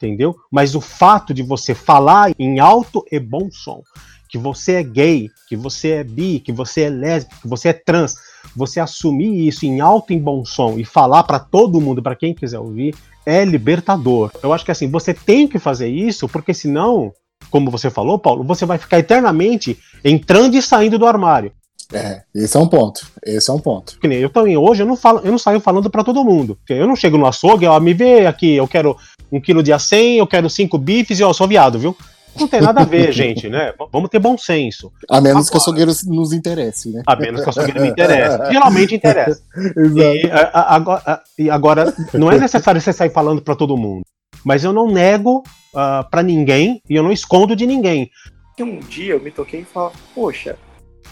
entendeu? 0.00 0.34
Mas 0.50 0.74
o 0.74 0.80
fato 0.80 1.34
de 1.34 1.42
você 1.42 1.74
falar 1.74 2.32
em 2.38 2.58
alto 2.58 3.04
e 3.10 3.20
bom 3.20 3.50
som 3.50 3.82
que 4.30 4.38
você 4.38 4.74
é 4.74 4.82
gay, 4.82 5.28
que 5.48 5.56
você 5.56 5.88
é 5.88 6.04
bi, 6.04 6.38
que 6.38 6.52
você 6.52 6.82
é 6.82 6.88
lésbico, 6.88 7.42
que 7.42 7.48
você 7.48 7.70
é 7.70 7.72
trans, 7.72 8.14
você 8.54 8.78
assumir 8.78 9.48
isso 9.48 9.66
em 9.66 9.80
alto 9.80 10.12
e 10.12 10.18
bom 10.18 10.44
som 10.44 10.78
e 10.78 10.84
falar 10.84 11.24
para 11.24 11.40
todo 11.40 11.80
mundo, 11.80 12.00
para 12.00 12.14
quem 12.14 12.32
quiser 12.32 12.60
ouvir, 12.60 12.94
é 13.26 13.44
libertador. 13.44 14.30
Eu 14.40 14.52
acho 14.52 14.64
que 14.64 14.70
assim, 14.70 14.88
você 14.88 15.12
tem 15.12 15.48
que 15.48 15.58
fazer 15.58 15.88
isso, 15.88 16.28
porque 16.28 16.54
senão, 16.54 17.12
como 17.50 17.72
você 17.72 17.90
falou, 17.90 18.20
Paulo, 18.20 18.44
você 18.44 18.64
vai 18.64 18.78
ficar 18.78 19.00
eternamente 19.00 19.76
entrando 20.04 20.56
e 20.56 20.62
saindo 20.62 20.96
do 20.96 21.06
armário. 21.06 21.52
É, 21.92 22.22
esse 22.32 22.56
é 22.56 22.60
um 22.60 22.68
ponto. 22.68 23.04
Esse 23.24 23.50
é 23.50 23.52
um 23.52 23.58
ponto. 23.58 23.98
Que 23.98 24.06
nem 24.06 24.18
eu 24.18 24.30
também 24.30 24.56
hoje 24.56 24.82
eu 24.82 24.86
não 24.86 24.96
falo, 24.96 25.20
eu 25.24 25.30
não 25.32 25.38
saio 25.38 25.58
falando 25.58 25.90
para 25.90 26.04
todo 26.04 26.24
mundo. 26.24 26.56
Eu 26.68 26.86
não 26.86 26.94
chego 26.94 27.18
no 27.18 27.26
açougue, 27.26 27.66
ó, 27.66 27.80
me 27.80 27.92
vê 27.92 28.26
aqui, 28.26 28.54
eu 28.54 28.68
quero 28.68 28.96
um 29.30 29.40
quilo 29.40 29.62
de 29.62 29.72
acém, 29.72 30.18
eu 30.18 30.26
quero 30.26 30.48
cinco 30.50 30.78
bifes 30.78 31.18
e 31.18 31.24
ó, 31.24 31.30
eu 31.30 31.34
sou 31.34 31.48
viado, 31.48 31.78
viu? 31.78 31.96
Não 32.38 32.46
tem 32.46 32.60
nada 32.60 32.82
a 32.82 32.84
ver, 32.84 33.10
gente, 33.12 33.48
né? 33.48 33.72
Vamos 33.92 34.08
ter 34.08 34.18
bom 34.18 34.36
senso. 34.38 34.92
A 35.08 35.20
menos 35.20 35.48
Agora, 35.48 35.50
que 35.50 35.56
o 35.56 35.60
açougueiro 35.60 35.92
nos 36.06 36.32
interesse, 36.32 36.90
né? 36.90 37.02
A 37.06 37.16
menos 37.16 37.40
que 37.40 37.46
o 37.46 37.50
açougueiro 37.50 37.80
me 37.80 37.88
interesse. 37.88 38.38
Geralmente 38.50 38.94
interessa. 38.94 39.42
Exato. 39.76 39.98
E, 39.98 40.30
a, 40.30 40.40
a, 40.40 40.74
agora, 40.74 41.22
e 41.38 41.50
agora, 41.50 41.94
não 42.14 42.30
é 42.30 42.38
necessário 42.38 42.80
você 42.80 42.92
sair 42.92 43.10
falando 43.10 43.42
para 43.42 43.56
todo 43.56 43.76
mundo. 43.76 44.02
Mas 44.44 44.64
eu 44.64 44.72
não 44.72 44.86
nego 44.86 45.38
uh, 45.38 45.78
ah, 45.78 46.08
para 46.10 46.22
ninguém 46.22 46.80
e 46.88 46.94
eu 46.94 47.02
não 47.02 47.12
escondo 47.12 47.54
de 47.54 47.66
ninguém. 47.66 48.10
E 48.58 48.62
um 48.62 48.78
dia 48.78 49.14
eu 49.14 49.20
me 49.20 49.30
toquei 49.30 49.60
e 49.60 49.64
falei, 49.64 49.92
poxa, 50.14 50.56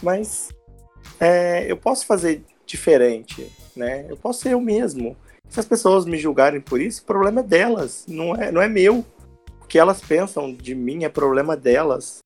mas 0.03 0.49
é, 1.21 1.71
eu 1.71 1.77
posso 1.77 2.07
fazer 2.07 2.43
diferente, 2.67 3.51
né? 3.77 4.07
Eu 4.09 4.17
posso 4.17 4.41
ser 4.41 4.53
eu 4.53 4.61
mesmo. 4.61 5.17
Se 5.49 5.61
as 5.61 5.67
pessoas 5.67 6.05
me 6.05 6.19
julgarem 6.19 6.61
por 6.61 6.81
isso, 6.81 7.03
o 7.03 7.07
problema 7.07 7.41
é 7.41 7.45
delas, 7.45 8.05
não 8.07 8.35
é, 8.37 8.53
não 8.53 8.61
é 8.61 8.69
meu 8.69 9.05
que 9.69 9.79
elas 9.79 10.01
pensam 10.01 10.53
de 10.53 10.75
mim 10.75 11.05
é 11.05 11.09
problema 11.09 11.57
delas. 11.57 12.21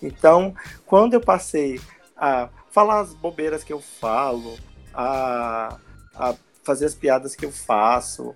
Então, 0.00 0.54
quando 0.86 1.14
eu 1.14 1.20
passei 1.20 1.80
a 2.16 2.48
falar 2.70 3.00
as 3.00 3.12
bobeiras 3.12 3.64
que 3.64 3.72
eu 3.72 3.80
falo, 3.80 4.56
a, 4.92 5.76
a 6.14 6.34
fazer 6.62 6.86
as 6.86 6.94
piadas 6.94 7.34
que 7.34 7.44
eu 7.44 7.50
faço, 7.50 8.34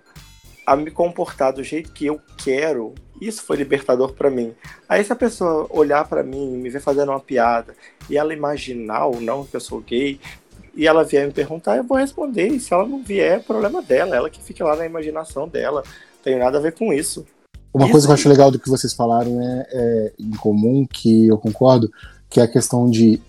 a 0.65 0.75
me 0.75 0.91
comportar 0.91 1.53
do 1.53 1.63
jeito 1.63 1.91
que 1.91 2.05
eu 2.05 2.21
quero, 2.37 2.93
isso 3.19 3.43
foi 3.43 3.57
libertador 3.57 4.13
para 4.13 4.29
mim. 4.29 4.53
Aí 4.87 5.03
se 5.03 5.11
a 5.11 5.15
pessoa 5.15 5.67
olhar 5.69 6.07
para 6.07 6.21
mim, 6.21 6.57
me 6.57 6.69
ver 6.69 6.81
fazendo 6.81 7.09
uma 7.09 7.19
piada 7.19 7.75
e 8.09 8.17
ela 8.17 8.33
imaginar 8.33 9.05
ou 9.05 9.19
não 9.21 9.45
que 9.45 9.55
eu 9.55 9.59
sou 9.59 9.79
gay, 9.79 10.19
e 10.75 10.87
ela 10.87 11.03
vier 11.03 11.25
me 11.25 11.33
perguntar, 11.33 11.77
eu 11.77 11.83
vou 11.83 11.97
responder. 11.97 12.47
E 12.47 12.59
se 12.59 12.73
ela 12.73 12.85
não 12.85 13.01
vier, 13.03 13.37
é 13.37 13.39
problema 13.39 13.81
dela, 13.81 14.15
ela 14.15 14.29
que 14.29 14.41
fica 14.41 14.63
lá 14.63 14.75
na 14.75 14.85
imaginação 14.85 15.47
dela. 15.47 15.83
Não 15.83 16.23
tem 16.23 16.37
nada 16.37 16.57
a 16.57 16.61
ver 16.61 16.73
com 16.73 16.93
isso. 16.93 17.25
Uma 17.73 17.85
Isso. 17.85 17.91
coisa 17.91 18.07
que 18.07 18.11
eu 18.11 18.15
acho 18.15 18.29
legal 18.29 18.51
do 18.51 18.59
que 18.59 18.69
vocês 18.69 18.93
falaram 18.93 19.39
é, 19.41 19.67
é, 19.71 20.13
em 20.19 20.31
comum, 20.31 20.87
que 20.91 21.27
eu 21.27 21.37
concordo, 21.37 21.91
que 22.29 22.39
é 22.39 22.43
a 22.43 22.47
questão 22.47 22.89
de 22.89 23.21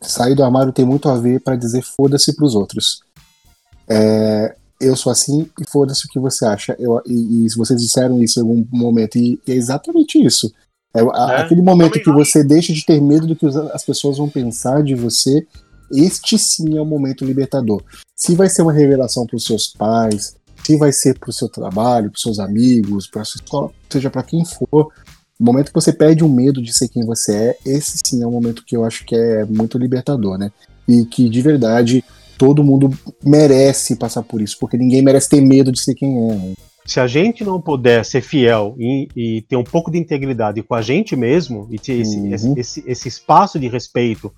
sair 0.00 0.34
do 0.34 0.44
armário 0.44 0.72
tem 0.72 0.84
muito 0.84 1.08
a 1.08 1.16
ver 1.16 1.40
para 1.40 1.56
dizer 1.56 1.82
foda-se 1.82 2.34
pros 2.34 2.54
outros. 2.54 3.02
É, 3.88 4.54
eu 4.80 4.96
sou 4.96 5.10
assim 5.10 5.48
e 5.60 5.68
foda-se 5.68 6.06
o 6.06 6.08
que 6.08 6.18
você 6.18 6.44
acha. 6.44 6.76
Eu, 6.78 7.00
e, 7.06 7.46
e, 7.46 7.50
se 7.50 7.56
vocês 7.56 7.80
disseram 7.80 8.22
isso 8.22 8.40
em 8.40 8.42
algum 8.42 8.64
momento, 8.70 9.16
e, 9.16 9.40
e 9.46 9.52
é 9.52 9.54
exatamente 9.54 10.24
isso. 10.24 10.52
É, 10.94 11.00
a, 11.00 11.32
é, 11.32 11.42
aquele 11.42 11.62
momento 11.62 12.00
que 12.00 12.10
você 12.10 12.42
deixa 12.42 12.72
de 12.72 12.84
ter 12.84 13.00
medo 13.00 13.26
do 13.26 13.36
que 13.36 13.46
as 13.72 13.84
pessoas 13.84 14.18
vão 14.18 14.28
pensar 14.28 14.82
de 14.82 14.94
você, 14.94 15.46
este 15.92 16.38
sim 16.38 16.76
é 16.76 16.80
o 16.80 16.86
momento 16.86 17.24
libertador. 17.24 17.82
Se 18.14 18.34
vai 18.34 18.48
ser 18.48 18.62
uma 18.62 18.72
revelação 18.72 19.26
para 19.26 19.36
os 19.36 19.44
seus 19.44 19.68
pais, 19.68 20.36
se 20.64 20.76
vai 20.76 20.92
ser 20.92 21.18
para 21.18 21.30
o 21.30 21.32
seu 21.32 21.48
trabalho, 21.48 22.10
para 22.10 22.20
seus 22.20 22.38
amigos, 22.38 23.06
para 23.06 23.24
sua 23.24 23.40
escola, 23.42 23.70
seja 23.88 24.10
para 24.10 24.22
quem 24.22 24.44
for, 24.44 24.92
o 25.38 25.44
momento 25.44 25.68
que 25.68 25.74
você 25.74 25.92
perde 25.92 26.24
o 26.24 26.28
medo 26.28 26.60
de 26.60 26.72
ser 26.72 26.88
quem 26.88 27.06
você 27.06 27.34
é, 27.34 27.58
esse 27.64 27.96
sim 28.04 28.22
é 28.22 28.26
um 28.26 28.32
momento 28.32 28.64
que 28.64 28.76
eu 28.76 28.84
acho 28.84 29.04
que 29.04 29.14
é 29.14 29.44
muito 29.44 29.78
libertador, 29.78 30.36
né? 30.36 30.50
E 30.86 31.04
que 31.04 31.28
de 31.28 31.40
verdade 31.40 32.04
todo 32.36 32.64
mundo 32.64 32.90
merece 33.24 33.96
passar 33.96 34.22
por 34.22 34.42
isso, 34.42 34.56
porque 34.58 34.76
ninguém 34.76 35.02
merece 35.02 35.28
ter 35.28 35.40
medo 35.40 35.70
de 35.70 35.80
ser 35.80 35.94
quem 35.94 36.30
é. 36.30 36.34
Né? 36.34 36.54
Se 36.84 36.98
a 36.98 37.06
gente 37.06 37.44
não 37.44 37.60
puder 37.60 38.04
ser 38.04 38.22
fiel 38.22 38.74
e, 38.78 39.08
e, 39.14 39.42
ter 39.42 39.56
um 39.56 39.64
pouco 39.64 39.90
de 39.90 39.98
integridade 39.98 40.62
com 40.62 40.74
a 40.74 40.80
gente 40.80 41.14
mesmo 41.14 41.68
e 41.70 41.78
ter 41.78 42.00
esse, 42.00 42.16
uhum. 42.16 42.32
esse, 42.32 42.60
esse, 42.60 42.84
esse 42.86 43.08
espaço 43.08 43.60
de 43.60 43.68
respeito 43.68 44.32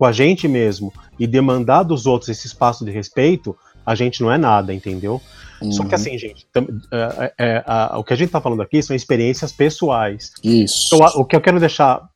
com 0.00 0.06
a 0.06 0.12
gente 0.12 0.48
mesmo 0.48 0.90
e 1.18 1.26
demandar 1.26 1.82
dos 1.82 2.06
outros 2.06 2.30
esse 2.30 2.46
espaço 2.46 2.86
de 2.86 2.90
respeito, 2.90 3.54
a 3.84 3.94
gente 3.94 4.22
não 4.22 4.32
é 4.32 4.38
nada, 4.38 4.72
entendeu? 4.72 5.20
Uhum. 5.60 5.70
Só 5.70 5.82
que 5.82 5.90
uhum. 5.90 5.94
assim, 5.94 6.16
gente, 6.16 6.46
é, 6.90 7.34
é, 7.38 7.64
é, 7.66 7.96
o 7.98 8.02
que 8.02 8.14
a 8.14 8.16
gente 8.16 8.30
tá 8.30 8.40
falando 8.40 8.62
aqui 8.62 8.82
são 8.82 8.96
experiências 8.96 9.52
pessoais. 9.52 10.32
Isso. 10.42 10.94
Então, 10.94 11.06
o 11.20 11.24
que 11.26 11.36
eu 11.36 11.40
quero 11.42 11.60
deixar, 11.60 12.08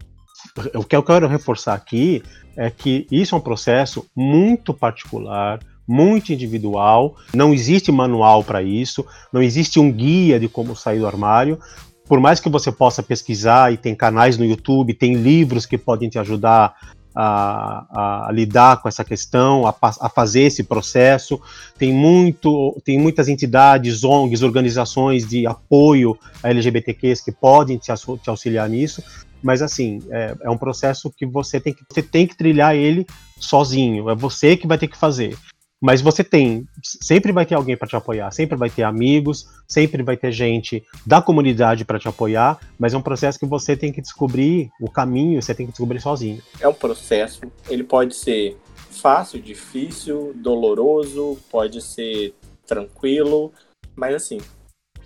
o 0.74 0.82
que 0.82 0.96
eu 0.96 1.02
quero 1.02 1.28
reforçar 1.28 1.74
aqui 1.74 2.22
é 2.56 2.70
que 2.70 3.06
isso 3.12 3.34
é 3.34 3.38
um 3.38 3.42
processo 3.42 4.06
muito 4.16 4.72
particular, 4.72 5.60
muito 5.86 6.32
individual, 6.32 7.16
não 7.34 7.52
existe 7.52 7.92
manual 7.92 8.42
para 8.42 8.62
isso, 8.62 9.04
não 9.30 9.42
existe 9.42 9.78
um 9.78 9.92
guia 9.92 10.40
de 10.40 10.48
como 10.48 10.74
sair 10.74 11.00
do 11.00 11.06
armário. 11.06 11.60
Por 12.08 12.18
mais 12.18 12.40
que 12.40 12.48
você 12.48 12.72
possa 12.72 13.02
pesquisar 13.02 13.74
e 13.74 13.76
tem 13.76 13.94
canais 13.94 14.38
no 14.38 14.44
YouTube, 14.46 14.94
tem 14.94 15.16
livros 15.16 15.66
que 15.66 15.76
podem 15.76 16.08
te 16.08 16.18
ajudar 16.18 16.74
a, 17.14 18.26
a, 18.28 18.32
lidar 18.32 18.82
com 18.82 18.88
essa 18.88 19.04
questão, 19.04 19.66
a, 19.66 19.74
a, 19.80 20.08
fazer 20.08 20.42
esse 20.42 20.64
processo. 20.64 21.40
Tem, 21.78 21.92
muito, 21.92 22.80
tem 22.84 22.98
muitas 22.98 23.28
entidades, 23.28 24.02
ONGs, 24.02 24.42
organizações 24.42 25.26
de 25.26 25.46
apoio 25.46 26.18
a 26.42 26.50
LGBTQs 26.50 27.20
que 27.20 27.32
podem 27.32 27.78
te, 27.78 27.92
te 28.22 28.30
auxiliar 28.30 28.68
nisso, 28.68 29.02
mas 29.42 29.60
assim, 29.60 30.00
é, 30.10 30.34
é, 30.42 30.50
um 30.50 30.56
processo 30.56 31.10
que 31.10 31.26
você 31.26 31.60
tem 31.60 31.74
que, 31.74 31.84
você 31.88 32.02
tem 32.02 32.26
que 32.26 32.36
trilhar 32.36 32.74
ele 32.74 33.06
sozinho, 33.38 34.08
é 34.08 34.14
você 34.14 34.56
que 34.56 34.66
vai 34.66 34.78
ter 34.78 34.88
que 34.88 34.96
fazer. 34.96 35.36
Mas 35.84 36.00
você 36.00 36.24
tem, 36.24 36.66
sempre 36.82 37.30
vai 37.30 37.44
ter 37.44 37.54
alguém 37.54 37.76
para 37.76 37.86
te 37.86 37.94
apoiar, 37.94 38.30
sempre 38.30 38.56
vai 38.56 38.70
ter 38.70 38.84
amigos, 38.84 39.46
sempre 39.68 40.02
vai 40.02 40.16
ter 40.16 40.32
gente 40.32 40.82
da 41.04 41.20
comunidade 41.20 41.84
para 41.84 41.98
te 41.98 42.08
apoiar, 42.08 42.58
mas 42.78 42.94
é 42.94 42.96
um 42.96 43.02
processo 43.02 43.38
que 43.38 43.44
você 43.44 43.76
tem 43.76 43.92
que 43.92 44.00
descobrir 44.00 44.70
o 44.80 44.90
caminho, 44.90 45.42
você 45.42 45.54
tem 45.54 45.66
que 45.66 45.72
descobrir 45.72 46.00
sozinho. 46.00 46.40
É 46.58 46.66
um 46.66 46.72
processo, 46.72 47.42
ele 47.68 47.84
pode 47.84 48.14
ser 48.14 48.56
fácil, 48.92 49.42
difícil, 49.42 50.32
doloroso, 50.36 51.36
pode 51.50 51.82
ser 51.82 52.34
tranquilo, 52.66 53.52
mas 53.94 54.14
assim, 54.14 54.38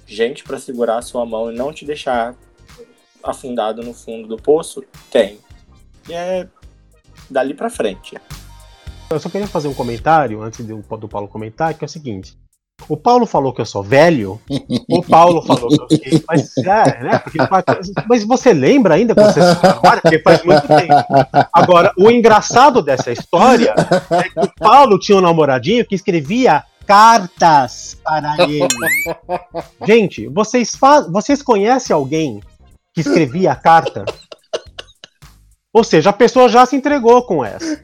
gente 0.07 0.45
para 0.45 0.61
segurar 0.61 0.99
a 0.99 1.03
sua 1.03 1.27
mão 1.27 1.51
e 1.51 1.57
não 1.57 1.73
te 1.73 1.85
deixar 1.85 2.37
afundado 3.21 3.83
no 3.83 3.93
fundo 3.93 4.29
do 4.29 4.37
poço, 4.37 4.85
tem. 5.11 5.41
E 6.09 6.13
é 6.13 6.49
dali 7.29 7.53
para 7.53 7.69
frente. 7.69 8.17
Eu 9.11 9.19
só 9.19 9.29
queria 9.29 9.47
fazer 9.47 9.69
um 9.69 9.75
comentário, 9.75 10.43
antes 10.43 10.65
do, 10.65 10.83
do 10.83 11.09
Paulo 11.09 11.29
comentar, 11.29 11.75
que 11.75 11.85
é 11.85 11.87
o 11.87 11.89
seguinte. 11.89 12.37
o 12.89 12.97
Paulo 12.97 13.27
falou 13.27 13.53
que 13.53 13.61
eu 13.61 13.67
sou 13.67 13.83
velho, 13.83 14.41
o 14.89 15.03
Paulo 15.03 15.43
falou 15.43 15.69
que 15.69 15.81
eu 15.81 15.89
fiquei, 15.89 16.23
mas, 16.29 16.57
é, 16.59 17.03
né, 17.03 17.19
porque, 17.19 17.39
mas 18.09 18.25
você 18.25 18.53
lembra 18.53 18.95
ainda 18.95 19.15
quando 19.15 19.33
você 19.33 19.41
agora? 19.67 20.01
Porque 20.01 20.19
faz 20.21 20.45
muito 20.45 20.67
tempo. 20.67 20.95
Agora, 21.53 21.93
o 21.99 22.11
engraçado 22.11 22.83
dessa 22.83 23.11
história 23.11 23.75
é 24.11 24.23
que 24.29 24.41
o 24.41 24.55
Paulo 24.59 24.99
tinha 24.99 25.17
um 25.19 25.23
namoradinho 25.23 25.87
que 25.87 25.95
escrevia 25.95 26.63
cartas 26.87 27.99
para 28.03 28.37
ele. 28.45 28.67
Gente, 29.87 30.27
vocês, 30.29 30.73
vocês 31.11 31.43
conhecem 31.43 31.95
alguém 31.95 32.41
que 32.95 33.01
escrevia 33.01 33.55
carta? 33.55 34.05
Ou 35.73 35.85
seja, 35.85 36.11
a 36.11 36.15
pessoa 36.15 36.49
já 36.49 36.65
se 36.65 36.75
entregou 36.75 37.23
com 37.23 37.45
essa. 37.45 37.79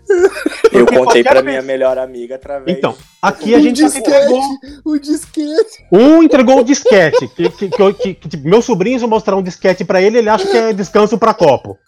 Eu 0.72 0.86
contei 0.86 1.22
pra 1.22 1.42
minha 1.42 1.60
melhor 1.60 1.98
amiga 1.98 2.36
através. 2.36 2.76
Então, 2.76 2.96
aqui 3.20 3.54
a 3.54 3.60
gente 3.60 3.76
disquete, 3.76 4.08
entregou. 4.08 4.40
O 4.86 4.98
disquete. 4.98 5.86
Um 5.92 6.22
entregou 6.22 6.60
o 6.60 6.64
disquete. 6.64 7.28
Que, 7.28 7.50
que, 7.50 7.68
que, 7.68 8.14
que, 8.14 8.28
tipo, 8.28 8.48
meus 8.48 8.64
sobrinhos 8.64 9.02
vão 9.02 9.10
mostrar 9.10 9.36
um 9.36 9.42
disquete 9.42 9.84
pra 9.84 10.00
ele, 10.00 10.18
ele 10.18 10.30
acha 10.30 10.46
que 10.46 10.56
é 10.56 10.72
descanso 10.72 11.18
pra 11.18 11.34
copo. 11.34 11.78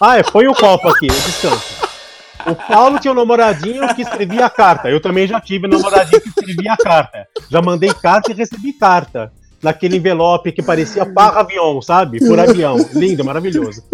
Ah, 0.00 0.16
é, 0.16 0.22
põe 0.22 0.46
o 0.46 0.54
copo 0.54 0.88
aqui, 0.88 1.08
descanso. 1.08 1.90
O 2.46 2.54
Paulo 2.54 2.98
tinha 3.00 3.12
um 3.12 3.16
namoradinho 3.16 3.94
que 3.94 4.02
escrevia 4.02 4.48
carta. 4.48 4.88
Eu 4.88 5.00
também 5.00 5.26
já 5.26 5.40
tive 5.40 5.66
um 5.66 5.70
namoradinho 5.70 6.20
que 6.20 6.28
escrevia 6.28 6.76
carta. 6.76 7.26
Já 7.50 7.60
mandei 7.60 7.92
carta 7.92 8.30
e 8.30 8.34
recebi 8.34 8.72
carta. 8.72 9.32
Naquele 9.60 9.96
envelope 9.96 10.50
que 10.50 10.62
parecia 10.62 11.06
par 11.06 11.36
avião, 11.36 11.80
sabe? 11.82 12.18
Por 12.18 12.38
avião. 12.38 12.76
Lindo, 12.94 13.24
maravilhoso. 13.24 13.84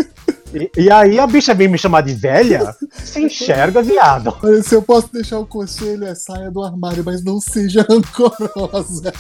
E, 0.55 0.83
e, 0.83 0.91
aí 0.91 1.19
a 1.19 1.27
bicha 1.27 1.55
vem 1.55 1.69
me 1.69 1.77
chamar 1.77 2.03
de 2.03 2.15
velha, 2.15 2.75
se 2.91 3.21
enxerga, 3.21 3.83
viado. 3.83 4.35
Se 4.63 4.75
eu 4.75 4.83
posso 4.83 5.13
deixar 5.13 5.39
o 5.39 5.47
conselho, 5.47 6.05
é 6.05 6.15
saia 6.15 6.51
do 6.51 6.63
armário, 6.63 7.05
mas 7.05 7.23
não 7.23 7.41
seja 7.41 7.85
rancorosa. 7.89 9.13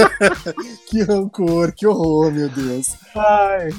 que 0.88 1.02
rancor, 1.02 1.72
que 1.72 1.86
horror, 1.86 2.32
meu 2.32 2.48
Deus. 2.48 2.94
Ai. 3.14 3.70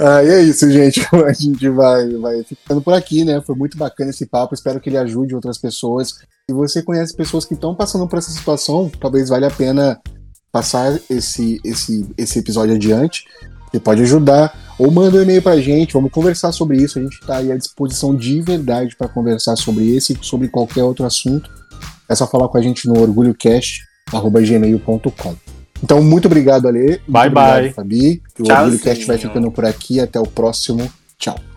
Ah, 0.00 0.22
e 0.22 0.28
é 0.28 0.42
isso, 0.42 0.70
gente. 0.70 1.06
A 1.12 1.32
gente 1.32 1.68
vai, 1.68 2.08
vai 2.14 2.42
ficando 2.42 2.80
por 2.80 2.94
aqui, 2.94 3.24
né? 3.24 3.40
Foi 3.40 3.54
muito 3.54 3.76
bacana 3.76 4.10
esse 4.10 4.26
papo. 4.26 4.54
Espero 4.54 4.80
que 4.80 4.88
ele 4.88 4.96
ajude 4.96 5.34
outras 5.34 5.58
pessoas. 5.58 6.08
Se 6.48 6.54
você 6.54 6.82
conhece 6.82 7.14
pessoas 7.14 7.44
que 7.44 7.54
estão 7.54 7.74
passando 7.74 8.08
por 8.08 8.18
essa 8.18 8.30
situação, 8.30 8.90
talvez 9.00 9.28
valha 9.28 9.48
a 9.48 9.52
pena 9.52 10.00
passar 10.50 10.98
esse, 11.10 11.60
esse, 11.64 12.08
esse 12.16 12.38
episódio 12.38 12.74
adiante. 12.74 13.24
Você 13.70 13.80
pode 13.80 14.02
ajudar 14.02 14.52
ou 14.78 14.90
manda 14.90 15.18
um 15.18 15.22
e-mail 15.22 15.42
pra 15.42 15.60
gente, 15.60 15.92
vamos 15.92 16.10
conversar 16.10 16.50
sobre 16.52 16.78
isso. 16.78 16.98
A 16.98 17.02
gente 17.02 17.20
está 17.20 17.36
aí 17.36 17.52
à 17.52 17.56
disposição 17.56 18.14
de 18.14 18.40
verdade 18.40 18.96
para 18.96 19.08
conversar 19.08 19.56
sobre 19.56 19.94
esse 19.94 20.12
e 20.12 20.18
sobre 20.20 20.48
qualquer 20.48 20.82
outro 20.82 21.04
assunto. 21.04 21.50
É 22.08 22.14
só 22.14 22.26
falar 22.26 22.48
com 22.48 22.56
a 22.58 22.62
gente 22.62 22.86
no 22.86 23.00
orgulhocast.gmail.com. 23.00 25.36
Então, 25.82 26.02
muito 26.02 26.26
obrigado, 26.26 26.66
Ale. 26.66 27.00
Bye, 27.06 27.24
muito 27.24 27.34
bye. 27.34 27.52
Obrigado, 27.52 27.74
Fabi. 27.74 28.22
O 28.38 28.50
Orgulho 28.50 28.80
Cast 28.80 29.04
vai 29.04 29.18
ficando 29.18 29.50
por 29.50 29.64
aqui. 29.64 29.98
Até 30.00 30.20
o 30.20 30.26
próximo. 30.26 30.90
Tchau. 31.18 31.53